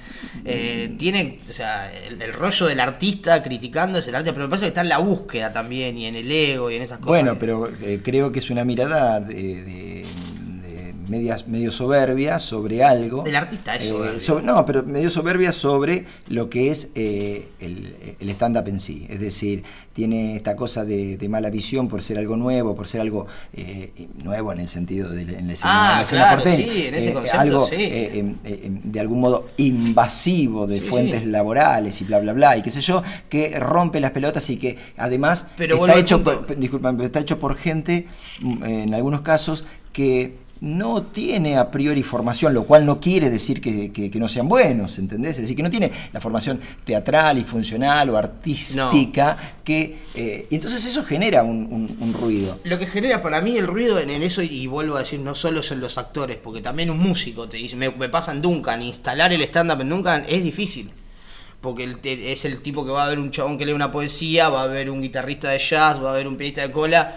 Eh, 0.44 0.92
tiene, 0.98 1.38
o 1.48 1.52
sea, 1.52 1.92
el, 1.92 2.20
el 2.20 2.32
rollo 2.32 2.66
del 2.66 2.80
artista 2.80 3.42
criticando 3.44 3.98
es 4.00 4.08
el 4.08 4.16
arte, 4.16 4.32
pero 4.32 4.46
me 4.46 4.50
parece 4.50 4.64
que 4.66 4.68
está 4.68 4.80
en 4.80 4.88
la 4.88 4.98
búsqueda 4.98 5.52
también 5.52 5.96
y 5.98 6.06
en 6.06 6.16
el 6.16 6.30
ego 6.30 6.70
y 6.70 6.76
en 6.76 6.82
esas 6.82 6.98
cosas. 6.98 7.08
Bueno, 7.08 7.36
pero 7.38 7.68
eh, 7.82 8.00
creo 8.02 8.32
que 8.32 8.40
es 8.40 8.50
una 8.50 8.64
mirada 8.64 9.20
de, 9.20 9.62
de- 9.62 9.85
de 11.06 11.10
medias, 11.16 11.46
medio 11.48 11.70
soberbia 11.72 12.38
sobre 12.38 12.82
algo. 12.84 13.24
El 13.24 13.36
artista 13.36 13.76
es 13.76 13.84
Eh, 13.84 13.88
soberbio. 13.88 14.20
sobre- 14.20 14.44
no, 14.44 14.66
pero 14.66 14.82
medio 14.82 15.10
soberbia 15.10 15.52
sobre 15.52 16.04
lo 16.28 16.48
que 16.50 16.70
es 16.70 16.90
eh, 16.94 17.48
el, 17.60 18.16
el 18.20 18.28
stand-up 18.30 18.68
en 18.68 18.80
sí. 18.80 19.06
Es 19.08 19.20
decir, 19.20 19.62
tiene 19.92 20.36
esta 20.36 20.56
cosa 20.56 20.84
de, 20.84 21.16
de 21.16 21.28
mala 21.28 21.50
visión 21.50 21.88
por 21.88 22.02
ser 22.02 22.18
algo 22.18 22.36
nuevo, 22.36 22.74
por 22.74 22.86
ser 22.88 23.00
algo 23.00 23.26
eh, 23.54 23.90
nuevo 24.22 24.52
en 24.52 24.60
el 24.60 24.68
sentido 24.68 25.08
de 25.10 25.24
la- 25.24 25.38
en 25.38 25.46
la 25.46 25.52
escena, 25.52 25.72
Ah, 25.72 25.90
en 25.92 25.96
la 25.98 26.02
escena 26.02 26.22
claro, 26.22 26.42
porteña. 26.42 26.72
sí, 26.72 26.86
en 26.86 26.94
ese 26.94 27.10
Eh, 27.10 27.12
concepto, 27.12 27.40
algo 27.40 27.66
sí. 27.66 27.74
eh, 27.78 28.18
em, 28.18 28.34
eh, 28.44 28.60
em, 28.64 28.80
de 28.84 29.00
algún 29.00 29.20
modo 29.20 29.48
invasivo 29.56 30.66
de 30.66 30.80
Sí, 30.80 30.86
fuentes 30.86 31.26
laborales 31.26 32.00
y 32.00 32.04
bla, 32.04 32.18
bla, 32.18 32.32
bla, 32.32 32.56
y 32.56 32.62
qué 32.62 32.70
sé 32.70 32.80
yo, 32.80 33.02
que 33.28 33.58
rompe 33.58 34.00
las 34.00 34.10
pelotas 34.10 34.48
y 34.50 34.56
que 34.56 34.76
además 34.96 35.46
Pero 35.56 35.76
está 35.86 35.98
hecho 35.98 36.22
por, 36.22 36.56
disculpame, 36.56 37.04
está 37.04 37.20
hecho 37.20 37.38
por 37.38 37.56
gente, 37.56 38.06
mm, 38.40 38.64
en 38.64 38.94
algunos 38.94 39.22
casos, 39.22 39.64
que 39.92 40.34
no 40.60 41.02
tiene 41.02 41.56
a 41.58 41.70
priori 41.70 42.02
formación, 42.02 42.54
lo 42.54 42.64
cual 42.64 42.86
no 42.86 42.98
quiere 43.00 43.28
decir 43.30 43.60
que, 43.60 43.92
que- 43.92 44.10
que 44.10 44.18
no 44.18 44.28
sean 44.28 44.48
buenos, 44.48 44.98
¿entendés? 44.98 45.32
Es 45.36 45.42
decir, 45.42 45.56
que 45.56 45.62
no 45.62 45.70
tiene 45.70 45.90
la 46.12 46.20
formación 46.20 46.60
teatral 46.84 47.36
y 47.38 47.44
funcional 47.44 48.08
o 48.10 48.16
artística, 48.16 49.36
que 49.64 49.98
eh, 50.14 50.46
y 50.50 50.54
entonces 50.54 50.84
eso 50.84 51.04
genera 51.04 51.42
un, 51.42 51.66
un- 51.70 51.96
un 52.00 52.12
ruido. 52.14 52.58
Lo 52.64 52.78
que 52.78 52.86
genera 52.86 53.22
para 53.22 53.40
mí 53.40 53.56
el 53.58 53.66
ruido 53.66 53.98
en, 53.98 54.10
en 54.10 54.22
eso, 54.22 54.42
y 54.42 54.66
vuelvo 54.66 54.96
a 54.96 55.00
decir, 55.00 55.20
no 55.20 55.34
solo 55.34 55.62
son 55.62 55.80
los 55.80 55.98
actores, 55.98 56.38
porque 56.42 56.60
también 56.62 56.90
un 56.90 56.98
músico 56.98 57.48
te 57.48 57.58
dice, 57.58 57.76
me, 57.76 57.90
me 57.90 58.08
pasa 58.08 58.32
en 58.32 58.40
Duncan, 58.42 58.80
instalar 58.82 59.32
el 59.32 59.42
stand-up 59.42 59.80
en 59.80 59.88
Duncan 59.90 60.24
es 60.28 60.42
difícil. 60.42 60.90
Porque 61.60 61.96
es 62.04 62.44
el 62.44 62.60
tipo 62.60 62.84
que 62.84 62.92
va 62.92 63.06
a 63.06 63.08
ver 63.08 63.18
un 63.18 63.30
chabón 63.30 63.58
que 63.58 63.66
lee 63.66 63.72
una 63.72 63.90
poesía, 63.90 64.48
va 64.50 64.62
a 64.62 64.66
ver 64.66 64.88
un 64.90 65.00
guitarrista 65.02 65.48
de 65.50 65.58
jazz, 65.58 66.00
va 66.02 66.10
a 66.12 66.14
ver 66.14 66.28
un 66.28 66.36
pianista 66.36 66.60
de 66.62 66.70
cola, 66.70 67.16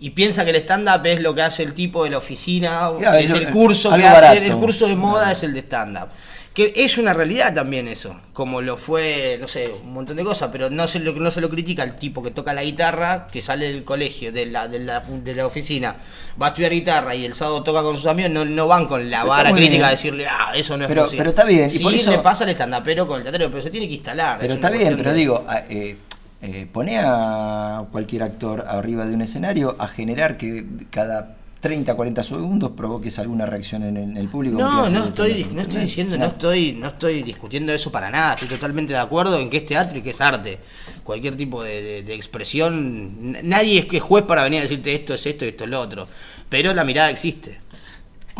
y 0.00 0.10
piensa 0.10 0.44
que 0.44 0.50
el 0.50 0.56
stand-up 0.56 1.04
es 1.06 1.20
lo 1.20 1.34
que 1.34 1.42
hace 1.42 1.62
el 1.62 1.74
tipo 1.74 2.04
de 2.04 2.10
la 2.10 2.18
oficina, 2.18 2.90
Claro, 2.98 3.18
que 3.18 3.24
es 3.24 3.32
el 3.32 3.48
curso 3.50 3.90
que 3.90 3.96
algo 3.96 4.08
hace, 4.08 4.26
barato. 4.28 4.46
el 4.46 4.56
curso 4.56 4.86
de 4.88 4.96
moda 4.96 5.30
es 5.32 5.42
el 5.42 5.52
de 5.52 5.60
stand-up. 5.60 6.08
Que 6.52 6.72
es 6.74 6.98
una 6.98 7.12
realidad 7.14 7.54
también 7.54 7.86
eso, 7.86 8.18
como 8.32 8.60
lo 8.60 8.76
fue, 8.76 9.38
no 9.40 9.46
sé, 9.46 9.70
un 9.84 9.92
montón 9.92 10.16
de 10.16 10.24
cosas, 10.24 10.48
pero 10.50 10.68
no 10.68 10.88
se 10.88 10.98
lo, 10.98 11.12
no 11.12 11.30
se 11.30 11.40
lo 11.40 11.48
critica 11.48 11.84
el 11.84 11.94
tipo 11.94 12.24
que 12.24 12.32
toca 12.32 12.52
la 12.52 12.64
guitarra, 12.64 13.28
que 13.30 13.40
sale 13.40 13.66
del 13.70 13.84
colegio, 13.84 14.32
de 14.32 14.46
la, 14.46 14.66
de 14.66 14.80
la, 14.80 14.98
de 15.00 15.34
la 15.36 15.46
oficina, 15.46 15.94
va 16.42 16.46
a 16.46 16.48
estudiar 16.48 16.72
guitarra 16.72 17.14
y 17.14 17.24
el 17.24 17.34
sábado 17.34 17.62
toca 17.62 17.82
con 17.82 17.94
sus 17.94 18.06
amigos, 18.06 18.32
no, 18.32 18.44
no 18.44 18.66
van 18.66 18.86
con 18.86 19.08
la 19.10 19.22
vara 19.22 19.52
crítica 19.52 19.86
a 19.86 19.90
decirle, 19.90 20.26
ah, 20.26 20.50
eso 20.56 20.76
no 20.76 20.84
es 20.84 20.88
Pero- 20.88 21.04
música". 21.04 21.18
pero 21.20 21.30
está 21.30 21.44
bien, 21.44 21.66
y 21.66 21.70
Sí, 21.70 21.82
por 21.84 21.94
eso- 21.94 22.10
le 22.10 22.18
pasa 22.18 22.42
al 22.42 22.50
stand-upero 22.50 23.06
con 23.06 23.18
el 23.18 23.22
teatro, 23.22 23.48
pero 23.48 23.62
se 23.62 23.70
tiene 23.70 23.86
que 23.86 23.94
instalar. 23.94 24.38
Pero 24.40 24.52
es 24.52 24.56
está 24.56 24.70
bien, 24.70 24.96
pero 24.96 25.10
de- 25.10 25.16
digo, 25.16 25.44
a- 25.46 25.60
eh, 25.68 25.96
eh, 26.42 26.66
pone 26.72 26.98
a 26.98 27.84
cualquier 27.92 28.22
actor 28.22 28.64
arriba 28.68 29.04
de 29.06 29.14
un 29.14 29.22
escenario 29.22 29.76
a 29.78 29.88
generar 29.88 30.36
que 30.38 30.64
cada 30.90 31.36
30, 31.60 31.94
40 31.94 32.22
segundos 32.24 32.70
provoques 32.70 33.18
alguna 33.18 33.44
reacción 33.44 33.82
en, 33.82 33.98
en 33.98 34.16
el 34.16 34.28
público. 34.30 34.56
No, 34.58 34.88
no 34.88 35.04
estoy, 35.04 35.46
no 35.52 35.60
estoy 35.60 35.82
diciendo, 35.82 36.16
no 36.16 36.24
estoy, 36.24 36.72
no 36.72 36.88
estoy 36.88 37.22
discutiendo 37.22 37.70
eso 37.74 37.92
para 37.92 38.08
nada. 38.10 38.32
Estoy 38.32 38.48
totalmente 38.48 38.94
de 38.94 38.98
acuerdo 38.98 39.38
en 39.38 39.50
que 39.50 39.58
es 39.58 39.66
teatro 39.66 39.98
y 39.98 40.00
que 40.02 40.10
es 40.10 40.20
arte. 40.22 40.58
Cualquier 41.04 41.36
tipo 41.36 41.62
de, 41.62 41.82
de- 41.82 42.02
de 42.02 42.14
expresión, 42.14 43.36
nadie 43.42 43.80
es 43.80 43.84
que 43.84 44.00
juez 44.00 44.24
para 44.24 44.42
venir 44.44 44.60
a 44.60 44.62
decirte 44.62 44.94
esto 44.94 45.12
es 45.12 45.26
esto 45.26 45.44
y 45.44 45.48
esto 45.48 45.64
es 45.64 45.70
lo 45.70 45.80
otro. 45.82 46.08
Pero 46.48 46.72
la 46.72 46.84
mirada 46.84 47.10
existe. 47.10 47.58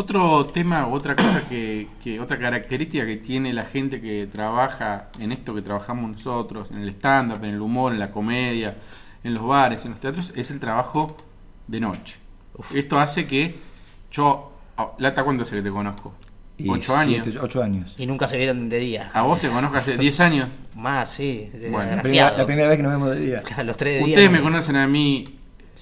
Otro 0.00 0.46
tema 0.46 0.86
o 0.86 0.92
otra 0.94 1.14
cosa 1.14 1.42
que, 1.46 1.86
que- 2.02 2.18
otra 2.20 2.38
característica 2.38 3.04
que 3.04 3.16
tiene 3.18 3.52
la 3.52 3.66
gente 3.66 4.00
que 4.00 4.26
trabaja 4.32 5.10
en 5.18 5.30
esto 5.30 5.54
que 5.54 5.60
trabajamos 5.60 6.10
nosotros, 6.10 6.70
en 6.70 6.78
el 6.78 6.88
stand-up, 6.88 7.44
en 7.44 7.50
el 7.50 7.60
humor, 7.60 7.92
en 7.92 7.98
la 7.98 8.10
comedia, 8.10 8.76
en 9.22 9.34
los 9.34 9.46
bares, 9.46 9.84
en 9.84 9.90
los 9.90 10.00
teatros, 10.00 10.32
es 10.34 10.50
el 10.50 10.58
trabajo 10.58 11.14
de 11.66 11.80
noche. 11.80 12.16
Esto 12.74 12.98
hace 12.98 13.26
que 13.26 13.54
yo, 14.10 14.52
ah, 14.78 14.88
Lata, 14.98 15.22
¿cuánto 15.22 15.42
hace 15.42 15.56
que 15.56 15.62
te 15.62 15.70
conozco? 15.70 16.14
Y 16.56 16.70
¿Ocho 16.70 16.96
años? 16.96 17.20
siete, 17.22 17.38
ocho 17.38 17.62
años. 17.62 17.94
Y 17.98 18.06
nunca 18.06 18.26
se 18.26 18.38
vieron 18.38 18.70
de 18.70 18.78
día. 18.78 19.10
¿A 19.12 19.20
vos 19.22 19.38
te 19.38 19.48
conozco 19.50 19.76
hace 19.76 19.98
10 19.98 20.18
años? 20.20 20.48
Más, 20.76 21.10
sí. 21.10 21.50
Bueno, 21.52 21.60
La 21.60 21.70
primera, 21.70 21.94
desgraciado. 21.96 22.38
la 22.38 22.46
primera 22.46 22.68
vez 22.68 22.76
que 22.78 22.82
nos 22.84 22.92
vemos 22.92 23.10
de 23.10 23.20
día. 23.20 23.42
A 23.54 23.62
los 23.64 23.76
tres 23.76 24.00
de 24.00 24.06
día. 24.06 24.14
Ustedes 24.16 24.30
no- 24.30 24.36
me 24.38 24.42
conocen 24.42 24.76
a 24.76 24.86
mí, 24.86 25.24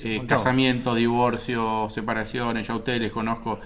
eh, 0.03 0.23
casamiento, 0.27 0.95
divorcio, 0.97 1.89
separaciones, 1.91 2.67
yo 2.67 2.75
a 2.75 2.77
ustedes 2.79 3.01
les 3.01 3.13
conozco. 3.13 3.61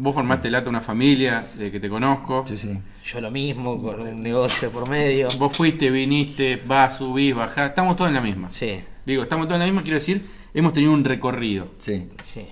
Vos 0.00 0.14
formaste 0.14 0.48
Lata 0.48 0.70
una 0.70 0.80
familia, 0.80 1.44
de 1.56 1.72
que 1.72 1.80
te 1.80 1.88
conozco. 1.88 2.44
Sí, 2.46 2.56
sí. 2.56 2.78
Yo 3.04 3.20
lo 3.20 3.30
mismo, 3.32 3.82
con 3.82 4.00
un 4.00 4.22
negocio 4.22 4.70
por 4.70 4.88
medio. 4.88 5.28
Vos 5.38 5.56
fuiste, 5.56 5.90
viniste, 5.90 6.62
vas, 6.66 6.98
subís, 6.98 7.34
bajás, 7.34 7.70
estamos 7.70 7.96
todos 7.96 8.08
en 8.08 8.14
la 8.14 8.20
misma. 8.20 8.48
Sí, 8.48 8.80
Digo, 9.04 9.22
estamos 9.24 9.46
todos 9.46 9.56
en 9.56 9.60
la 9.60 9.66
misma, 9.66 9.82
quiero 9.82 9.98
decir, 9.98 10.24
hemos 10.54 10.72
tenido 10.72 10.92
un 10.92 11.02
recorrido. 11.02 11.68
Sí. 11.78 12.08
sí. 12.22 12.46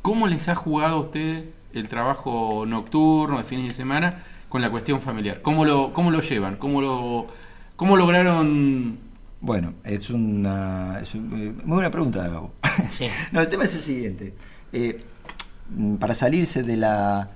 ¿Cómo 0.00 0.26
les 0.28 0.48
ha 0.48 0.54
jugado 0.54 0.96
a 0.96 1.00
ustedes 1.00 1.44
el 1.72 1.88
trabajo 1.88 2.64
nocturno, 2.66 3.38
de 3.38 3.44
fines 3.44 3.64
de 3.68 3.70
semana, 3.74 4.22
con 4.48 4.60
la 4.62 4.70
cuestión 4.70 5.00
familiar? 5.00 5.40
¿Cómo 5.42 5.64
lo, 5.64 5.92
cómo 5.92 6.10
lo 6.12 6.20
llevan? 6.20 6.56
¿Cómo, 6.56 6.80
lo, 6.82 7.26
cómo 7.76 7.96
lograron...? 7.96 8.98
Bueno, 9.40 9.74
es 9.82 10.08
una, 10.10 11.00
es 11.02 11.14
un- 11.14 11.32
eh, 11.36 11.52
muy 11.64 11.74
buena 11.74 11.90
pregunta, 11.90 12.28
Gabo. 12.28 12.52
Sí. 12.90 13.06
no, 13.32 13.40
el 13.40 13.48
tema 13.48 13.64
es 13.64 13.74
el 13.74 13.82
siguiente. 13.82 14.34
Eh, 14.72 15.00
para 15.98 16.14
salirse 16.14 16.62
de 16.62 16.76
la... 16.76 17.28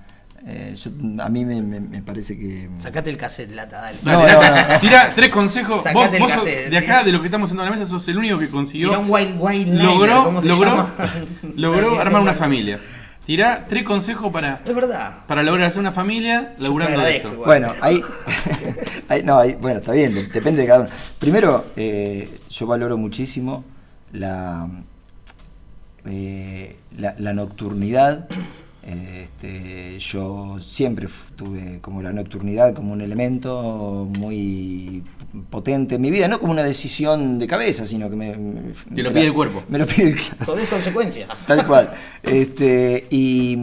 eh, 0.47 0.75
yo- 0.77 0.91
a 1.23 1.29
mí 1.29 1.45
me, 1.45 1.63
me- 1.63 1.81
me 1.81 2.03
parece 2.03 2.39
que... 2.39 2.69
Sacate 2.79 3.11
el 3.11 3.17
cassette, 3.17 3.53
lata, 3.53 3.81
dale. 3.81 3.99
No, 4.03 4.11
Dale, 4.13 4.33
no, 4.33 4.41
Lata, 4.43 4.69
no, 4.69 4.75
no. 4.75 4.81
Tira 4.81 5.11
tres 5.15 5.31
consejos. 5.31 5.83
Sacate 5.83 5.95
Vos, 6.07 6.15
el 6.15 6.21
vos 6.21 6.31
sos- 6.33 6.41
cassette, 6.45 6.71
de 6.71 6.77
acá, 6.79 6.87
tira. 6.87 7.03
de 7.05 7.13
lo 7.13 7.21
que 7.21 7.27
estamos 7.27 7.47
haciendo 7.49 7.63
en 7.65 7.71
la 7.71 7.77
mesa, 7.77 7.91
sos 7.91 8.07
el 8.09 8.19
único 8.19 8.39
que 8.39 8.49
consiguió... 8.49 8.89
Tira 8.91 9.01
un 9.01 9.09
logró 9.09 9.51
liner, 9.51 10.17
¿cómo 10.25 10.43
se 10.43 10.49
logró, 10.49 10.71
llama? 10.71 10.95
logró 11.57 12.01
armar 12.01 12.23
una 12.23 12.35
familia. 12.35 12.79
Tirá 13.25 13.65
tres 13.67 13.85
consejos 13.85 14.33
para, 14.33 14.61
Es 14.65 14.73
verdad. 14.73 15.25
para 15.27 15.43
lograr 15.43 15.67
hacer 15.67 15.81
una 15.81 15.91
familia 15.91 16.55
laburando 16.59 17.01
de 17.03 17.17
esto. 17.17 17.33
igual. 17.33 17.47
Bueno, 17.47 17.75
ahí, 17.81 18.01
ahí- 19.09 19.23
no, 19.25 19.37
ahí- 19.39 19.57
bueno, 19.61 19.81
está 19.81 19.91
bien, 19.93 20.15
de- 20.15 20.29
depende 20.29 20.63
de 20.63 20.69
cada 20.69 20.81
uno. 20.83 20.91
Primero, 21.19 21.65
eh, 21.75 22.39
yo 22.51 22.67
valoro 22.69 22.97
muchísimo 22.97 23.65
la, 24.13 24.69
eh, 26.09 26.77
la, 26.99 27.15
la 27.19 27.33
nocturnidad. 27.35 28.29
Eh, 28.85 29.29
Este, 29.37 29.99
yo 29.99 30.59
siempre 30.61 31.09
tuve 31.37 31.81
como 31.81 32.01
la 32.03 32.13
nocturnidad 32.13 32.73
como 32.73 32.93
un 32.93 33.01
elemento 33.01 34.09
muy 34.19 35.03
potente 35.51 35.97
en 35.97 36.01
mi 36.01 36.11
vida, 36.11 36.27
no 36.29 36.39
como 36.39 36.53
una 36.53 36.63
decisión 36.63 37.39
de 37.39 37.47
cabeza, 37.47 37.85
sino 37.85 38.09
que 38.09 38.17
me, 38.17 38.35
me- 38.37 38.73
Te 38.95 39.03
lo 39.03 39.11
pide 39.11 39.21
la- 39.23 39.27
el 39.27 39.35
cuerpo. 39.35 39.63
Me 39.69 39.79
lo 39.79 39.87
pide 39.87 40.09
el 40.11 40.15
claro. 40.15 40.47
Todo 40.47 40.59
es 40.59 40.69
consecuencia. 40.69 41.27
Tal 41.47 41.67
cual. 41.67 41.93
Este, 42.23 43.07
y, 43.11 43.59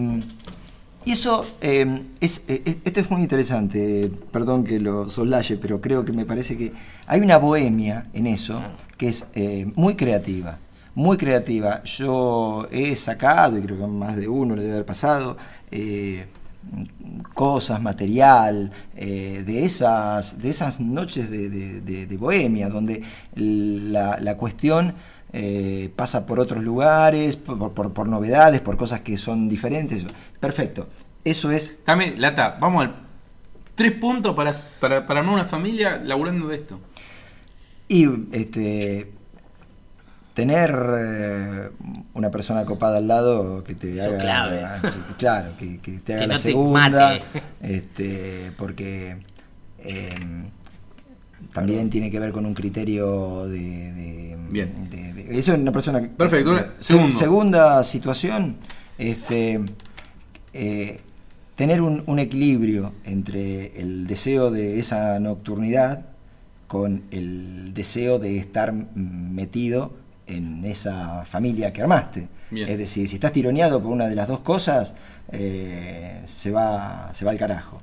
y 1.06 1.12
eso, 1.12 1.46
eh, 1.62 2.02
es, 2.20 2.44
eh, 2.48 2.62
esto 2.86 3.00
es 3.00 3.10
muy 3.10 3.22
interesante, 3.22 4.12
perdón 4.32 4.64
que 4.64 4.80
lo 4.80 5.10
soslaye, 5.10 5.58
pero 5.58 5.80
creo 5.82 6.06
que 6.06 6.12
me 6.12 6.26
parece 6.26 6.56
que 6.58 6.72
hay 7.08 7.20
una 7.22 7.38
bohemia 7.38 8.08
en 8.14 8.28
eso 8.28 8.62
que 8.98 9.08
es 9.08 9.26
eh, 9.36 9.72
muy 9.76 9.96
creativa, 9.96 10.60
muy 10.96 11.18
creativa. 11.18 11.84
Yo 11.84 12.68
he 12.72 12.96
sacado, 12.96 13.58
y 13.58 13.62
creo 13.64 13.78
que 13.80 13.88
más 13.88 14.16
de 14.16 14.28
uno 14.28 14.56
le 14.56 14.62
debe 14.62 14.74
haber 14.76 14.86
pasado, 14.86 15.38
eh, 15.72 16.28
cosas, 17.34 17.82
material, 17.82 18.72
eh, 18.96 19.44
de, 19.46 19.66
esas, 19.66 20.42
de 20.42 20.50
esas 20.50 20.80
noches 20.80 21.30
de, 21.30 21.50
de- 21.50 21.82
de- 21.82 22.06
de 22.08 22.18
bohemia, 22.18 22.70
donde 22.70 23.02
la, 23.36 24.18
la 24.22 24.38
cuestión 24.38 24.94
eh, 25.34 25.92
pasa 25.96 26.26
por 26.26 26.40
otros 26.40 26.64
lugares, 26.64 27.36
por, 27.38 27.74
por- 27.74 27.92
por 27.94 28.08
novedades, 28.08 28.62
por 28.62 28.78
cosas 28.78 29.02
que 29.02 29.18
son 29.18 29.50
diferentes. 29.50 30.06
Perfecto. 30.40 30.88
Eso 31.26 31.52
es 31.52 31.80
Dame, 31.86 32.16
Lata, 32.18 32.58
vamos 32.60 32.84
al. 32.86 32.96
Tres 33.76 33.94
puntos 33.94 34.36
para, 34.36 34.54
para, 34.80 35.04
para 35.04 35.22
armar 35.22 35.34
una 35.36 35.46
familia 35.46 35.98
laburando 36.04 36.48
de 36.48 36.58
esto. 36.58 36.80
Y 37.88 38.08
este 38.32 39.12
tener 40.34 40.76
eh, 41.00 41.70
una 42.14 42.32
persona 42.32 42.66
copada 42.66 42.98
al 42.98 43.08
lado 43.08 43.64
que 43.64 43.76
te 43.76 43.98
Eso 43.98 44.16
es 44.16 44.22
haga, 44.22 44.22
clave. 44.22 44.62
que- 44.82 45.16
claro, 45.18 45.50
que, 45.60 45.80
que 45.80 45.92
te 46.00 46.14
haga 46.14 46.22
Que 46.24 46.28
la 46.28 46.34
no 46.34 46.40
segunda, 46.40 47.20
este, 47.62 48.52
porque 48.58 49.18
eh, 49.80 50.10
también 51.54 51.90
tiene 51.90 52.10
que 52.10 52.20
ver 52.20 52.32
con 52.32 52.46
un 52.46 52.54
criterio 52.56 53.46
de, 53.48 53.60
de- 53.94 54.38
Bien. 54.50 54.90
de- 54.90 55.14
de- 55.14 55.38
eso 55.40 55.54
es 55.54 55.60
una 55.60 55.72
persona 55.72 56.02
que- 56.02 56.08
Perfecto, 56.10 56.52
una- 56.52 56.74
Se- 56.78 56.84
segundo. 56.96 57.18
segunda 57.20 57.84
situación, 57.84 58.56
este, 58.98 59.60
eh, 60.54 61.00
tener 61.56 61.82
un, 61.82 62.04
un 62.08 62.18
equilibrio 62.20 62.94
entre 63.06 63.80
el 63.80 64.08
deseo 64.08 64.50
de 64.50 64.80
esa 64.80 65.20
nocturnidad 65.20 66.06
con 66.68 67.04
el 67.12 67.72
deseo 67.76 68.18
de 68.18 68.40
estar 68.40 68.74
metido 68.74 69.94
en 70.36 70.64
esa 70.66 71.26
familia 71.26 71.72
que 71.72 71.82
armaste. 71.82 72.28
Bien. 72.52 72.70
Es 72.70 72.78
decir, 72.78 73.10
si 73.10 73.16
estás 73.16 73.32
tironeado 73.32 73.82
por 73.82 73.92
una 73.92 74.08
de 74.08 74.16
las 74.16 74.28
dos 74.28 74.40
cosas, 74.40 74.94
eh, 75.32 76.22
se, 76.26 76.52
va, 76.52 77.12
se 77.14 77.26
va 77.26 77.32
al 77.32 77.38
carajo. 77.38 77.80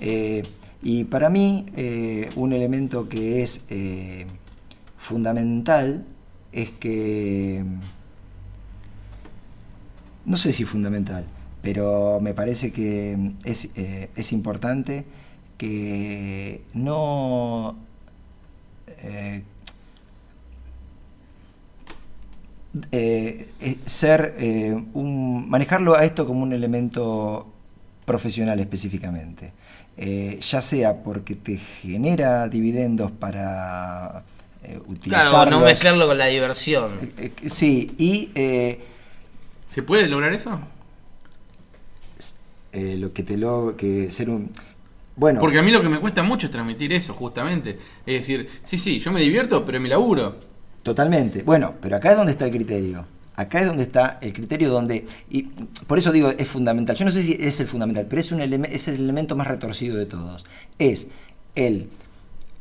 Eh, 0.00 0.42
y 0.82 1.04
para 1.04 1.28
mí, 1.28 1.66
eh, 1.76 2.30
un 2.36 2.52
elemento 2.52 3.08
que 3.08 3.42
es 3.42 3.62
fundamental 4.96 6.04
es 6.52 6.70
que 6.70 7.64
no 10.24 10.36
sé 10.36 10.52
si 10.52 10.64
fundamental, 10.64 11.24
pero 11.62 12.20
me 12.20 12.34
parece 12.34 12.72
que 12.72 13.32
es, 13.44 13.70
es 13.74 14.32
importante 14.32 15.04
que 15.56 16.62
no 16.74 17.76
eh, 22.92 23.48
eh, 23.60 23.76
ser 23.86 24.34
eh, 24.38 24.76
un 24.94 25.48
manejarlo 25.48 25.96
a 25.96 26.04
esto 26.04 26.26
como 26.26 26.42
un 26.42 26.52
elemento 26.52 27.46
profesional 28.04 28.58
específicamente, 28.60 29.52
Eh, 30.00 30.38
ya 30.40 30.60
sea 30.62 31.02
porque 31.02 31.34
te 31.34 31.56
genera 31.58 32.48
dividendos 32.48 33.10
para 33.10 34.22
eh, 34.62 34.78
utilizarlos. 34.86 35.30
Claro, 35.30 35.50
no 35.50 35.60
mezclarlo 35.60 36.06
con 36.06 36.18
la 36.18 36.26
diversión. 36.26 36.92
Eh, 37.18 37.32
eh, 37.42 37.50
sí, 37.50 37.94
y 37.98 38.30
eh, 38.34 38.78
¿Se 39.66 39.82
puede 39.82 40.08
lograr 40.08 40.32
eso? 40.32 40.58
eh, 42.72 42.96
lo 42.98 43.12
que 43.12 43.22
te 43.22 43.36
lo 43.36 43.76
que 43.76 44.10
ser 44.10 44.30
un 44.30 44.50
bueno 45.16 45.40
Porque 45.40 45.58
a 45.58 45.62
mí 45.62 45.70
lo 45.70 45.82
que 45.82 45.88
me 45.88 46.00
cuesta 46.00 46.22
mucho 46.22 46.46
es 46.46 46.52
transmitir 46.52 46.92
eso, 46.92 47.14
justamente. 47.14 47.78
Es 48.06 48.14
decir, 48.26 48.48
sí, 48.64 48.78
sí, 48.78 48.98
yo 48.98 49.12
me 49.12 49.20
divierto, 49.20 49.64
pero 49.64 49.80
me 49.80 49.88
laburo. 49.88 50.36
Totalmente 50.88 51.42
bueno 51.42 51.74
pero 51.80 51.96
acá 51.96 52.10
es 52.12 52.16
donde 52.16 52.32
está 52.32 52.44
el 52.46 52.50
criterio 52.52 53.04
acá 53.36 53.60
es 53.60 53.66
donde 53.66 53.84
está 53.84 54.18
el 54.20 54.32
criterio 54.32 54.68
donde 54.70 55.06
y 55.30 55.42
por 55.86 55.98
eso 55.98 56.10
digo 56.12 56.30
es 56.36 56.48
fundamental 56.48 56.96
yo 56.96 57.04
no 57.04 57.10
sé 57.10 57.22
si 57.22 57.36
es 57.40 57.60
el 57.60 57.66
fundamental 57.66 58.06
pero 58.08 58.20
es 58.20 58.32
un 58.32 58.40
eleme- 58.40 58.68
es 58.72 58.88
el 58.88 58.96
elemento 58.96 59.36
más 59.36 59.46
retorcido 59.46 59.96
de 59.96 60.06
todos 60.06 60.44
es 60.78 61.06
el 61.54 61.88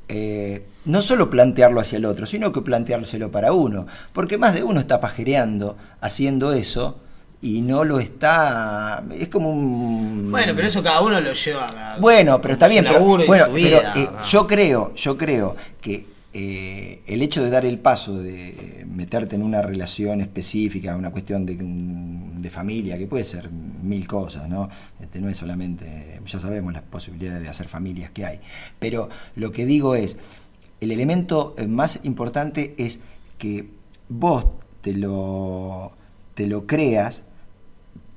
eh, 0.09 0.63
no 0.85 1.01
solo 1.01 1.29
plantearlo 1.29 1.81
hacia 1.81 1.97
el 1.97 2.05
otro, 2.05 2.25
sino 2.25 2.53
que 2.53 2.61
planteárselo 2.61 3.29
para 3.29 3.51
uno. 3.51 3.87
Porque 4.13 4.37
más 4.37 4.53
de 4.53 4.63
uno 4.63 4.79
está 4.79 5.01
pajereando 5.01 5.75
haciendo 5.99 6.53
eso 6.53 6.97
y 7.41 7.59
no 7.59 7.83
lo 7.83 7.99
está. 7.99 9.03
Es 9.19 9.27
como 9.27 9.51
un. 9.51 10.31
Bueno, 10.31 10.53
pero 10.55 10.65
eso 10.69 10.81
cada 10.81 11.01
uno 11.01 11.19
lo 11.19 11.33
lleva. 11.33 11.65
a- 11.67 11.97
Bueno, 11.99 12.39
pero 12.39 12.53
está 12.53 12.69
bien, 12.69 12.85
pero, 12.85 13.01
bueno, 13.01 13.25
su 13.25 13.51
pero, 13.51 13.53
vida, 13.53 13.93
eh, 13.97 14.09
yo 14.29 14.47
creo, 14.47 14.95
yo 14.95 15.17
creo 15.17 15.57
que 15.81 16.05
eh, 16.39 17.01
el 17.07 17.23
hecho 17.23 17.43
de 17.43 17.49
dar 17.49 17.65
el 17.65 17.79
paso 17.79 18.19
de 18.19 18.85
meterte 18.87 19.35
en 19.35 19.41
una 19.41 19.63
relación 19.63 20.21
específica, 20.21 20.95
una 20.95 21.09
cuestión 21.09 21.47
de, 21.47 21.57
de 21.57 22.49
familia, 22.51 22.95
que 22.95 23.07
puede 23.07 23.23
ser 23.23 23.49
mil 23.49 24.05
cosas, 24.05 24.47
¿no? 24.47 24.69
Este, 25.01 25.19
no 25.19 25.29
es 25.29 25.37
solamente, 25.37 26.21
ya 26.23 26.39
sabemos 26.39 26.73
las 26.73 26.83
posibilidades 26.83 27.41
de 27.41 27.49
hacer 27.49 27.67
familias 27.67 28.11
que 28.11 28.23
hay. 28.23 28.39
Pero 28.77 29.09
lo 29.35 29.51
que 29.51 29.65
digo 29.65 29.95
es, 29.95 30.19
el 30.79 30.91
elemento 30.91 31.55
más 31.67 32.01
importante 32.03 32.75
es 32.77 32.99
que 33.39 33.69
vos 34.07 34.45
te 34.81 34.93
lo, 34.93 35.93
te 36.35 36.45
lo 36.45 36.67
creas 36.67 37.23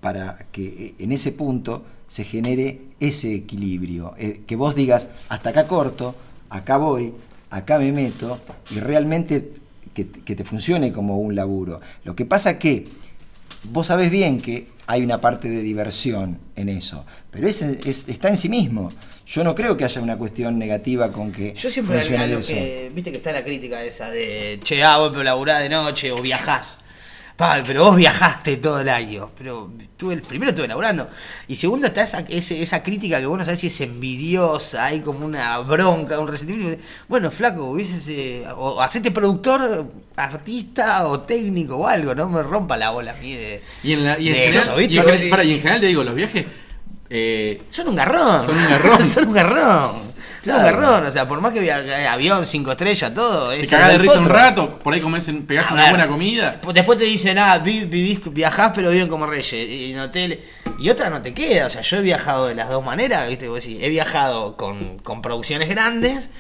para 0.03 0.47
que 0.53 0.95
en 0.99 1.13
ese 1.13 1.33
punto 1.33 1.87
se 2.07 2.25
genere 2.25 2.83
ese 3.01 3.35
equilibrio. 3.35 4.15
eh, 4.19 4.43
que 4.47 4.57
vos 4.57 4.75
digas, 4.75 5.09
hasta 5.31 5.49
acá 5.51 5.67
corto, 5.67 6.15
acá 6.51 6.77
voy, 6.77 7.15
acá 7.51 7.79
me 7.79 7.93
meto, 7.93 8.41
y 8.71 8.81
realmente 8.81 9.51
que, 9.95 10.07
que 10.09 10.37
te 10.37 10.45
funcione 10.45 10.93
como 10.93 11.19
un 11.19 11.35
laburo. 11.35 11.81
Lo 12.05 12.15
que 12.15 12.25
pasa 12.25 12.59
que 12.59 12.87
vos 13.65 13.89
sabés 13.89 14.11
bien 14.11 14.41
que 14.41 14.69
hay 14.87 15.03
una 15.05 15.21
parte 15.21 15.49
de 15.49 15.63
diversión 15.63 16.39
en 16.57 16.69
eso, 16.69 17.05
pero 17.31 17.47
ese 17.49 17.79
es- 17.85 18.09
está 18.09 18.29
en 18.29 18.37
sí 18.37 18.49
mismo. 18.49 18.91
Yo 19.27 19.45
no 19.45 19.55
creo 19.55 19.77
que 19.77 19.85
haya 19.85 20.01
una 20.01 20.17
cuestión 20.19 20.59
negativa 20.59 21.13
con 21.13 21.31
que 21.31 21.55
Yo 21.55 21.71
siempre 21.71 21.99
funcione 22.01 22.27
lo 22.27 22.39
eso. 22.41 22.53
que. 22.53 22.91
Viste 22.93 23.11
que 23.13 23.19
está 23.19 23.31
la 23.33 23.45
crítica 23.45 23.83
esa 23.85 24.11
de. 24.11 24.59
Che, 24.63 24.83
ah, 24.83 24.99
vos 24.99 25.11
pero 25.11 25.23
laburás 25.23 25.61
de 25.63 25.69
noche 25.69 26.11
o 26.11 26.21
viajás. 26.21 26.81
Pa, 27.41 27.63
pero 27.67 27.85
vos 27.85 27.97
viajaste 27.97 28.59
todo 28.59 28.81
el 28.83 28.89
año. 28.91 29.31
Pero 29.39 29.71
tuve, 29.97 30.19
primero 30.19 30.51
estuve 30.51 30.69
laburando. 30.69 31.09
Y 31.49 31.55
segundo 31.55 31.87
está 31.87 32.03
esa, 32.03 32.21
ese- 32.29 32.61
esa 32.61 32.83
crítica 32.83 33.19
que 33.19 33.25
vos 33.25 33.39
no 33.39 33.45
sabés 33.47 33.61
si 33.61 33.69
es 33.69 33.81
envidiosa, 33.81 34.85
hay 34.85 35.01
como 35.01 35.25
una 35.25 35.57
bronca, 35.61 36.19
un 36.21 36.29
resentimiento. 36.29 36.83
Bueno, 37.09 37.31
flaco, 37.31 37.65
hubieses, 37.65 38.07
eh, 38.11 38.45
o, 38.57 38.83
hacete 38.83 39.11
productor, 39.11 39.87
artista 40.17 41.07
o 41.07 41.21
técnico 41.21 41.77
o 41.77 41.87
algo, 41.87 42.15
no 42.15 42.29
me 42.29 42.43
rompa 42.43 42.77
la 42.77 42.91
bola 42.91 43.13
a 43.13 43.17
mí 43.17 43.35
de, 43.35 43.63
Y 43.85 43.95
en, 43.95 44.05
la, 44.05 44.19
y 44.19 44.29
en 44.29 44.35
de 44.35 44.39
general, 44.41 44.63
eso, 44.63 44.77
¿viste? 44.77 44.95
y 44.95 44.99
en, 44.99 45.05
Porque- 45.05 45.29
para, 45.31 45.45
y 45.45 45.53
en 45.53 45.59
general 45.61 45.81
te 45.81 45.87
digo, 45.87 46.05
los 46.05 46.15
viajes. 46.15 46.47
eh, 47.09 47.63
Son 47.71 47.89
un 47.89 47.97
garrón. 47.97 48.45
Son 48.45 48.57
un 48.59 48.69
garrón. 48.69 49.03
Son 49.09 49.29
un 49.29 49.33
garrón. 49.35 49.91
Son 50.43 50.55
un 50.57 50.63
garrón. 50.63 51.07
O 51.07 51.11
sea, 51.11 51.27
por 51.29 51.41
más 51.41 51.53
que 51.53 51.61
via- 51.61 51.79
eh, 51.81 52.07
avión, 52.07 52.45
cinco 52.47 52.71
estrellas, 52.73 53.13
todo. 53.15 53.51
te 53.51 53.61
es 53.61 53.71
cagás 53.71 53.89
de 53.93 53.99
risa 53.99 54.19
un 54.21 54.27
rato, 54.29 54.79
por 54.79 54.95
ahí 54.95 55.01
comés, 55.01 55.31
pegás 55.47 55.71
una 55.71 55.91
buena 55.91 56.09
comida. 56.09 56.61
Después- 56.75 56.99
te 56.99 57.05
dicen, 57.05 57.39
ah, 57.39 57.59
vi- 57.59 57.85
vivís, 57.85 58.21
viajás, 58.33 58.73
pero 58.75 58.91
viven 58.91 59.09
como 59.09 59.27
reyes 59.27 59.53
y 59.53 59.93
en 59.93 59.99
hotel. 60.01 60.41
Y 60.79 60.89
otra 60.89 61.11
no 61.11 61.21
te 61.23 61.35
queda. 61.35 61.67
O 61.67 61.69
sea, 61.71 61.83
yo 61.83 61.99
he 61.99 62.01
viajado 62.03 62.47
de 62.47 62.55
las 62.55 62.69
dos 62.71 62.85
maneras, 62.85 63.29
¿viste? 63.29 63.49
Vos 63.49 63.63
decís, 63.63 63.79
he 63.83 63.89
viajado 63.89 64.57
con, 64.57 64.99
con 64.99 65.21
producciones 65.23 65.69
grandes, 65.69 66.31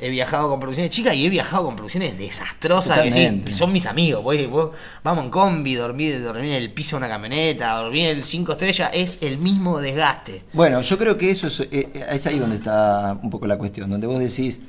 he 0.00 0.08
viajado 0.10 0.48
con 0.48 0.60
producciones 0.60 0.90
chicas 0.92 1.14
y 1.16 1.26
he 1.26 1.28
viajado 1.28 1.64
con 1.64 1.74
producciones 1.76 2.16
desastrosas. 2.18 3.00
Que 3.00 3.10
sí, 3.10 3.42
son 3.52 3.72
mis 3.72 3.86
amigos. 3.86 4.22
Vos, 4.22 4.36
vos- 4.48 4.70
vamos 5.02 5.24
en 5.24 5.30
combi, 5.30 5.74
dormí, 5.74 6.08
dormí 6.10 6.46
en 6.48 6.54
el 6.54 6.72
piso 6.72 6.96
de 6.96 6.98
una 6.98 7.08
camioneta, 7.08 7.72
dormí 7.74 8.04
en 8.06 8.16
el 8.18 8.24
cinco 8.24 8.52
estrellas. 8.52 8.90
Es 8.92 9.18
el 9.22 9.38
mismo 9.38 9.80
desgaste. 9.80 10.44
Bueno, 10.52 10.80
yo 10.82 10.98
creo 10.98 11.18
que 11.18 11.30
eso 11.30 11.46
es, 11.48 11.60
eh, 11.60 11.68
eh, 11.72 12.06
es 12.12 12.26
ahí 12.26 12.38
donde 12.38 12.56
está 12.56 13.18
un 13.22 13.30
poco 13.30 13.46
la 13.46 13.58
cuestión, 13.58 13.90
donde 13.90 14.06
vos 14.06 14.18
decís, 14.18 14.60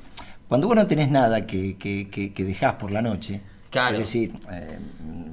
cuando 0.47 0.67
vos 0.67 0.75
no 0.75 0.87
tenés 0.87 1.09
nada 1.09 1.45
que, 1.45 1.77
que, 1.77 2.09
que- 2.09 2.33
que 2.33 2.43
dejás 2.43 2.73
por 2.73 2.91
la 2.91 3.01
noche, 3.01 3.41
Claro. 3.69 3.93
es 3.97 3.99
decir, 4.05 4.33
eh, 4.51 4.79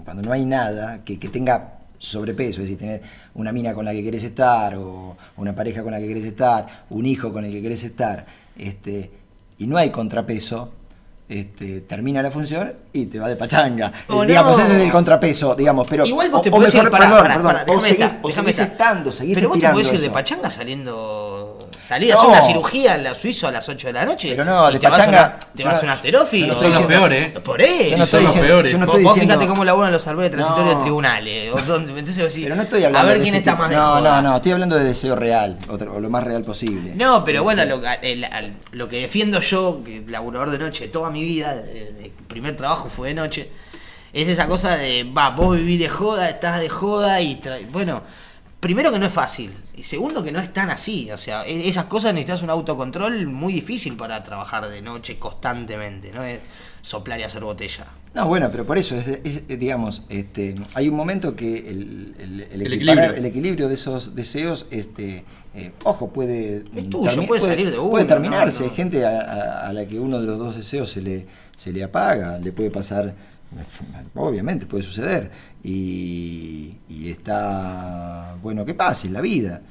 cuando 0.05 0.23
no 0.23 0.33
hay 0.33 0.45
nada 0.45 1.03
que, 1.05 1.19
que 1.19 1.29
tenga 1.31 1.73
sobrepeso, 1.99 2.61
es 2.61 2.65
decir, 2.69 2.77
tener 2.79 3.03
una 3.35 3.51
mina 3.51 3.73
con 3.73 3.87
la 3.87 3.93
que 3.93 4.05
querés 4.05 4.23
estar, 4.25 4.75
o 4.77 5.17
una 5.39 5.55
pareja 5.55 5.83
con 5.83 5.93
la 5.93 5.99
que 5.99 6.07
querés 6.07 6.27
estar, 6.27 6.85
un 6.91 7.07
hijo 7.07 7.33
con 7.33 7.47
el 7.47 7.51
que 7.53 7.63
querés 7.63 7.83
estar, 7.85 8.27
este, 8.59 9.11
y 9.59 9.67
no 9.67 9.77
hay 9.77 9.91
contrapeso, 9.91 10.71
este, 11.29 11.81
termina 11.81 12.23
la 12.23 12.31
función 12.31 12.73
y 12.93 13.07
te 13.07 13.19
va 13.19 13.29
de 13.29 13.37
pachanga. 13.37 13.93
Oh, 14.09 14.23
Eh, 14.23 14.27
digamos, 14.29 14.57
no. 14.59 14.65
ese 14.65 14.77
es 14.77 14.83
el 14.83 14.91
contrapeso, 14.93 15.55
digamos, 15.57 15.87
pero... 15.89 16.07
Igual 16.07 16.31
vos 16.31 16.43
te 16.43 16.51
podés 16.51 16.73
mejor, 16.75 16.87
ir, 16.87 16.91
perdón, 16.93 17.11
pará, 17.11 17.35
perdón, 17.35 17.53
pará, 17.53 17.65
o 17.73 17.81
seguís, 17.81 18.15
o 18.23 18.31
seguís 18.31 18.51
esta. 18.51 18.63
estando, 18.63 19.11
seguís 19.13 19.35
Pero 19.37 19.49
vos 19.49 19.59
te 19.59 19.69
podés 19.69 19.93
ir 19.93 20.01
de 20.01 20.11
pachanga 20.11 20.51
saliendo. 20.51 21.66
Salís 21.81 22.11
a 22.13 22.15
hacer 22.15 22.29
una 22.29 22.43
cirugía 22.43 22.95
en 22.97 23.05
la 23.05 23.15
Suiza 23.15 23.49
a 23.49 23.53
las 23.53 23.69
8 23.69 23.87
de 23.89 23.93
la 23.93 24.05
noche. 24.05 24.31
Pero 24.31 24.45
no, 24.45 24.69
y 24.71 24.73
de 24.75 24.79
te 24.81 24.87
vas 24.89 24.95
a 24.95 24.99
pachanga, 24.99 25.27
una- 25.27 25.39
Te 25.55 25.63
yo 25.63 25.69
vas 25.69 25.83
a 25.85 25.93
asterofi. 25.93 26.41
yo 26.41 26.47
no 26.49 26.61
Son 26.61 26.73
los 26.73 26.83
peores, 26.83 27.37
¿eh? 27.37 27.41
Por 27.41 27.63
eso. 27.63 27.83
Yo 27.85 27.91
no 27.91 27.97
Son 27.97 28.03
estoy 28.05 28.23
los 28.23 28.33
diciendo, 28.33 28.49
peores. 28.49 28.73
yo 28.73 28.79
no 28.79 28.87
Vos, 28.87 28.95
estoy 28.95 29.05
vos 29.05 29.15
diciendo- 29.15 29.35
fíjate 29.35 29.49
cómo 29.49 29.65
laburan 29.65 29.93
los 29.93 30.03
salvajes 30.03 30.31
transitorios 30.33 30.73
No. 30.75 30.79
de 30.79 30.85
tribunales. 30.85 31.53
o 31.55 31.59
donde- 31.63 31.99
entonces 31.99 32.23
vos 32.25 32.33
decís, 32.33 32.45
Pero 32.45 32.57
no 32.57 32.63
estoy 32.63 32.85
hablando 32.85 32.99
A 33.09 33.11
ver 33.11 33.19
de 33.19 33.23
quién 33.25 33.35
está 33.37 33.51
tipo- 33.53 33.63
más 33.63 33.71
de 33.71 33.77
No, 33.77 34.01
no, 34.01 34.23
no, 34.23 34.37
estoy 34.37 34.53
hablando 34.53 34.77
de 34.77 34.85
deseo 34.85 35.15
real, 35.17 35.59
o, 35.69 35.77
lo 36.01 36.11
más 36.11 36.25
real 36.25 36.43
posible. 36.43 36.93
No, 36.95 37.25
pero 37.25 37.43
bueno, 37.43 37.65
lo, 37.65 37.81
que- 37.81 37.99
el- 38.03 38.25
al- 38.25 38.55
lo 38.73 38.89
que 38.89 39.01
defiendo 39.03 39.41
yo, 39.41 39.83
que 39.85 40.03
laburador 40.07 40.51
de 40.51 40.59
noche 40.59 40.89
toda 40.89 41.11
mi 41.11 41.23
vida, 41.23 41.55
de, 41.55 41.63
de- 41.93 42.13
primer 42.27 42.57
trabajo 42.57 42.89
fue 42.89 43.09
de 43.09 43.15
noche, 43.15 43.49
es 44.13 44.29
esa 44.29 44.47
cosa 44.47 44.77
de, 44.77 45.05
va, 45.05 45.31
vos 45.31 45.57
vivís 45.57 45.79
de 45.79 45.89
joda, 45.89 46.29
estás 46.29 46.61
de 46.61 46.69
joda 46.69 47.21
y... 47.21 47.37
tra- 47.41 47.65
bueno, 47.71 48.03
primero 48.61 48.91
que 48.93 48.99
no 48.99 49.07
es 49.07 49.13
fácil, 49.13 49.53
y 49.77 49.83
segundo 49.83 50.25
que 50.25 50.33
no 50.33 50.41
es 50.41 50.53
tan 50.53 50.71
así, 50.71 51.11
o 51.11 51.19
sea, 51.19 51.45
e- 51.47 51.69
esas 51.69 51.85
cosas 51.87 52.15
necesitas 52.15 52.43
un 52.43 52.51
autocontrol 52.51 53.27
muy 53.27 53.53
difícil 53.53 53.97
para 53.97 54.23
trabajar 54.23 54.69
de 54.69 54.83
noche 54.83 55.19
constantemente, 55.19 56.11
no 56.13 56.25
es 56.25 56.41
soplar 56.81 57.21
y 57.21 57.25
hacer 57.25 57.43
botella. 57.45 57.87
No, 58.15 58.27
bueno, 58.29 58.49
pero 58.51 58.65
por 58.67 58.79
eso, 58.79 58.97
es, 58.97 59.07
es, 59.25 59.47
digamos, 59.47 60.03
este, 60.09 60.55
hay 60.75 60.89
un 60.89 60.97
momento 60.97 61.37
que 61.37 61.69
el, 61.71 62.15
el- 62.19 62.41
el 62.51 62.63
El 62.63 62.73
equiparar- 62.73 62.73
equilibrio. 62.73 63.15
el 63.17 63.25
equilibrio 63.27 63.69
de 63.69 63.75
esos 63.75 64.15
deseos, 64.15 64.67
este, 64.71 65.25
eh, 65.55 65.73
ojo, 65.85 66.09
puede, 66.13 66.65
Es 66.75 66.91
tuyo, 66.91 67.27
puede 67.27 67.41
salir 67.43 67.71
de 67.71 67.79
uno, 67.79 67.91
puede 67.91 68.05
terminarse. 68.07 68.61
no, 68.61 68.67
no. 68.67 68.71
Hay 68.71 68.77
gente 68.77 69.05
a, 69.05 69.21
a- 69.21 69.69
a 69.69 69.73
la 69.73 69.87
que 69.87 69.99
uno 70.01 70.19
de 70.21 70.27
los 70.27 70.39
dos 70.39 70.57
deseos 70.57 70.91
se 70.91 71.03
le, 71.03 71.27
se 71.57 71.73
le 71.73 71.85
apaga, 71.85 72.39
le 72.39 72.53
puede 72.53 72.71
pasar 72.71 73.15
Obviamente 74.15 74.67
puede 74.67 74.83
suceder. 74.83 75.31
Y, 75.63 76.75
y 76.89 77.11
está 77.11 78.37
bueno 78.43 78.65
que 78.65 78.75
pase 78.75 79.07
en 79.09 79.13
la 79.15 79.21
vida. 79.21 79.63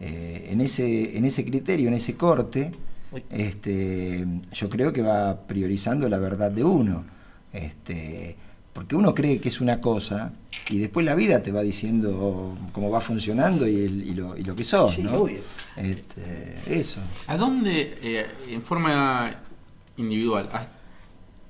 Eh, 0.00 0.48
en, 0.50 0.60
ese, 0.60 1.16
en 1.16 1.24
ese 1.24 1.44
criterio, 1.44 1.88
en 1.88 1.94
ese 1.94 2.16
corte, 2.16 2.70
este, 3.30 4.26
yo 4.52 4.68
creo 4.68 4.92
que 4.92 5.02
va 5.02 5.46
priorizando 5.46 6.08
la 6.08 6.18
verdad 6.18 6.50
de 6.50 6.64
uno. 6.64 7.04
Este, 7.52 8.36
porque 8.72 8.94
uno 8.94 9.14
cree 9.14 9.40
que 9.40 9.48
es 9.48 9.60
una 9.62 9.80
cosa 9.80 10.32
y 10.68 10.78
después 10.78 11.06
la 11.06 11.14
vida 11.14 11.42
te 11.42 11.52
va 11.52 11.62
diciendo 11.62 12.54
cómo 12.72 12.90
va 12.90 13.00
funcionando 13.00 13.66
y, 13.66 13.76
el- 13.84 14.02
y 14.06 14.14
lo, 14.14 14.36
y 14.36 14.42
lo 14.42 14.54
que 14.54 14.64
sos, 14.64 14.94
Sí, 14.94 15.02
¿no? 15.02 15.12
Este, 15.76 16.54
eso. 16.68 17.00
¿A 17.28 17.36
dónde, 17.38 17.98
eh, 18.02 18.26
en 18.48 18.60
forma 18.62 19.34
individual, 19.96 20.48
a, 20.52 20.66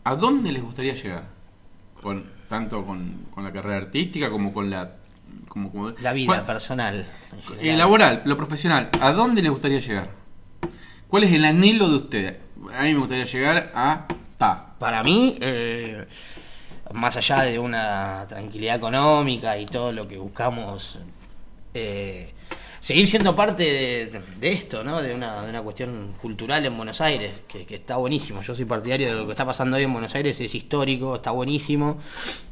a 0.04 0.14
dónde 0.14 0.52
les 0.52 0.62
gustaría 0.62 0.94
llegar? 0.94 1.24
Con, 2.02 2.24
tanto 2.48 2.84
con, 2.84 3.26
con 3.34 3.44
la 3.44 3.52
carrera 3.52 3.78
artística 3.78 4.30
como 4.30 4.52
con 4.52 4.70
la... 4.70 4.92
Como, 5.48 5.70
como- 5.70 5.90
La 6.00 6.12
vida 6.12 6.26
¿Cuál- 6.26 6.46
personal. 6.46 7.06
en 7.32 7.42
general. 7.42 7.66
eh, 7.66 7.76
laboral, 7.76 8.22
lo 8.24 8.36
profesional, 8.36 8.90
¿a 9.00 9.12
dónde 9.12 9.42
les 9.42 9.50
gustaría 9.50 9.78
llegar? 9.80 10.10
¿Cuál 11.08 11.24
es 11.24 11.32
el 11.32 11.44
anhelo 11.44 11.88
de 11.88 11.96
ustedes? 11.96 12.36
A 12.74 12.82
mí 12.82 12.92
me 12.92 12.98
gustaría 13.00 13.24
llegar 13.24 13.72
a... 13.74 14.06
Ta. 14.38 14.74
Para 14.78 15.02
mí, 15.02 15.38
eh, 15.40 16.04
más 16.92 17.16
allá 17.16 17.40
de 17.42 17.58
una 17.58 18.26
tranquilidad 18.28 18.76
económica 18.76 19.56
y 19.58 19.64
todo 19.66 19.92
lo 19.92 20.06
que 20.06 20.18
buscamos, 20.18 20.98
eh, 21.72 22.34
seguir 22.80 23.06
siendo 23.06 23.34
parte 23.34 23.62
de, 23.62 24.20
de 24.40 24.52
esto, 24.52 24.84
¿no? 24.84 25.02
De 25.02 25.14
una, 25.14 25.42
de 25.42 25.50
una 25.50 25.62
cuestión 25.62 26.14
cultural 26.20 26.64
en 26.66 26.76
Buenos 26.76 27.00
Aires, 27.00 27.42
que, 27.48 27.66
que 27.66 27.76
está 27.76 27.96
buenísimo. 27.96 28.42
Yo 28.42 28.54
soy 28.54 28.64
partidario 28.64 29.08
de 29.08 29.14
lo 29.14 29.26
que 29.26 29.32
está 29.32 29.44
pasando 29.44 29.76
hoy 29.76 29.84
en 29.84 29.92
Buenos 29.92 30.14
Aires, 30.14 30.40
es 30.40 30.54
histórico, 30.54 31.16
está 31.16 31.30
buenísimo, 31.30 31.98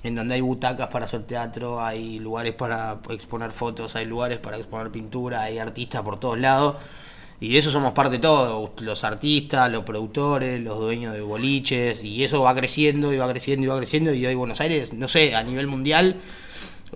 en 0.03 0.15
donde 0.15 0.35
hay 0.35 0.41
butacas 0.41 0.89
para 0.89 1.05
hacer 1.05 1.25
teatro, 1.25 1.83
hay 1.83 2.19
lugares 2.19 2.55
para 2.55 3.01
exponer 3.11 3.53
fotos, 3.53 3.97
hay 3.97 4.05
lugares 4.07 4.39
para 4.39 4.57
exponer 4.57 4.91
pintura, 4.91 5.43
hay 5.43 5.59
artistas 5.59 6.03
por 6.03 6.19
todos 6.21 6.39
lados. 6.39 6.77
Y 7.41 7.53
de 7.53 7.59
eso 7.59 7.71
somos 7.71 7.93
parte 7.93 8.19
todos, 8.19 8.71
los 8.79 9.05
artistas, 9.05 9.71
los 9.71 9.83
productores, 9.85 10.63
los 10.63 10.79
dueños 10.79 11.13
de 11.13 11.21
boliches, 11.21 12.03
y 12.05 12.25
eso 12.25 12.41
va 12.43 12.55
creciendo 12.55 13.13
y 13.13 13.19
va 13.19 13.29
creciendo 13.29 13.67
y 13.67 13.69
va 13.69 13.77
creciendo, 13.77 14.15
y 14.15 14.25
hoy 14.25 14.35
Buenos 14.35 14.61
Aires, 14.61 14.95
no 14.95 15.09
sé, 15.09 15.35
a 15.35 15.43
nivel 15.43 15.67
mundial, 15.67 16.17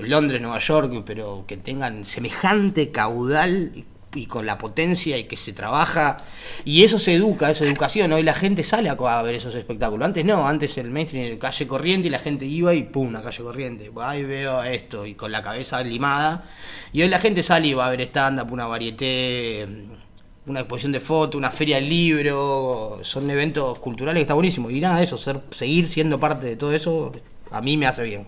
Londres, 0.00 0.40
Nueva 0.40 0.58
York, 0.58 1.02
pero 1.04 1.44
que 1.46 1.56
tengan 1.56 2.04
semejante 2.04 2.90
caudal 2.90 3.72
y, 3.74 3.84
con 4.26 4.46
la 4.46 4.58
potencia 4.58 5.16
y 5.16 5.24
que 5.24 5.37
se 5.37 5.52
trabaja, 5.52 6.22
y 6.64 6.82
eso 6.82 6.98
se 6.98 7.14
educa, 7.14 7.50
eso 7.50 7.62
es 7.62 7.70
educación, 7.70 8.12
hoy 8.12 8.22
la 8.22 8.34
gente 8.34 8.64
sale 8.64 8.88
a, 8.88 9.22
ver 9.22 9.34
esos 9.34 9.54
espectáculos, 9.54 10.04
antes 10.04 10.24
no, 10.24 10.48
antes 10.48 10.76
el 10.78 10.90
mainstream 10.90 11.26
era 11.26 11.38
calle 11.38 11.68
corriente 11.68 12.08
y 12.08 12.11
la 12.11 12.18
gente 12.18 12.44
iba 12.44 12.74
y 12.74 12.82
pum, 12.84 13.08
una 13.08 13.22
calle 13.22 13.42
corriente, 13.44 13.92
ahí 14.00 14.24
veo 14.24 14.62
esto, 14.64 15.06
y 15.06 15.14
con 15.14 15.30
la 15.30 15.42
cabeza 15.42 15.84
limada, 15.84 16.44
y 16.92 17.02
hoy 17.02 17.08
la 17.08 17.20
gente 17.20 17.42
sale 17.44 17.68
y 17.68 17.74
va 17.74 17.87
a 17.87 17.90
ver 17.90 18.00
stand-up, 18.00 18.50
una 18.50 18.66
varieté 18.66 19.68
una 20.48 20.61
exposición 20.61 20.92
de 20.92 21.00
fotos, 21.00 21.37
una 21.37 21.50
feria 21.50 21.76
del 21.76 21.88
libro, 21.88 22.98
son 23.02 23.30
eventos 23.30 23.78
culturales 23.78 24.20
que 24.20 24.22
está 24.22 24.34
buenísimo. 24.34 24.70
Y 24.70 24.80
nada, 24.80 25.02
eso, 25.02 25.16
ser, 25.16 25.40
seguir 25.50 25.87
siendo 25.87 26.18
parte 26.18 26.46
de 26.46 26.56
todo 26.56 26.72
eso, 26.72 27.12
a 27.50 27.61
mí 27.61 27.76
me 27.76 27.87
hace 27.87 28.02
bien. 28.02 28.26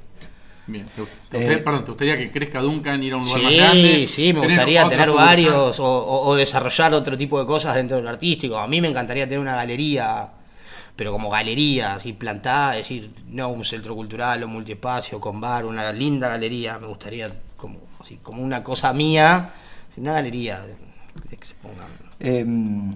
Bien. 0.71 0.87
¿Te, 0.91 1.03
te 1.29 1.37
gustaría, 1.39 1.65
perdón, 1.65 1.85
¿te 1.85 1.91
gustaría 1.91 2.17
que 2.17 2.31
crezca 2.31 2.61
Duncan, 2.61 3.03
ir 3.03 3.13
a 3.13 3.17
un 3.17 3.25
lugar 3.25 3.41
más 3.43 3.53
Sí, 3.53 3.57
grande? 3.57 4.07
sí, 4.09 4.33
me 4.33 4.41
tener 4.41 4.49
gustaría 4.57 4.89
tener 4.89 5.11
varios 5.13 5.81
o, 5.81 5.85
o- 5.87 6.29
o 6.29 6.35
desarrollar 6.37 6.95
otro 6.95 7.17
tipo 7.17 7.39
de 7.41 7.47
cosas 7.47 7.75
dentro 7.75 7.97
del 7.97 8.07
artístico. 8.09 8.59
A 8.59 8.67
mí 8.69 8.81
me 8.81 8.89
encantaría 8.89 9.25
tener 9.27 9.39
una 9.41 9.55
galería, 9.57 10.29
pero 10.97 11.13
como 11.13 11.31
galería, 11.31 11.95
así 11.95 12.13
plantada, 12.13 12.73
es 12.79 12.89
decir, 12.89 13.11
no 13.29 13.49
un 13.51 13.65
centro 13.65 13.95
cultural 13.95 14.43
o 14.45 14.49
multiespacio 14.49 15.21
con 15.21 15.41
bar, 15.41 15.65
una 15.65 15.93
linda 15.93 16.29
galería. 16.29 16.79
Me 16.79 16.87
gustaría 16.87 17.31
como, 17.57 17.79
así, 18.01 18.19
como 18.23 18.43
una 18.43 18.63
cosa 18.63 18.93
mía, 18.93 19.51
una 19.97 20.13
galería 20.15 20.65
que 21.29 21.45
se 21.47 21.55
pongan. 21.55 21.89
Eh, 22.21 22.45
mm, 22.45 22.93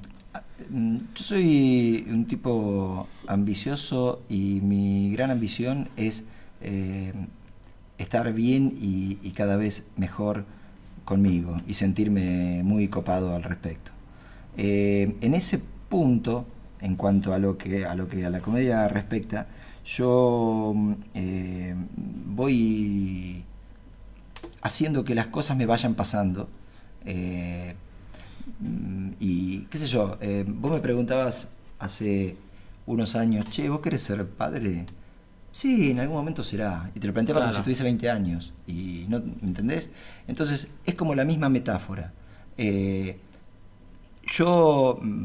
yo 1.15 1.23
soy 1.25 2.07
un 2.09 2.27
tipo 2.27 3.09
ambicioso 3.27 4.23
y 4.29 4.61
mi 4.63 5.11
gran 5.13 5.31
ambición 5.31 5.89
es 5.97 6.25
eh, 6.61 7.13
estar 7.99 8.33
bien 8.33 8.77
y, 8.81 9.31
cada 9.33 9.57
vez 9.57 9.85
mejor 9.97 10.45
conmigo 11.05 11.57
y 11.67 11.75
sentirme 11.75 12.63
muy 12.63 12.89
copado 12.89 13.35
al 13.35 13.43
respecto. 13.43 13.91
Eh, 14.57 15.17
en 15.21 15.35
ese 15.35 15.61
punto, 15.89 16.47
en 16.81 16.97
cuanto 16.97 17.35
a 17.35 17.39
lo 17.39 17.59
que 17.59 17.85
a 17.85 17.95
lo 17.95 18.09
que 18.09 18.25
a 18.25 18.31
la 18.31 18.41
comedia 18.41 18.89
respecta, 18.89 19.47
yo 19.85 20.73
mm, 20.75 20.93
eh, 21.15 21.75
voy 22.27 23.45
haciendo 24.63 25.05
que 25.05 25.15
las 25.15 25.27
cosas 25.29 25.57
me 25.57 25.67
vayan 25.67 25.95
pasando. 25.95 26.49
eh, 27.05 27.75
Y 29.21 29.67
qué 29.71 29.79
sé 29.79 29.87
yo, 29.89 30.19
vos 30.47 30.73
me 30.73 30.81
preguntabas 30.81 31.51
hace 31.79 32.37
unos 32.87 33.17
años, 33.17 33.47
che, 33.51 33.69
¿vos 33.69 33.81
querés 33.81 34.03
ser 34.03 34.27
padre? 34.27 34.87
Sí, 35.55 35.93
en 35.93 36.01
algún 36.01 36.17
momento 36.17 36.43
será. 36.43 36.91
Y 36.97 36.99
te 36.99 37.07
lo 37.07 37.13
planteaba 37.13 37.43
como 37.43 37.55
si 37.55 37.63
tuviese 37.63 37.85
20 37.85 38.11
años. 38.11 38.53
Y 38.67 39.07
no, 39.09 39.21
¿me 39.21 39.47
entendés? 39.49 39.89
Entonces, 40.27 40.69
es 40.85 40.95
como 40.97 41.15
la 41.15 41.25
misma 41.25 41.49
metáfora. 41.49 42.13
Eh, 42.59 43.19
yo 44.37 44.99
mm, 45.01 45.25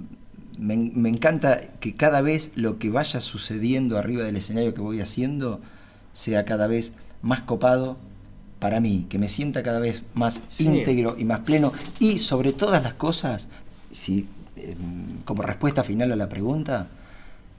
me, 0.59 0.77
me 0.77 1.09
encanta 1.09 1.61
que 1.79 1.95
cada 1.95 2.21
vez 2.21 2.51
lo 2.55 2.77
que 2.77 2.91
vaya 2.91 3.19
sucediendo 3.21 3.97
arriba 3.97 4.23
del 4.23 4.35
escenario 4.35 4.75
que 4.75 4.81
voy 4.81 5.01
haciendo 5.01 5.61
sea 6.13 6.45
cada 6.45 6.67
vez 6.67 6.93
más 7.23 7.41
copado 7.41 7.97
para 8.59 8.79
mí, 8.79 9.07
que 9.09 9.17
me 9.17 9.29
sienta 9.29 9.63
cada 9.63 9.79
vez 9.79 10.03
más 10.13 10.41
Sí. 10.49 10.65
íntegro 10.67 11.15
y 11.17 11.23
más 11.23 11.39
pleno. 11.39 11.73
Y 11.99 12.19
sobre 12.19 12.53
todas 12.53 12.83
las 12.83 12.93
cosas, 12.93 13.47
si, 13.89 14.27
eh, 14.57 14.75
como 15.25 15.41
respuesta 15.41 15.83
final 15.83 16.11
a 16.11 16.15
la 16.15 16.29
pregunta, 16.29 16.87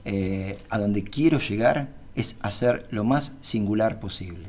eh, 0.05 0.57
a 0.69 0.77
donde 0.79 1.03
quiero 1.03 1.37
llegar 1.39 1.99
es 2.15 2.37
hacer 2.41 2.87
lo 2.91 3.03
más 3.03 3.33
singular 3.41 3.99
posible, 3.99 4.47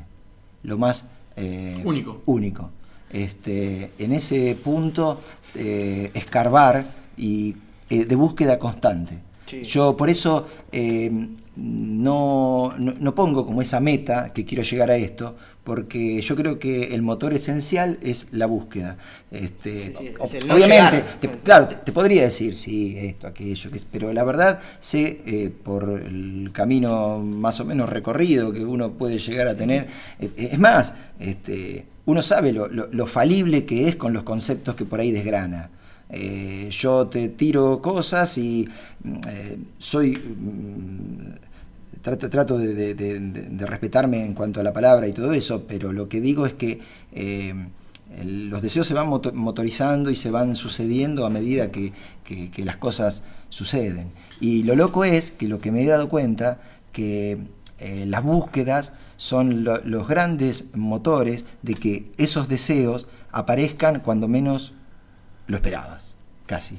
lo 0.63 0.79
más 0.79 1.07
eh, 1.37 1.81
Único. 1.85 2.23
único. 2.27 2.71
Este, 3.11 3.93
en 3.99 4.13
ese 4.13 4.57
punto, 4.63 5.21
eh, 5.55 6.11
escarbar 6.15 6.87
y 7.17 7.55
eh, 7.91 8.05
de 8.07 8.15
búsqueda 8.17 8.59
constante. 8.59 9.19
Sí. 9.47 9.65
Yo 9.65 9.97
por 9.97 10.09
eso 10.09 10.47
eh, 10.73 11.29
no, 11.57 12.75
no, 12.79 12.95
no 12.99 13.15
pongo 13.15 13.45
como 13.47 13.63
esa 13.63 13.81
meta 13.81 14.33
que 14.33 14.45
quiero 14.45 14.63
llegar 14.63 14.91
a 14.91 14.97
esto, 14.97 15.37
porque 15.65 16.21
yo 16.23 16.35
creo 16.35 16.59
que 16.59 16.95
el 16.95 17.03
motor 17.03 17.33
esencial 17.35 17.99
es 18.03 18.27
la 18.33 18.47
búsqueda. 18.47 18.97
Este, 19.31 19.93
Sí, 19.93 19.95
sí, 19.99 20.15
o- 20.19 20.25
es 20.25 20.35
el 20.35 20.49
no 20.49 20.55
obviamente, 20.55 21.05
te- 21.21 21.29
claro, 21.29 21.69
te, 21.69 21.77
te 21.77 21.93
podría 21.93 22.23
decir, 22.23 22.57
sí, 22.57 22.97
esto, 22.99 23.27
aquello, 23.29 23.71
que 23.71 23.77
es- 23.77 23.85
pero 23.85 24.13
la 24.13 24.25
verdad 24.25 24.61
sé 24.81 25.21
eh, 25.27 25.51
por 25.63 26.01
el 26.05 26.51
camino 26.53 27.19
más 27.19 27.61
o 27.61 27.65
menos 27.65 27.89
recorrido 27.89 28.53
que 28.53 28.65
uno 28.65 28.93
puede 28.93 29.19
llegar 29.19 29.47
a 29.49 29.55
tener. 29.55 29.87
eh, 30.21 30.31
es 30.53 30.59
más, 30.59 30.95
este, 31.21 31.87
uno 32.07 32.23
sabe 32.23 32.53
lo, 32.53 32.67
lo- 32.69 32.89
lo 32.91 33.07
falible 33.07 33.65
que 33.65 33.89
es 33.89 33.97
con 33.97 34.13
los 34.13 34.25
conceptos 34.25 34.75
que 34.75 34.85
por 34.85 34.99
ahí 35.01 35.13
desgrana. 35.13 35.71
Eh, 36.15 36.69
yo 36.71 37.07
te 37.09 37.31
tiro 37.31 37.81
cosas 37.81 38.37
y 38.39 38.69
mm, 39.03 39.15
eh, 39.29 39.59
soy... 39.79 40.17
mm, 40.17 41.33
trato, 42.03 42.29
trato 42.29 42.59
de, 42.59 43.57
respetarme 43.67 44.25
en 44.25 44.35
cuanto 44.35 44.61
a 44.61 44.63
la 44.63 44.73
palabra 44.73 45.07
y 45.09 45.13
todo 45.13 45.33
eso, 45.33 45.65
pero 45.67 45.93
lo 45.93 46.09
que 46.09 46.21
digo 46.21 46.47
es 46.47 46.53
que 46.55 46.81
eh, 47.13 47.55
los 48.25 48.61
deseos 48.61 48.87
se 48.87 48.95
van 48.95 49.09
moto- 49.09 49.33
motorizando 49.33 50.11
y 50.11 50.17
se 50.17 50.31
van 50.31 50.55
sucediendo 50.57 51.25
a 51.25 51.31
medida 51.31 51.71
que, 51.71 51.93
que- 52.25 52.65
las 52.65 52.77
cosas 52.77 53.23
suceden. 53.49 54.09
Y 54.41 54.65
lo 54.65 54.77
loco 54.77 55.05
es 55.05 55.31
que 55.31 55.49
lo 55.49 55.61
que 55.61 55.73
me 55.73 55.83
he 55.83 55.87
dado 55.87 56.09
cuenta, 56.09 56.61
que 56.93 57.39
las 58.07 58.23
búsquedas 58.23 58.93
son 59.17 59.65
lo- 59.65 59.81
los 59.85 60.07
grandes 60.07 60.67
motores 60.75 61.45
de 61.63 61.75
que 61.75 62.11
esos 62.19 62.49
deseos 62.49 63.07
aparezcan 63.33 64.01
cuando 64.01 64.29
menos 64.29 64.73
lo 65.53 65.59
esperabas, 65.59 66.15
casi. 66.47 66.79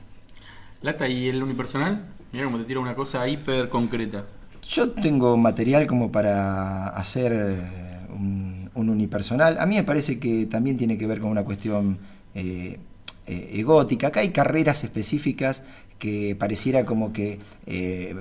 Lata, 0.81 1.07
¿y 1.07 1.29
el 1.29 1.41
unipersonal? 1.41 2.03
Mira 2.31 2.45
cómo 2.45 2.57
te 2.57 2.65
tira 2.65 2.79
una 2.79 2.95
cosa 2.95 3.25
hiper 3.27 3.69
concreta. 3.69 4.25
Yo 4.67 4.89
tengo 4.89 5.37
material 5.37 5.85
como 5.87 6.11
para 6.11 6.87
hacer 6.87 7.31
eh, 7.33 8.07
un, 8.09 8.69
un 8.73 8.89
unipersonal. 8.89 9.57
A 9.59 9.65
mí 9.65 9.75
me 9.75 9.83
parece 9.83 10.19
que 10.19 10.47
también 10.47 10.75
tiene 10.75 10.97
que 10.97 11.05
ver 11.05 11.19
con 11.19 11.29
una 11.29 11.43
cuestión 11.43 11.99
eh, 12.33 12.79
eh, 13.27 13.49
egótica. 13.53 14.07
Acá 14.07 14.21
hay 14.21 14.29
carreras 14.29 14.83
específicas 14.83 15.63
que 15.99 16.35
pareciera 16.35 16.83
como 16.85 17.13
que... 17.13 17.39
eh, 17.67 18.15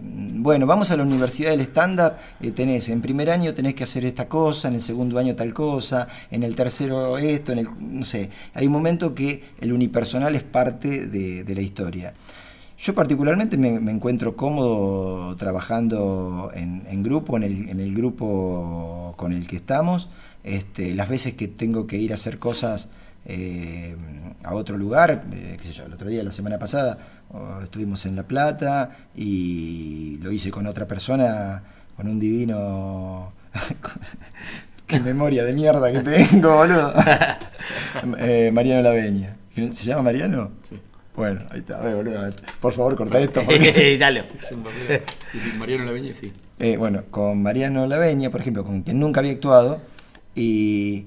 bueno, 0.00 0.66
vamos 0.66 0.90
a 0.90 0.96
la 0.96 1.02
universidad 1.02 1.50
del 1.50 1.60
stand-up, 1.62 2.12
eh, 2.40 2.50
tenés, 2.50 2.88
en 2.88 3.00
primer 3.00 3.30
año 3.30 3.54
tenés 3.54 3.74
que 3.74 3.84
hacer 3.84 4.04
esta 4.04 4.28
cosa, 4.28 4.68
en 4.68 4.74
el 4.74 4.80
segundo 4.80 5.18
año 5.18 5.34
tal 5.34 5.54
cosa, 5.54 6.08
en 6.30 6.42
el 6.42 6.54
tercero 6.54 7.18
esto, 7.18 7.52
en 7.52 7.58
el, 7.58 7.68
no 7.78 8.04
sé, 8.04 8.30
hay 8.52 8.66
un 8.66 8.72
momento 8.72 9.14
que 9.14 9.42
el 9.60 9.72
unipersonal 9.72 10.34
es 10.34 10.42
parte 10.42 11.06
de, 11.06 11.54
la 11.54 11.60
historia. 11.60 12.14
Yo 12.76 12.94
particularmente 12.94 13.56
me, 13.56 13.78
me 13.80 13.92
encuentro 13.92 14.36
cómodo 14.36 15.36
trabajando 15.36 16.50
en, 16.54 16.82
en 16.90 17.02
grupo, 17.02 17.36
en 17.36 17.44
el, 17.44 17.68
en 17.70 17.80
el 17.80 17.94
grupo 17.94 19.14
con 19.16 19.32
el 19.32 19.46
que 19.46 19.56
estamos. 19.56 20.08
Este, 20.42 20.94
las 20.94 21.08
veces 21.08 21.34
que 21.34 21.48
tengo 21.48 21.86
que 21.86 21.96
ir 21.96 22.12
a 22.12 22.16
hacer 22.16 22.38
cosas 22.38 22.88
eh, 23.26 23.96
a 24.42 24.54
otro 24.54 24.76
lugar, 24.76 25.24
eh, 25.32 25.56
qué 25.58 25.68
sé 25.68 25.72
yo, 25.72 25.86
el 25.86 25.94
otro 25.94 26.08
día, 26.08 26.22
la 26.22 26.32
semana 26.32 26.58
pasada, 26.58 26.98
estuvimos 27.62 28.04
en 28.06 28.16
La 28.16 28.22
Plata 28.24 28.90
y 29.14 30.18
lo 30.22 30.30
hice 30.32 30.50
con 30.50 30.66
otra 30.66 30.86
persona, 30.86 31.62
con 31.96 32.08
un 32.08 32.18
divino... 32.20 33.32
Qué 34.86 35.00
memoria 35.00 35.44
de 35.44 35.54
mierda 35.54 35.90
que 35.90 36.00
tengo, 36.00 36.56
boludo. 36.56 36.92
Eh, 38.18 38.50
Mariano 38.52 38.82
Laveña. 38.82 39.36
¿Se 39.54 39.86
llama 39.86 40.02
Mariano? 40.02 40.50
Sí. 40.62 40.76
Bueno, 41.16 41.40
ahí 41.50 41.60
está. 41.60 41.78
A 41.78 41.84
ver, 41.84 41.94
boludo, 41.94 42.30
por 42.60 42.72
favor, 42.74 42.94
corta 42.96 43.18
esto. 43.20 43.40
porque- 43.44 43.96
Dale. 44.00 44.24
Es 44.42 44.52
un 44.52 44.62
papel- 44.64 45.00
y 45.32 45.58
Mariano 45.58 45.84
Laveña, 45.84 46.12
sí. 46.12 46.30
Eh, 46.58 46.76
bueno, 46.76 47.04
con 47.10 47.42
Mariano 47.42 47.86
Laveña, 47.86 48.30
por 48.30 48.40
ejemplo, 48.42 48.62
con 48.64 48.82
quien 48.82 49.00
nunca 49.00 49.20
había 49.20 49.32
actuado, 49.32 49.80
y, 50.34 51.06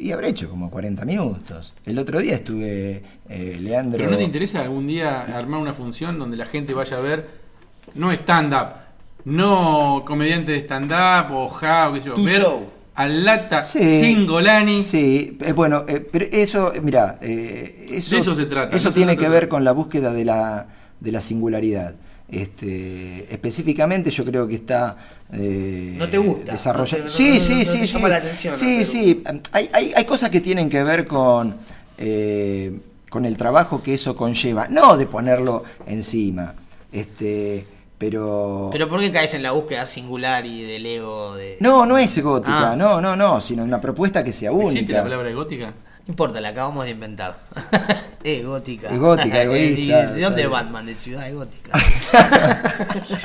y 0.00 0.12
habré 0.12 0.28
hecho 0.30 0.48
como 0.48 0.70
40 0.70 1.04
minutos. 1.04 1.74
El 1.84 1.98
otro 1.98 2.18
día 2.20 2.34
estuve, 2.36 3.02
eh, 3.28 3.58
Leandro... 3.60 3.98
Pero 3.98 4.10
¿no 4.10 4.16
te 4.16 4.22
interesa 4.24 4.62
algún 4.62 4.86
día 4.86 5.20
armar 5.22 5.60
una 5.60 5.72
función 5.74 6.18
donde 6.18 6.36
la 6.36 6.46
gente 6.46 6.72
vaya 6.74 6.96
a 6.96 7.00
ver, 7.00 7.28
no 7.94 8.10
stand-up, 8.12 8.68
no 9.24 10.02
comediante 10.06 10.52
de 10.52 10.58
stand-up 10.60 11.32
o 11.32 11.48
ja, 11.48 11.90
o 11.90 11.92
qué 11.94 12.00
sé 12.00 12.06
yo, 12.06 12.14
Tu 12.14 12.24
ver 12.24 12.40
show. 12.40 12.66
al 12.94 13.24
lata 13.24 13.60
Sí. 13.62 14.00
sin 14.00 14.26
Golani? 14.26 14.80
Sí, 14.80 15.36
eh, 15.40 15.52
bueno, 15.52 15.84
eh, 15.86 16.00
pero 16.10 16.24
eso, 16.32 16.72
mira, 16.82 17.18
eso, 17.20 18.14
De 18.14 18.20
eso 18.20 18.34
se 18.34 18.46
trata, 18.46 18.74
Eso 18.74 18.88
eso 18.88 18.92
tiene 18.94 19.16
que 19.16 19.28
ver 19.28 19.48
con 19.48 19.64
la 19.64 19.72
búsqueda 19.72 20.12
de 20.12 20.24
la, 20.24 20.66
de 20.98 21.12
la 21.12 21.20
singularidad. 21.20 21.94
Este, 22.30 23.26
específicamente 23.34 24.10
yo 24.10 24.24
creo 24.24 24.46
que 24.46 24.54
está 24.54 24.96
eh, 25.32 25.94
No 25.96 26.08
te 26.08 26.18
gusta, 26.18 26.52
desarrolla- 26.52 26.98
no 26.98 27.04
te- 27.04 27.04
no- 27.04 27.08
sí, 27.10 27.34
no- 27.34 27.40
sí, 27.40 27.54
no 27.54 27.64
sí, 27.64 27.78
te 27.80 27.86
sí. 27.86 27.92
llama 27.94 28.08
la 28.08 28.16
atención 28.16 28.56
sí, 28.56 28.84
sí. 28.84 29.22
Hay, 29.52 29.70
hay, 29.72 29.92
hay 29.94 30.04
cosas 30.04 30.30
que 30.30 30.40
tienen 30.40 30.68
que 30.68 30.82
ver 30.82 31.06
con 31.06 31.56
eh, 31.98 32.72
con 33.10 33.24
el 33.26 33.36
trabajo 33.36 33.82
que 33.82 33.94
eso 33.94 34.14
conlleva, 34.16 34.68
no 34.68 34.96
de 34.96 35.06
ponerlo 35.06 35.64
encima, 35.86 36.54
este, 36.92 37.66
pero 37.98 38.70
Pero 38.72 38.88
¿por 38.88 39.00
qué 39.00 39.10
caes 39.12 39.34
en 39.34 39.42
la 39.42 39.50
búsqueda 39.50 39.84
singular 39.84 40.46
y 40.46 40.62
del 40.62 40.86
ego 40.86 41.34
de... 41.34 41.56
no, 41.60 41.84
no 41.86 41.98
es 41.98 42.22
gótica, 42.22 42.72
Ah. 42.72 42.76
no, 42.76 43.00
no, 43.00 43.16
no, 43.16 43.40
sino 43.40 43.64
una 43.64 43.80
propuesta 43.80 44.22
que 44.24 44.32
sea 44.32 44.52
única. 44.52 44.70
¿Existe 44.72 44.92
la 44.92 45.02
palabra 45.02 45.30
gótica? 45.32 45.74
No 46.10 46.12
importa, 46.14 46.40
la 46.40 46.48
acabamos 46.48 46.84
de 46.86 46.90
inventar. 46.90 47.38
es 48.24 48.44
gótica. 48.44 48.88
Es 48.90 48.98
gótica, 48.98 49.42
egoísta, 49.44 50.06
¿De, 50.08 50.14
de 50.16 50.22
dónde 50.22 50.42
es. 50.42 50.50
Batman? 50.50 50.84
De 50.86 50.94
Ciudad 50.96 51.24
de 51.24 51.32
Gótica. 51.34 51.70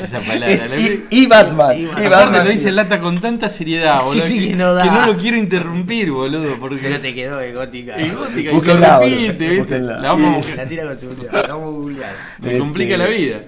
Esa 0.04 0.20
palabra. 0.20 0.52
Es 0.52 0.70
la- 0.70 0.78
y, 0.78 1.08
y 1.10 1.26
Batman. 1.26 1.76
Y 1.76 1.82
y 1.82 1.86
Batman. 1.88 2.10
Batman. 2.12 2.46
lo 2.46 2.52
dice 2.52 2.72
Lata 2.72 3.00
con 3.00 3.20
tanta 3.20 3.50
seriedad, 3.50 4.02
Sí, 4.02 4.06
boludo. 4.06 4.22
sí, 4.28 4.50
que 4.50 4.56
no 4.56 4.74
da. 4.76 4.84
que 4.84 4.92
no 4.92 5.06
lo 5.08 5.18
quiero 5.18 5.38
interrumpir, 5.38 6.12
boludo. 6.12 6.44
que 6.44 6.50
no 6.52 6.60
Porque 6.60 6.78
te 7.00 7.16
quedó 7.16 7.38
de 7.38 7.54
gótica. 7.54 7.96
es 7.98 8.16
gótica 8.16 8.52
y 8.52 8.54
Búsquenla, 8.54 8.88
lo 8.88 9.00
boludo, 9.00 9.18
repite, 9.20 9.50
¿viste? 9.56 9.80
La 9.80 9.98
vamos 10.02 10.56
La 10.56 10.66
tira 10.68 10.84
con 10.86 10.98
seguridad. 10.98 11.32
La 11.34 11.42
vamos 11.42 11.64
a 11.64 11.70
googlear. 11.78 12.16
Este, 12.44 12.60
complica 12.60 12.98
la 12.98 13.06
vida. 13.08 13.42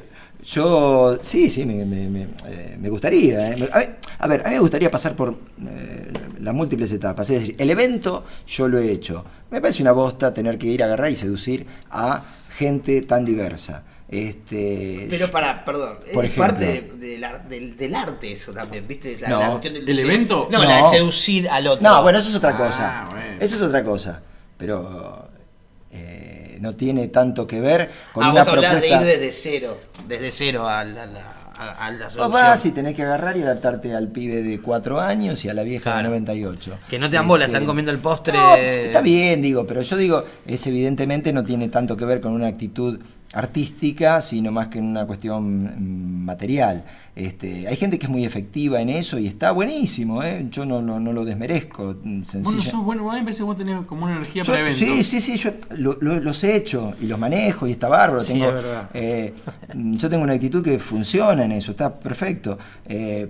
Yo, 0.49 1.19
sí, 1.21 1.49
sí, 1.49 1.65
me, 1.65 1.83
me- 1.85 2.07
me- 2.09 2.27
eh, 2.47 2.77
me 2.79 2.87
gustaría. 2.89 3.51
eh. 3.51 3.69
A, 3.71 3.77
ver, 3.79 3.97
a 4.19 4.27
ver, 4.27 4.41
a 4.45 4.49
mí 4.49 4.53
me 4.55 4.59
gustaría 4.61 4.89
pasar 4.89 5.13
por 5.13 5.35
eh, 5.67 6.11
las 6.39 6.53
múltiples 6.53 6.89
etapas. 6.93 7.29
Es 7.29 7.41
decir, 7.41 7.55
el 7.59 7.69
evento 7.69 8.23
yo 8.47 8.67
lo 8.69 8.79
he 8.79 8.89
hecho. 8.91 9.25
Me 9.51 9.59
parece 9.59 9.81
una 9.81 9.91
bosta 9.91 10.33
tener 10.33 10.57
que 10.57 10.67
ir 10.67 10.81
a 10.83 10.85
agarrar 10.85 11.11
y 11.11 11.17
seducir 11.17 11.65
a 11.91 12.23
gente 12.57 13.01
tan 13.01 13.25
diversa. 13.25 13.83
Este, 14.09 15.05
Pero 15.09 15.29
para, 15.29 15.65
perdón, 15.65 15.97
Por 16.13 16.23
es 16.23 16.31
ejemplo. 16.31 16.43
parte 16.53 16.65
de- 16.65 17.07
de 17.07 17.17
la- 17.17 17.39
del, 17.39 17.75
del 17.75 17.93
arte 17.93 18.31
eso 18.31 18.53
también, 18.53 18.87
¿viste? 18.87 19.17
La, 19.19 19.27
No. 19.27 19.39
la 19.41 19.49
cuestión 19.49 19.73
del 19.73 19.89
¿El 19.89 19.99
evento? 19.99 20.47
No, 20.49 20.59
No. 20.63 20.69
la 20.69 20.77
de 20.77 20.83
seducir 20.83 21.49
al 21.49 21.67
otro. 21.67 21.83
No, 21.89 22.01
bueno, 22.03 22.19
eso 22.19 22.29
es 22.29 22.35
otra 22.35 22.51
Ah, 22.51 22.57
cosa. 22.57 23.07
bueno. 23.11 23.25
Eso 23.41 23.55
es 23.57 23.61
otra 23.61 23.83
cosa. 23.83 24.21
Pero 24.57 25.27
eh, 25.91 26.46
no 26.59 26.75
tiene 26.75 27.07
tanto 27.07 27.45
que 27.47 27.61
ver 27.61 27.89
con 28.13 28.23
ah, 28.23 28.31
una 28.31 28.39
vos 28.43 28.49
hablás 28.49 28.73
de 28.75 28.79
propuesta. 28.81 29.01
ir 29.05 29.19
desde 29.19 29.31
cero, 29.31 29.77
desde 30.07 30.31
cero 30.31 30.67
a 30.67 30.83
la, 30.83 31.03
a 31.03 31.05
la, 31.07 31.21
a- 31.59 31.85
a 31.87 31.91
la 31.91 32.09
seducción. 32.09 32.31
vas 32.31 32.65
y 32.67 32.71
tenés 32.71 32.93
que 32.95 33.01
agarrar 33.03 33.35
y 33.35 33.41
adaptarte 33.41 33.95
al 33.95 34.09
pibe 34.09 34.43
de 34.43 34.59
4 34.61 34.99
años 34.99 35.43
y 35.43 35.49
a 35.49 35.53
la 35.55 35.63
vieja 35.63 35.85
Claro. 35.91 35.97
de 36.11 36.19
98. 36.21 36.79
Que 36.87 36.99
no 36.99 37.09
te 37.09 37.15
dan 37.15 37.27
bola, 37.27 37.45
Este, 37.45 37.57
están 37.57 37.65
comiendo 37.67 37.91
el 37.91 37.97
postre. 37.97 38.33
No, 38.37 38.55
está 38.55 39.01
bien, 39.01 39.41
digo, 39.41 39.65
pero 39.65 39.81
yo 39.81 39.97
digo, 39.97 40.23
es 40.45 40.67
evidentemente 40.67 41.33
no 41.33 41.43
tiene 41.43 41.69
tanto 41.69 41.97
que 41.97 42.05
ver 42.05 42.21
con 42.21 42.33
una 42.33 42.45
actitud 42.47 42.99
artística, 43.33 44.21
sino 44.21 44.51
más 44.51 44.67
que 44.67 44.79
en 44.79 44.85
una 44.85 45.05
cuestión 45.05 45.63
mm, 45.63 46.25
material. 46.25 46.83
Este, 47.15 47.67
hay 47.67 47.75
gente 47.75 47.97
que 47.97 48.05
es 48.05 48.11
muy 48.11 48.25
efectiva 48.25 48.79
en 48.79 48.89
eso 48.89 49.17
y 49.17 49.25
está 49.25 49.49
buenísimo, 49.51 50.21
¿eh? 50.23 50.45
yo 50.51 50.65
no, 50.67 50.81
no, 50.83 50.99
no 50.99 51.13
lo 51.13 51.25
desmerezco. 51.25 51.95
mm, 52.03 52.21
Bueno, 52.43 52.61
sos, 52.61 52.83
bueno, 52.85 53.09
a 53.09 53.13
mí 53.15 53.19
me 53.21 53.25
parece 53.25 53.39
que 53.39 53.43
vos 53.43 53.57
tenés 53.57 53.85
como 53.85 54.05
una 54.05 54.17
energía 54.17 54.43
yo- 54.43 54.53
para 54.53 54.61
eventos. 54.61 54.79
sí, 54.87 55.03
sí, 55.03 55.21
sí, 55.21 55.37
yo 55.37 55.51
lo- 55.75 55.97
lo- 55.99 56.19
los 56.19 56.43
he 56.43 56.55
hecho 56.55 56.93
y 57.01 57.07
los 57.07 57.17
manejo 57.19 57.67
y 57.67 57.71
está 57.71 57.87
bárbaro. 57.89 58.23
Sí, 58.23 58.33
tengo, 58.33 58.47
es 58.49 58.53
verdad. 58.53 58.89
eh, 58.93 59.33
yo 59.75 60.09
tengo 60.09 60.23
una 60.23 60.33
actitud 60.33 60.63
que 60.63 60.77
funciona 60.77 61.43
en 61.45 61.53
eso, 61.53 61.71
está 61.71 61.93
perfecto. 61.99 62.57
Eh, 62.87 63.29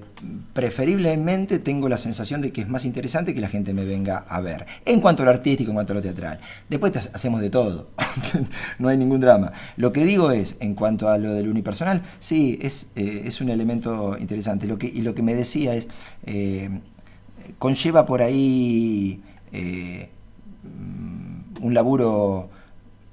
preferiblemente 0.53 1.59
tengo 1.59 1.87
la 1.87 1.97
sensación 1.97 2.41
de 2.41 2.51
que 2.51 2.61
es 2.61 2.67
más 2.67 2.83
interesante 2.83 3.33
que 3.33 3.39
la 3.39 3.47
gente 3.47 3.73
me 3.73 3.85
venga 3.85 4.17
a 4.27 4.41
ver. 4.41 4.65
En 4.85 4.99
cuanto 4.99 5.23
a 5.23 5.25
lo 5.25 5.31
artístico, 5.31 5.71
en 5.71 5.75
cuanto 5.75 5.93
a 5.93 5.95
lo 5.95 6.01
teatral. 6.01 6.39
Después 6.69 6.91
hacemos 7.13 7.39
de 7.39 7.49
todo, 7.49 7.87
no 8.79 8.89
hay 8.89 8.97
ningún 8.97 9.21
drama. 9.21 9.53
Lo 9.77 9.86
que 9.91 10.05
digo 10.05 10.31
es, 10.31 10.55
en 10.59 10.75
cuanto 10.75 11.09
a 11.09 11.17
lo 11.17 11.33
del 11.33 11.49
unipersonal, 11.49 12.03
sí, 12.19 12.59
es, 12.61 12.87
eh, 12.95 13.23
es 13.25 13.41
un 13.41 13.49
elemento 13.49 14.17
interesante. 14.19 14.67
Lo 14.67 14.77
que, 14.77 14.87
y 14.87 15.01
lo 15.01 15.13
que 15.13 15.21
me 15.21 15.35
decía 15.35 15.75
es, 15.75 15.87
eh, 16.25 16.69
conlleva 17.59 18.05
por 18.05 18.21
ahí... 18.21 19.21
eh, 19.51 20.09
un 21.61 21.73
laburo 21.73 22.49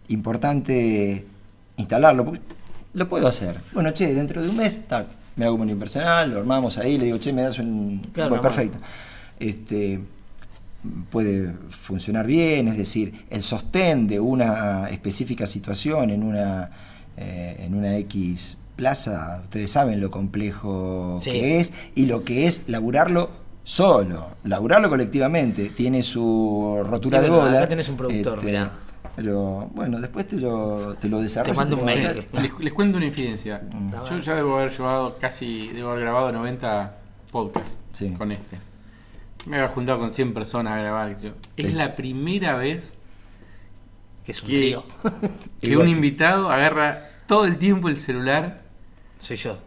importante 0.09 1.25
instalarlo. 1.77 2.33
Lo 2.93 3.09
puedo 3.09 3.27
hacer. 3.27 3.61
Bueno, 3.73 3.93
che, 3.93 4.15
dentro 4.15 4.43
de 4.43 4.49
un 4.49 4.57
mes, 4.57 4.87
tac, 4.87 5.07
me 5.37 5.47
hago 5.47 5.55
un 5.57 5.63
unipersonal, 5.63 6.31
lo 6.31 6.39
armamos 6.39 6.79
ahí, 6.79 6.99
le 6.99 7.07
digo, 7.07 7.19
che, 7.19 7.33
me 7.33 7.43
das 7.43 7.59
un. 7.59 8.01
Claro, 8.13 8.35
una 8.35 8.43
perfecto. 8.43 8.79
Este 9.41 10.01
puede 11.11 11.53
funcionar 11.71 12.27
bien, 12.27 12.69
es 12.69 12.77
decir, 12.77 13.25
el 13.31 13.43
sostén 13.43 14.07
de 14.07 14.21
una 14.21 14.89
específica 14.91 15.47
situación 15.47 16.11
en 16.11 16.23
una 16.23 16.71
eh, 17.17 17.57
en 17.61 17.75
una 17.75 17.97
X 17.99 18.57
plaza, 18.77 19.41
ustedes 19.45 19.71
saben 19.71 20.01
lo 20.01 20.11
complejo 20.11 21.17
Sí. 21.21 21.31
que 21.31 21.61
es 21.61 21.73
y 21.95 22.07
lo 22.07 22.25
que 22.25 22.47
es 22.47 22.69
laburarlo 22.69 23.31
solo, 23.63 24.31
laburarlo 24.45 24.89
colectivamente, 24.91 25.71
tiene 25.71 26.03
su 26.03 26.83
rotura 26.85 27.21
de 27.21 27.31
bola. 27.31 27.59
acá 27.59 27.69
tenés 27.69 27.89
un 27.89 27.97
productor, 27.97 28.43
mirá. 28.45 28.71
Pero 29.17 29.71
bueno, 29.75 30.01
después 30.01 30.27
te 30.27 30.37
lo, 30.37 30.95
te 31.01 31.09
lo 31.09 31.21
desarrollo. 31.21 31.53
Te 31.53 31.57
mando 31.57 31.77
un 31.77 31.85
mail. 31.85 32.27
Les, 32.33 32.53
les 32.59 32.73
cuento 32.73 32.97
una 32.97 33.07
infidencia. 33.07 33.63
Mm. 33.73 33.93
Yo 34.11 34.19
ya 34.19 34.35
debo 34.35 34.59
haber 34.59 34.73
llevado 34.73 35.17
casi, 35.21 35.69
debo 35.69 35.91
haber 35.91 36.03
grabado 36.03 36.33
90 36.33 36.97
podcasts 37.31 37.79
Sí. 37.93 38.11
con 38.19 38.33
este. 38.33 38.59
Me 39.47 39.57
había 39.59 39.69
juntado 39.69 39.99
con 39.99 40.11
100 40.13 40.33
personas 40.35 40.73
a 40.75 40.77
grabar. 40.79 41.19
yo. 41.21 41.31
Es 41.57 41.67
Es- 41.69 41.75
la 41.75 41.95
primera 41.97 42.57
vez 42.57 42.93
Que 44.25 44.33
es 44.33 44.43
un 44.43 44.49
que, 44.49 44.55
trío. 44.57 44.85
que 45.61 45.77
un 45.77 45.89
invitado 45.89 46.51
agarra 46.51 46.99
todo 47.27 47.45
el 47.45 47.59
tiempo 47.59 47.89
el 47.89 47.97
celular. 47.97 48.63
Soy 49.19 49.37
yo. 49.37 49.59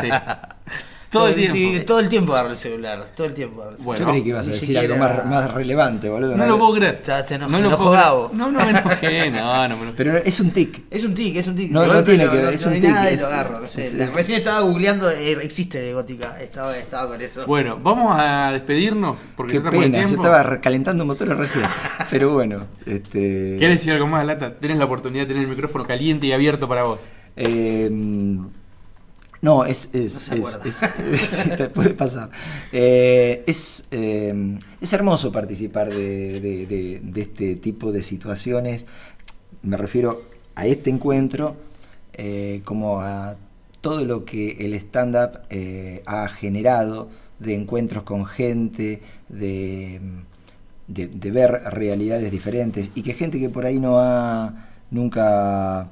Sí. 0.00 0.08
todo 1.18 1.28
el 1.28 1.34
tiempo. 1.34 1.54
ti- 1.54 1.80
Todo 1.86 1.98
el 2.00 2.08
tiempo 2.08 2.32
agarro 2.34 2.50
el 2.50 2.56
celular. 2.56 3.06
Todo 3.16 3.26
el 3.26 3.34
tiempo 3.34 3.60
agarro 3.62 3.70
el 3.72 3.78
celular. 3.78 3.98
Bueno, 3.98 4.00
Yo 4.06 4.10
creí 4.12 4.22
que 4.22 4.28
ibas 4.28 4.46
a 4.48 4.50
decir 4.50 4.78
algo 4.78 4.96
más, 4.96 5.26
más 5.26 5.54
relevante, 5.54 6.08
boludo. 6.08 6.36
No 6.36 6.46
lo 6.46 6.58
puedo 6.58 6.74
creer. 6.74 7.02
Ya 7.04 7.22
se 7.22 7.36
enojó- 7.36 7.50
no 7.50 7.58
se 7.58 7.64
lo 7.64 7.76
puedo. 7.76 7.90
Gabo. 7.92 8.30
No, 8.34 8.50
no 8.52 8.58
me 8.64 8.70
enojé. 8.70 9.30
No, 9.30 9.68
no 9.68 9.76
me 9.76 9.82
enojé. 9.82 9.94
Pero 9.96 10.16
es 10.18 10.40
un 10.40 10.50
tic. 10.50 10.82
Es 10.90 11.04
un 11.04 11.14
tic, 11.14 11.36
es 11.36 11.46
un 11.48 11.56
tic. 11.56 11.70
No, 11.70 11.86
no 11.86 12.04
tiene 12.04 12.24
lo- 12.26 12.30
que 12.32 12.36
ver, 12.36 12.44
no- 12.46 12.50
es 12.50 12.62
no 12.62 12.68
un 12.68 12.74
tic, 12.74 12.84
nada 12.90 13.10
y 13.10 13.14
es- 13.14 13.20
lo 13.20 13.26
agarro. 13.28 13.60
Recién 13.60 14.38
estaba 14.38 14.60
googleando, 14.60 15.10
eh, 15.10 15.38
existe 15.42 15.78
de 15.80 15.92
gótica. 15.94 16.40
Estaba, 16.40 16.76
estaba 16.76 17.08
con 17.08 17.20
eso. 17.20 17.46
Bueno, 17.46 17.78
vamos 17.82 18.14
a 18.18 18.50
despedirnos 18.52 19.18
porque 19.36 19.54
Qué 19.54 19.60
pena, 19.60 20.00
yo 20.02 20.08
estaba 20.16 20.42
recalentando 20.42 21.04
motores 21.04 21.36
recién. 21.36 21.64
Pero 22.10 22.32
bueno, 22.32 22.66
este. 22.86 23.56
¿Quieres 23.58 23.78
decir 23.78 23.92
algo 23.92 24.06
más, 24.06 24.24
Lata? 24.26 24.54
Tenés 24.54 24.76
la 24.78 24.84
oportunidad 24.84 25.22
de 25.22 25.28
tener 25.28 25.42
el 25.44 25.48
micrófono 25.48 25.84
caliente 25.86 26.26
y 26.26 26.32
abierto 26.32 26.68
para 26.68 26.82
vos. 26.84 26.98
Eh, 27.36 27.90
no, 29.44 29.64
es. 29.64 29.90
es, 29.92 30.30
No 30.30 30.36
es- 30.64 31.44
te 31.56 31.68
puede 31.68 31.90
pasar. 31.90 32.30
Eh, 32.72 33.44
es, 33.46 33.86
eh, 33.90 34.58
es 34.80 34.92
hermoso 34.92 35.30
participar 35.30 35.88
de, 35.90 36.40
de- 36.40 36.66
de- 36.66 37.00
de 37.02 37.20
este 37.20 37.56
tipo 37.56 37.92
de 37.92 38.02
situaciones. 38.02 38.86
Me 39.62 39.76
refiero 39.76 40.22
a 40.54 40.66
este 40.66 40.90
encuentro 40.90 41.56
eh, 42.14 42.62
como 42.64 43.00
a 43.00 43.36
todo 43.80 44.04
lo 44.04 44.24
que 44.24 44.56
el 44.60 44.72
stand-up 44.74 45.40
eh, 45.50 46.02
ha 46.06 46.26
generado 46.28 47.08
de 47.38 47.54
encuentros 47.54 48.04
con 48.04 48.24
gente, 48.24 49.02
de, 49.28 50.00
ver 51.30 51.50
realidades 51.70 52.30
diferentes 52.30 52.90
y 52.94 53.02
que 53.02 53.12
gente 53.14 53.38
que 53.38 53.50
por 53.50 53.66
ahí 53.66 53.78
no 53.80 53.98
ha 53.98 54.68
nunca 54.90 55.90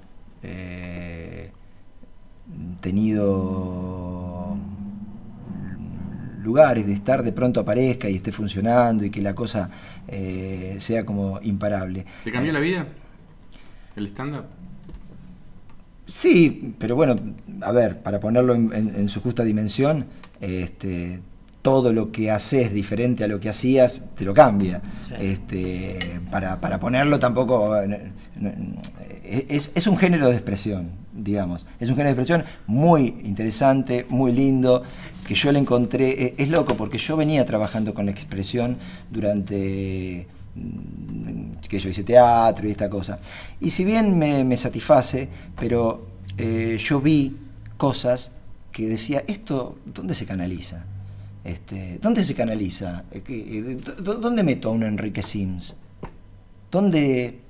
tenido 2.83 4.57
lugares 6.43 6.87
de 6.87 6.93
estar 6.93 7.22
de 7.22 7.33
pronto 7.33 7.61
aparezca 7.61 8.09
y 8.11 8.16
esté 8.16 8.33
funcionando 8.33 9.05
y 9.05 9.11
que 9.11 9.22
la 9.22 9.35
cosa 9.35 9.70
eh, 10.09 10.76
sea 10.80 11.07
como 11.07 11.41
imparable. 11.43 12.05
¿Te 12.24 12.33
cambió 12.33 12.53
la 12.53 12.61
vida? 12.61 12.87
¿El 13.97 14.07
stand-up? 14.09 14.45
Sí, 16.07 16.74
pero 16.78 16.97
bueno, 16.97 17.16
a 17.62 17.72
ver, 17.72 18.03
para 18.03 18.18
ponerlo 18.20 18.55
en, 18.55 18.72
en- 18.74 18.95
en 18.97 19.09
su 19.09 19.20
justa 19.20 19.45
dimensión, 19.45 20.07
este, 20.41 21.20
todo 21.62 21.93
lo 21.93 22.11
que 22.11 22.30
haces 22.30 22.72
diferente 22.74 23.22
a 23.22 23.28
lo 23.28 23.39
que 23.39 23.49
hacías 23.49 24.03
te 24.16 24.24
lo 24.24 24.35
cambia. 24.35 24.83
Sí. 24.99 25.14
Este, 25.20 26.20
para, 26.30 26.61
para 26.61 26.80
ponerlo 26.80 27.18
tampoco... 27.20 27.76
eh, 27.80 28.12
Es, 29.49 29.70
es 29.74 29.87
un 29.87 29.97
género 29.97 30.28
de 30.28 30.35
expresión, 30.35 30.91
digamos. 31.23 31.66
Es 31.81 31.89
un 31.89 31.97
género 31.97 32.14
de 32.14 32.23
expresión 32.23 32.45
muy 32.66 33.16
interesante, 33.25 34.07
muy 34.09 34.33
lindo, 34.33 34.83
que 35.27 35.35
yo 35.35 35.53
le 35.53 35.59
encontré... 35.59 36.11
eh, 36.11 36.35
Es 36.39 36.49
loco, 36.49 36.77
porque 36.77 36.99
yo 36.99 37.16
venía 37.16 37.45
trabajando 37.47 37.95
con 37.95 38.07
la 38.07 38.12
expresión 38.12 38.77
durante 39.11 40.27
mm, 40.55 41.61
que 41.68 41.79
yo 41.79 41.89
hice 41.89 42.05
teatro 42.05 42.68
y 42.68 42.73
esta 42.73 42.91
cosa. 42.91 43.18
Y 43.61 43.70
si 43.70 43.85
bien 43.85 44.18
me, 44.18 44.57
satisface, 44.57 45.29
pero 45.59 46.07
eh, 46.37 46.79
yo 46.79 47.01
vi 47.01 47.37
cosas 47.77 48.33
que 48.70 48.89
decía, 48.89 49.25
¿esto 49.27 49.79
dónde 49.85 50.14
se 50.14 50.27
canaliza? 50.27 50.85
Este, 51.45 51.99
¿Dónde 52.01 52.23
se 52.25 52.35
canaliza? 52.35 53.05
Eh, 53.12 53.79
¿Dónde 54.03 54.43
meto 54.43 54.68
a 54.68 54.73
un 54.73 54.85
Enrique 54.85 55.23
Sims? 55.23 55.77
¿Dónde, 56.70 57.41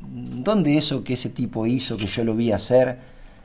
¿Dónde 0.00 0.76
eso 0.76 1.04
que 1.04 1.14
ese 1.14 1.30
tipo 1.30 1.66
hizo, 1.66 1.96
que 1.96 2.06
yo 2.06 2.24
lo 2.24 2.34
vi 2.34 2.52
hacer, 2.52 2.98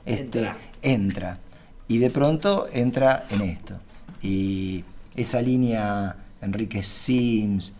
este, 0.09 0.39
Entra. 0.39 0.57
entra? 0.81 1.39
Y 1.87 1.97
de 1.97 2.09
pronto 2.09 2.67
entra 2.71 3.25
en 3.29 3.41
esto. 3.41 3.79
Y 4.21 4.83
esa 5.15 5.41
línea 5.41 6.15
Enrique 6.41 6.83
Sims, 6.83 7.73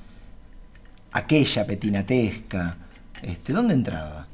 aquella 1.12 1.66
petinatesca, 1.66 2.78
este, 3.22 3.54
¿dónde 3.54 3.74
entraba? 3.74 4.28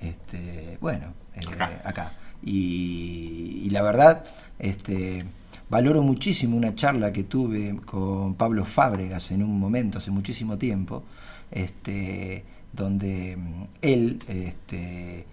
Este, 0.00 0.78
bueno, 0.80 1.14
eh, 1.34 1.40
Acá. 1.84 2.12
Y, 2.42 3.62
y 3.64 3.70
la 3.70 3.82
verdad, 3.82 4.24
este, 4.58 5.24
valoro 5.68 6.02
muchísimo 6.02 6.56
una 6.56 6.74
charla 6.74 7.12
que 7.12 7.24
tuve 7.24 7.76
con 7.84 8.34
Pablo 8.34 8.64
Fábregas 8.64 9.30
en 9.30 9.42
un 9.42 9.58
momento, 9.58 9.98
hace 9.98 10.10
muchísimo 10.10 10.58
tiempo, 10.58 11.04
este, 11.50 12.44
donde 12.72 13.36
mm, 13.36 13.64
él 13.80 14.18
este, 14.28 15.24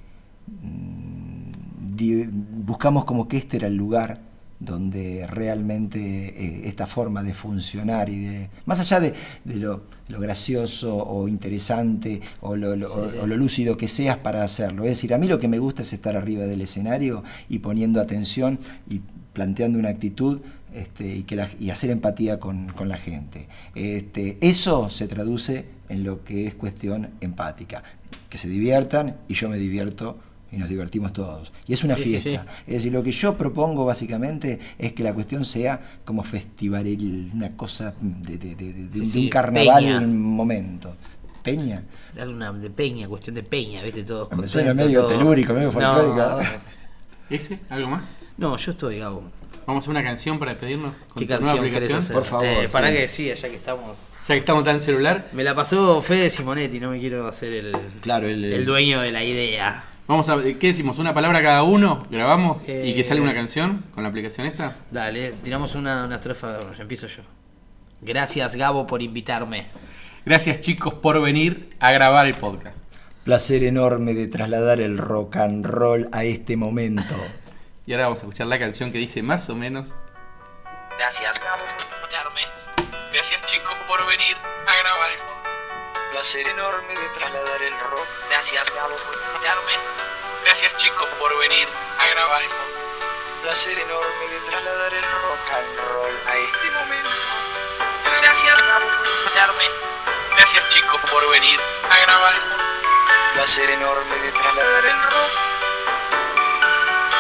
mm, 0.48 1.69
buscamos 2.06 3.06
como 3.06 3.28
que 3.28 3.38
este 3.38 3.58
era 3.58 3.68
el 3.68 3.76
lugar 3.76 4.22
donde 4.62 5.26
realmente 5.28 6.00
eh, 6.02 6.62
esta 6.68 6.86
forma 6.86 7.24
de 7.24 7.34
funcionar 7.34 8.10
y 8.10 8.20
de 8.26 8.50
más 8.66 8.80
allá 8.82 9.00
de, 9.00 9.14
de 9.46 9.56
lo, 9.56 9.84
lo 10.10 10.20
gracioso 10.20 10.98
o 10.98 11.30
interesante 11.30 12.20
o 12.42 12.58
lo, 12.58 12.76
lo- 12.76 12.90
Sí, 13.06 13.10
sí. 13.14 13.18
o 13.22 13.28
lo 13.28 13.38
lúcido 13.38 13.78
que 13.78 13.88
seas 13.88 14.18
para 14.18 14.44
hacerlo. 14.44 14.84
Es 14.84 14.90
decir, 14.90 15.14
a 15.14 15.18
mí 15.18 15.28
lo 15.28 15.40
que 15.40 15.48
me 15.48 15.60
gusta 15.60 15.82
es 15.84 15.94
estar 15.94 16.18
arriba 16.18 16.44
del 16.46 16.62
escenario 16.62 17.24
y 17.48 17.60
poniendo 17.60 18.02
atención 18.02 18.60
y 18.90 19.00
planteando 19.32 19.80
una 19.80 19.90
actitud 19.90 20.42
este, 20.74 21.16
y, 21.16 21.24
que 21.24 21.38
la- 21.38 21.48
y 21.58 21.70
hacer 21.70 21.90
empatía 21.90 22.38
con, 22.40 22.68
con 22.74 22.90
la 22.90 22.98
gente. 22.98 23.48
Este, 23.76 24.38
eso 24.42 24.90
se 24.90 25.08
traduce 25.08 25.66
en 25.88 26.04
lo 26.04 26.26
que 26.26 26.48
es 26.48 26.56
cuestión 26.56 27.10
empática. 27.22 27.82
Que 28.30 28.38
se 28.38 28.50
diviertan 28.50 29.16
y 29.30 29.36
yo 29.36 29.48
me 29.50 29.58
divierto 29.58 30.18
y 30.52 30.58
nos 30.58 30.70
divertimos 30.70 31.14
todos. 31.14 31.52
Y 31.68 31.74
es 31.74 31.84
una 31.84 31.96
Sí, 31.96 32.04
sí, 32.04 32.10
fiesta. 32.20 32.44
sí. 32.44 32.62
Es 32.68 32.74
decir, 32.76 32.92
lo 32.94 33.04
que 33.04 33.12
yo 33.12 33.38
propongo 33.38 33.86
básicamente 33.86 34.60
es 34.78 34.94
que 34.94 35.04
la 35.04 35.14
cuestión 35.14 35.46
sea 35.46 35.80
como 36.06 36.24
festivaril, 36.24 37.32
una 37.34 37.56
cosa 37.56 37.94
de, 38.00 38.38
de- 38.38 38.56
de- 38.56 38.74
de- 38.74 38.88
de 38.88 38.94
Sí, 38.94 39.00
un 39.00 39.06
sí, 39.06 39.30
carnaval 39.30 39.84
en 39.86 40.04
un 40.04 40.22
momento. 40.22 40.96
Peña. 41.44 41.84
Una- 42.28 42.52
de 42.52 42.70
peña, 42.70 43.08
cuestión 43.08 43.36
de 43.36 43.44
peña, 43.44 43.82
¿viste? 43.82 44.04
Todos 44.04 44.30
Me 44.38 44.48
suena 44.48 44.74
medio 44.74 45.02
todo. 45.02 45.18
telúrico, 45.18 45.54
medio 45.54 45.68
No, 45.68 45.72
folclórico. 45.74 46.40
¿Ese? 47.30 47.60
¿Algo 47.70 47.90
más? 47.90 48.04
No, 48.38 48.58
yo 48.58 48.72
estoy, 48.72 49.00
Gabo. 49.00 49.24
Vamos 49.68 49.88
a 49.88 49.92
una 49.92 50.04
canción 50.04 50.40
para 50.40 50.52
despedirnos 50.52 50.94
con 51.10 51.20
¿Qué 51.20 51.28
canción 51.28 51.70
querés 51.70 51.94
hacer? 51.94 52.16
Por 52.16 52.26
favor, 52.26 52.46
Eh, 52.46 52.70
para 52.72 52.90
sí. 52.90 52.94
que 52.96 53.08
sí, 53.08 53.26
ya 53.36 53.50
que 53.50 53.56
estamos. 53.56 53.98
Ya 54.28 54.34
que 54.36 54.40
estamos 54.40 54.64
tan 54.64 54.80
celular, 54.82 55.30
Me 55.34 55.44
la 55.44 55.54
pasó 55.56 56.02
Fede 56.02 56.30
Simonetti, 56.30 56.80
no 56.80 56.90
me 56.92 57.00
quiero 57.00 57.28
hacer 57.28 57.54
el, 57.54 57.76
Claro, 58.02 58.28
el- 58.28 58.46
el 58.46 58.66
dueño 58.66 59.00
de 59.02 59.12
la 59.12 59.24
idea. 59.24 59.86
Vamos 60.10 60.28
a. 60.30 60.42
¿Qué 60.42 60.68
decimos? 60.68 61.00
¿Una 61.00 61.14
palabra 61.14 61.42
cada 61.42 61.64
uno? 61.64 62.00
¿Grabamos? 62.10 62.62
¿Y 62.64 62.66
que 62.94 63.00
Eh, 63.00 63.04
sale 63.04 63.22
una 63.22 63.34
canción 63.34 63.86
con 63.94 64.04
la 64.04 64.10
aplicación 64.10 64.46
esta? 64.48 64.76
Dale, 64.92 65.32
tiramos 65.44 65.76
una, 65.76 66.04
una 66.06 66.16
estrofa, 66.16 66.60
empiezo 66.78 67.08
yo. 67.08 67.22
Gracias, 68.02 68.56
Gabo, 68.56 68.86
por 68.88 69.02
invitarme. 69.02 69.68
Gracias 70.26 70.60
chicos 70.62 70.96
por 70.96 71.22
venir 71.22 71.76
a 71.80 71.92
grabar 71.92 72.26
el 72.28 72.36
podcast. 72.36 72.80
Placer 73.24 73.64
enorme 73.64 74.14
de 74.14 74.28
trasladar 74.28 74.82
el 74.82 74.98
rock 74.98 75.38
and 75.38 75.66
roll 75.66 76.10
a 76.12 76.24
este 76.26 76.58
momento. 76.58 77.16
Y 77.86 77.94
ahora 77.94 78.04
vamos 78.06 78.20
a 78.20 78.22
escuchar 78.24 78.46
la 78.46 78.60
canción 78.60 78.92
que 78.92 79.00
dice 79.00 79.24
más 79.24 79.50
o 79.50 79.56
menos. 79.56 79.90
Gracias, 81.00 81.40
Gabo, 81.40 81.64
por 81.64 81.98
invitarme. 81.98 82.42
Gracias 83.12 83.42
chicos 83.48 83.74
por 83.88 84.06
venir 84.06 84.36
a 84.38 84.84
grabar 84.84 85.10
el 85.12 85.18
podcast. 85.18 85.39
Placer 86.12 86.48
enorme 86.48 86.96
de 86.96 87.10
trasladar 87.10 87.62
el 87.62 87.80
rock. 87.80 88.08
Gracias, 88.30 88.74
Gabo, 88.74 88.96
por 88.96 89.16
invitarme. 89.16 89.74
Gracias 90.44 90.76
chicos 90.78 91.08
por 91.20 91.38
venir 91.38 91.68
a 92.00 92.08
grabar 92.08 92.42
podcast. 92.42 93.42
Placer 93.44 93.78
enorme 93.78 94.28
de 94.28 94.40
trasladar 94.50 94.94
el 94.94 95.04
rock 95.04 95.54
and 95.54 95.80
roll 95.92 96.20
a 96.28 96.36
este 96.36 96.72
momento. 96.72 97.10
Gracias, 98.22 98.60
Gabo, 98.60 98.88
por 98.98 99.08
invitarme. 99.08 99.64
Gracias 100.36 100.70
chicos 100.70 101.00
por 101.12 101.30
venir 101.30 101.60
a 101.92 102.00
grabar 102.00 102.34
podcast. 102.34 103.34
Placer 103.36 103.70
enorme 103.70 104.16
de 104.16 104.32
trasladar 104.32 104.86
el 104.86 105.02
rock. 105.04 105.32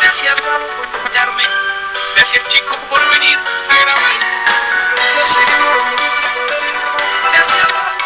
Gracias, 0.01 0.41
Gabo, 0.41 0.65
por 0.65 0.85
invitarme. 0.97 1.43
Gracias 2.15 2.47
chicos 2.49 2.77
por 2.89 3.09
venir 3.11 3.37
a 3.37 3.81
grabar 3.81 4.13
podcast. 4.19 5.13
Placer 5.13 5.49
enorme 5.49 5.91
de 5.91 6.09
trasladar 6.09 6.63
el 6.63 6.81
rock. 6.81 7.31
Gracias, 7.31 7.71
Gabo, 7.71 7.98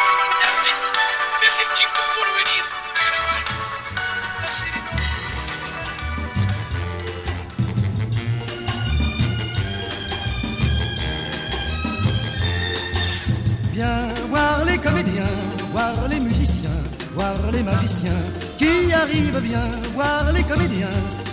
Viens 13.73 14.07
voir 14.29 14.63
les 14.65 14.77
comédiens, 14.77 15.23
voir 15.71 16.07
les 16.07 16.19
musiciens, 16.19 16.69
voir 17.15 17.35
les 17.51 17.63
magiciens 17.63 18.11
qui 18.57 18.93
arrivent. 18.93 19.39
Viens 19.39 19.71
voir 19.95 20.31
les 20.31 20.43
comédiens, 20.43 20.89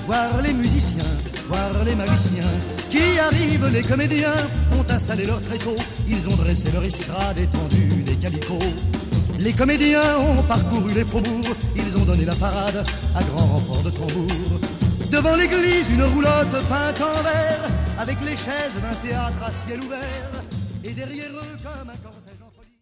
voir 0.07 0.41
les 0.43 0.53
musiciens, 0.53 1.05
voir 1.49 1.85
les 1.85 1.95
magiciens 1.95 2.51
qui 2.89 3.19
arrivent. 3.19 3.69
Les 3.73 3.83
comédiens? 3.83 4.49
Ont 4.79 4.91
installé 4.91 5.25
leur 5.27 5.41
tréteau, 5.43 5.77
ils 6.09 6.29
ont 6.29 6.37
dressé 6.37 6.71
leur 6.73 6.83
estrade 6.83 7.39
étendue 7.39 8.03
des 8.05 8.17
calicots. 8.17 8.59
Les 9.39 9.53
comédiens 9.53 10.19
ont 10.19 10.43
parcouru 10.43 10.93
les 10.95 11.05
faubourgs, 11.05 11.57
ils 11.77 11.97
ont 11.97 12.05
donné 12.05 12.25
la 12.25 12.35
parade 12.35 12.85
à 13.15 13.23
grand 13.23 13.47
renfort 13.47 13.83
de 13.83 13.91
tambour. 13.91 14.61
Devant 15.11 15.35
l'église, 15.35 15.89
une 15.93 16.03
roulotte 16.03 16.53
peinte 16.69 17.01
en 17.01 17.23
vert, 17.23 17.65
avec 17.99 18.17
les 18.25 18.37
chaises 18.37 18.75
d'un 18.83 19.09
théâtre 19.09 19.43
à 19.45 19.53
ciel 19.53 19.81
ouvert, 19.81 20.31
et 20.85 20.91
derrière 20.91 21.31
eux 21.31 21.57
comme 21.63 21.91
un 21.91 22.20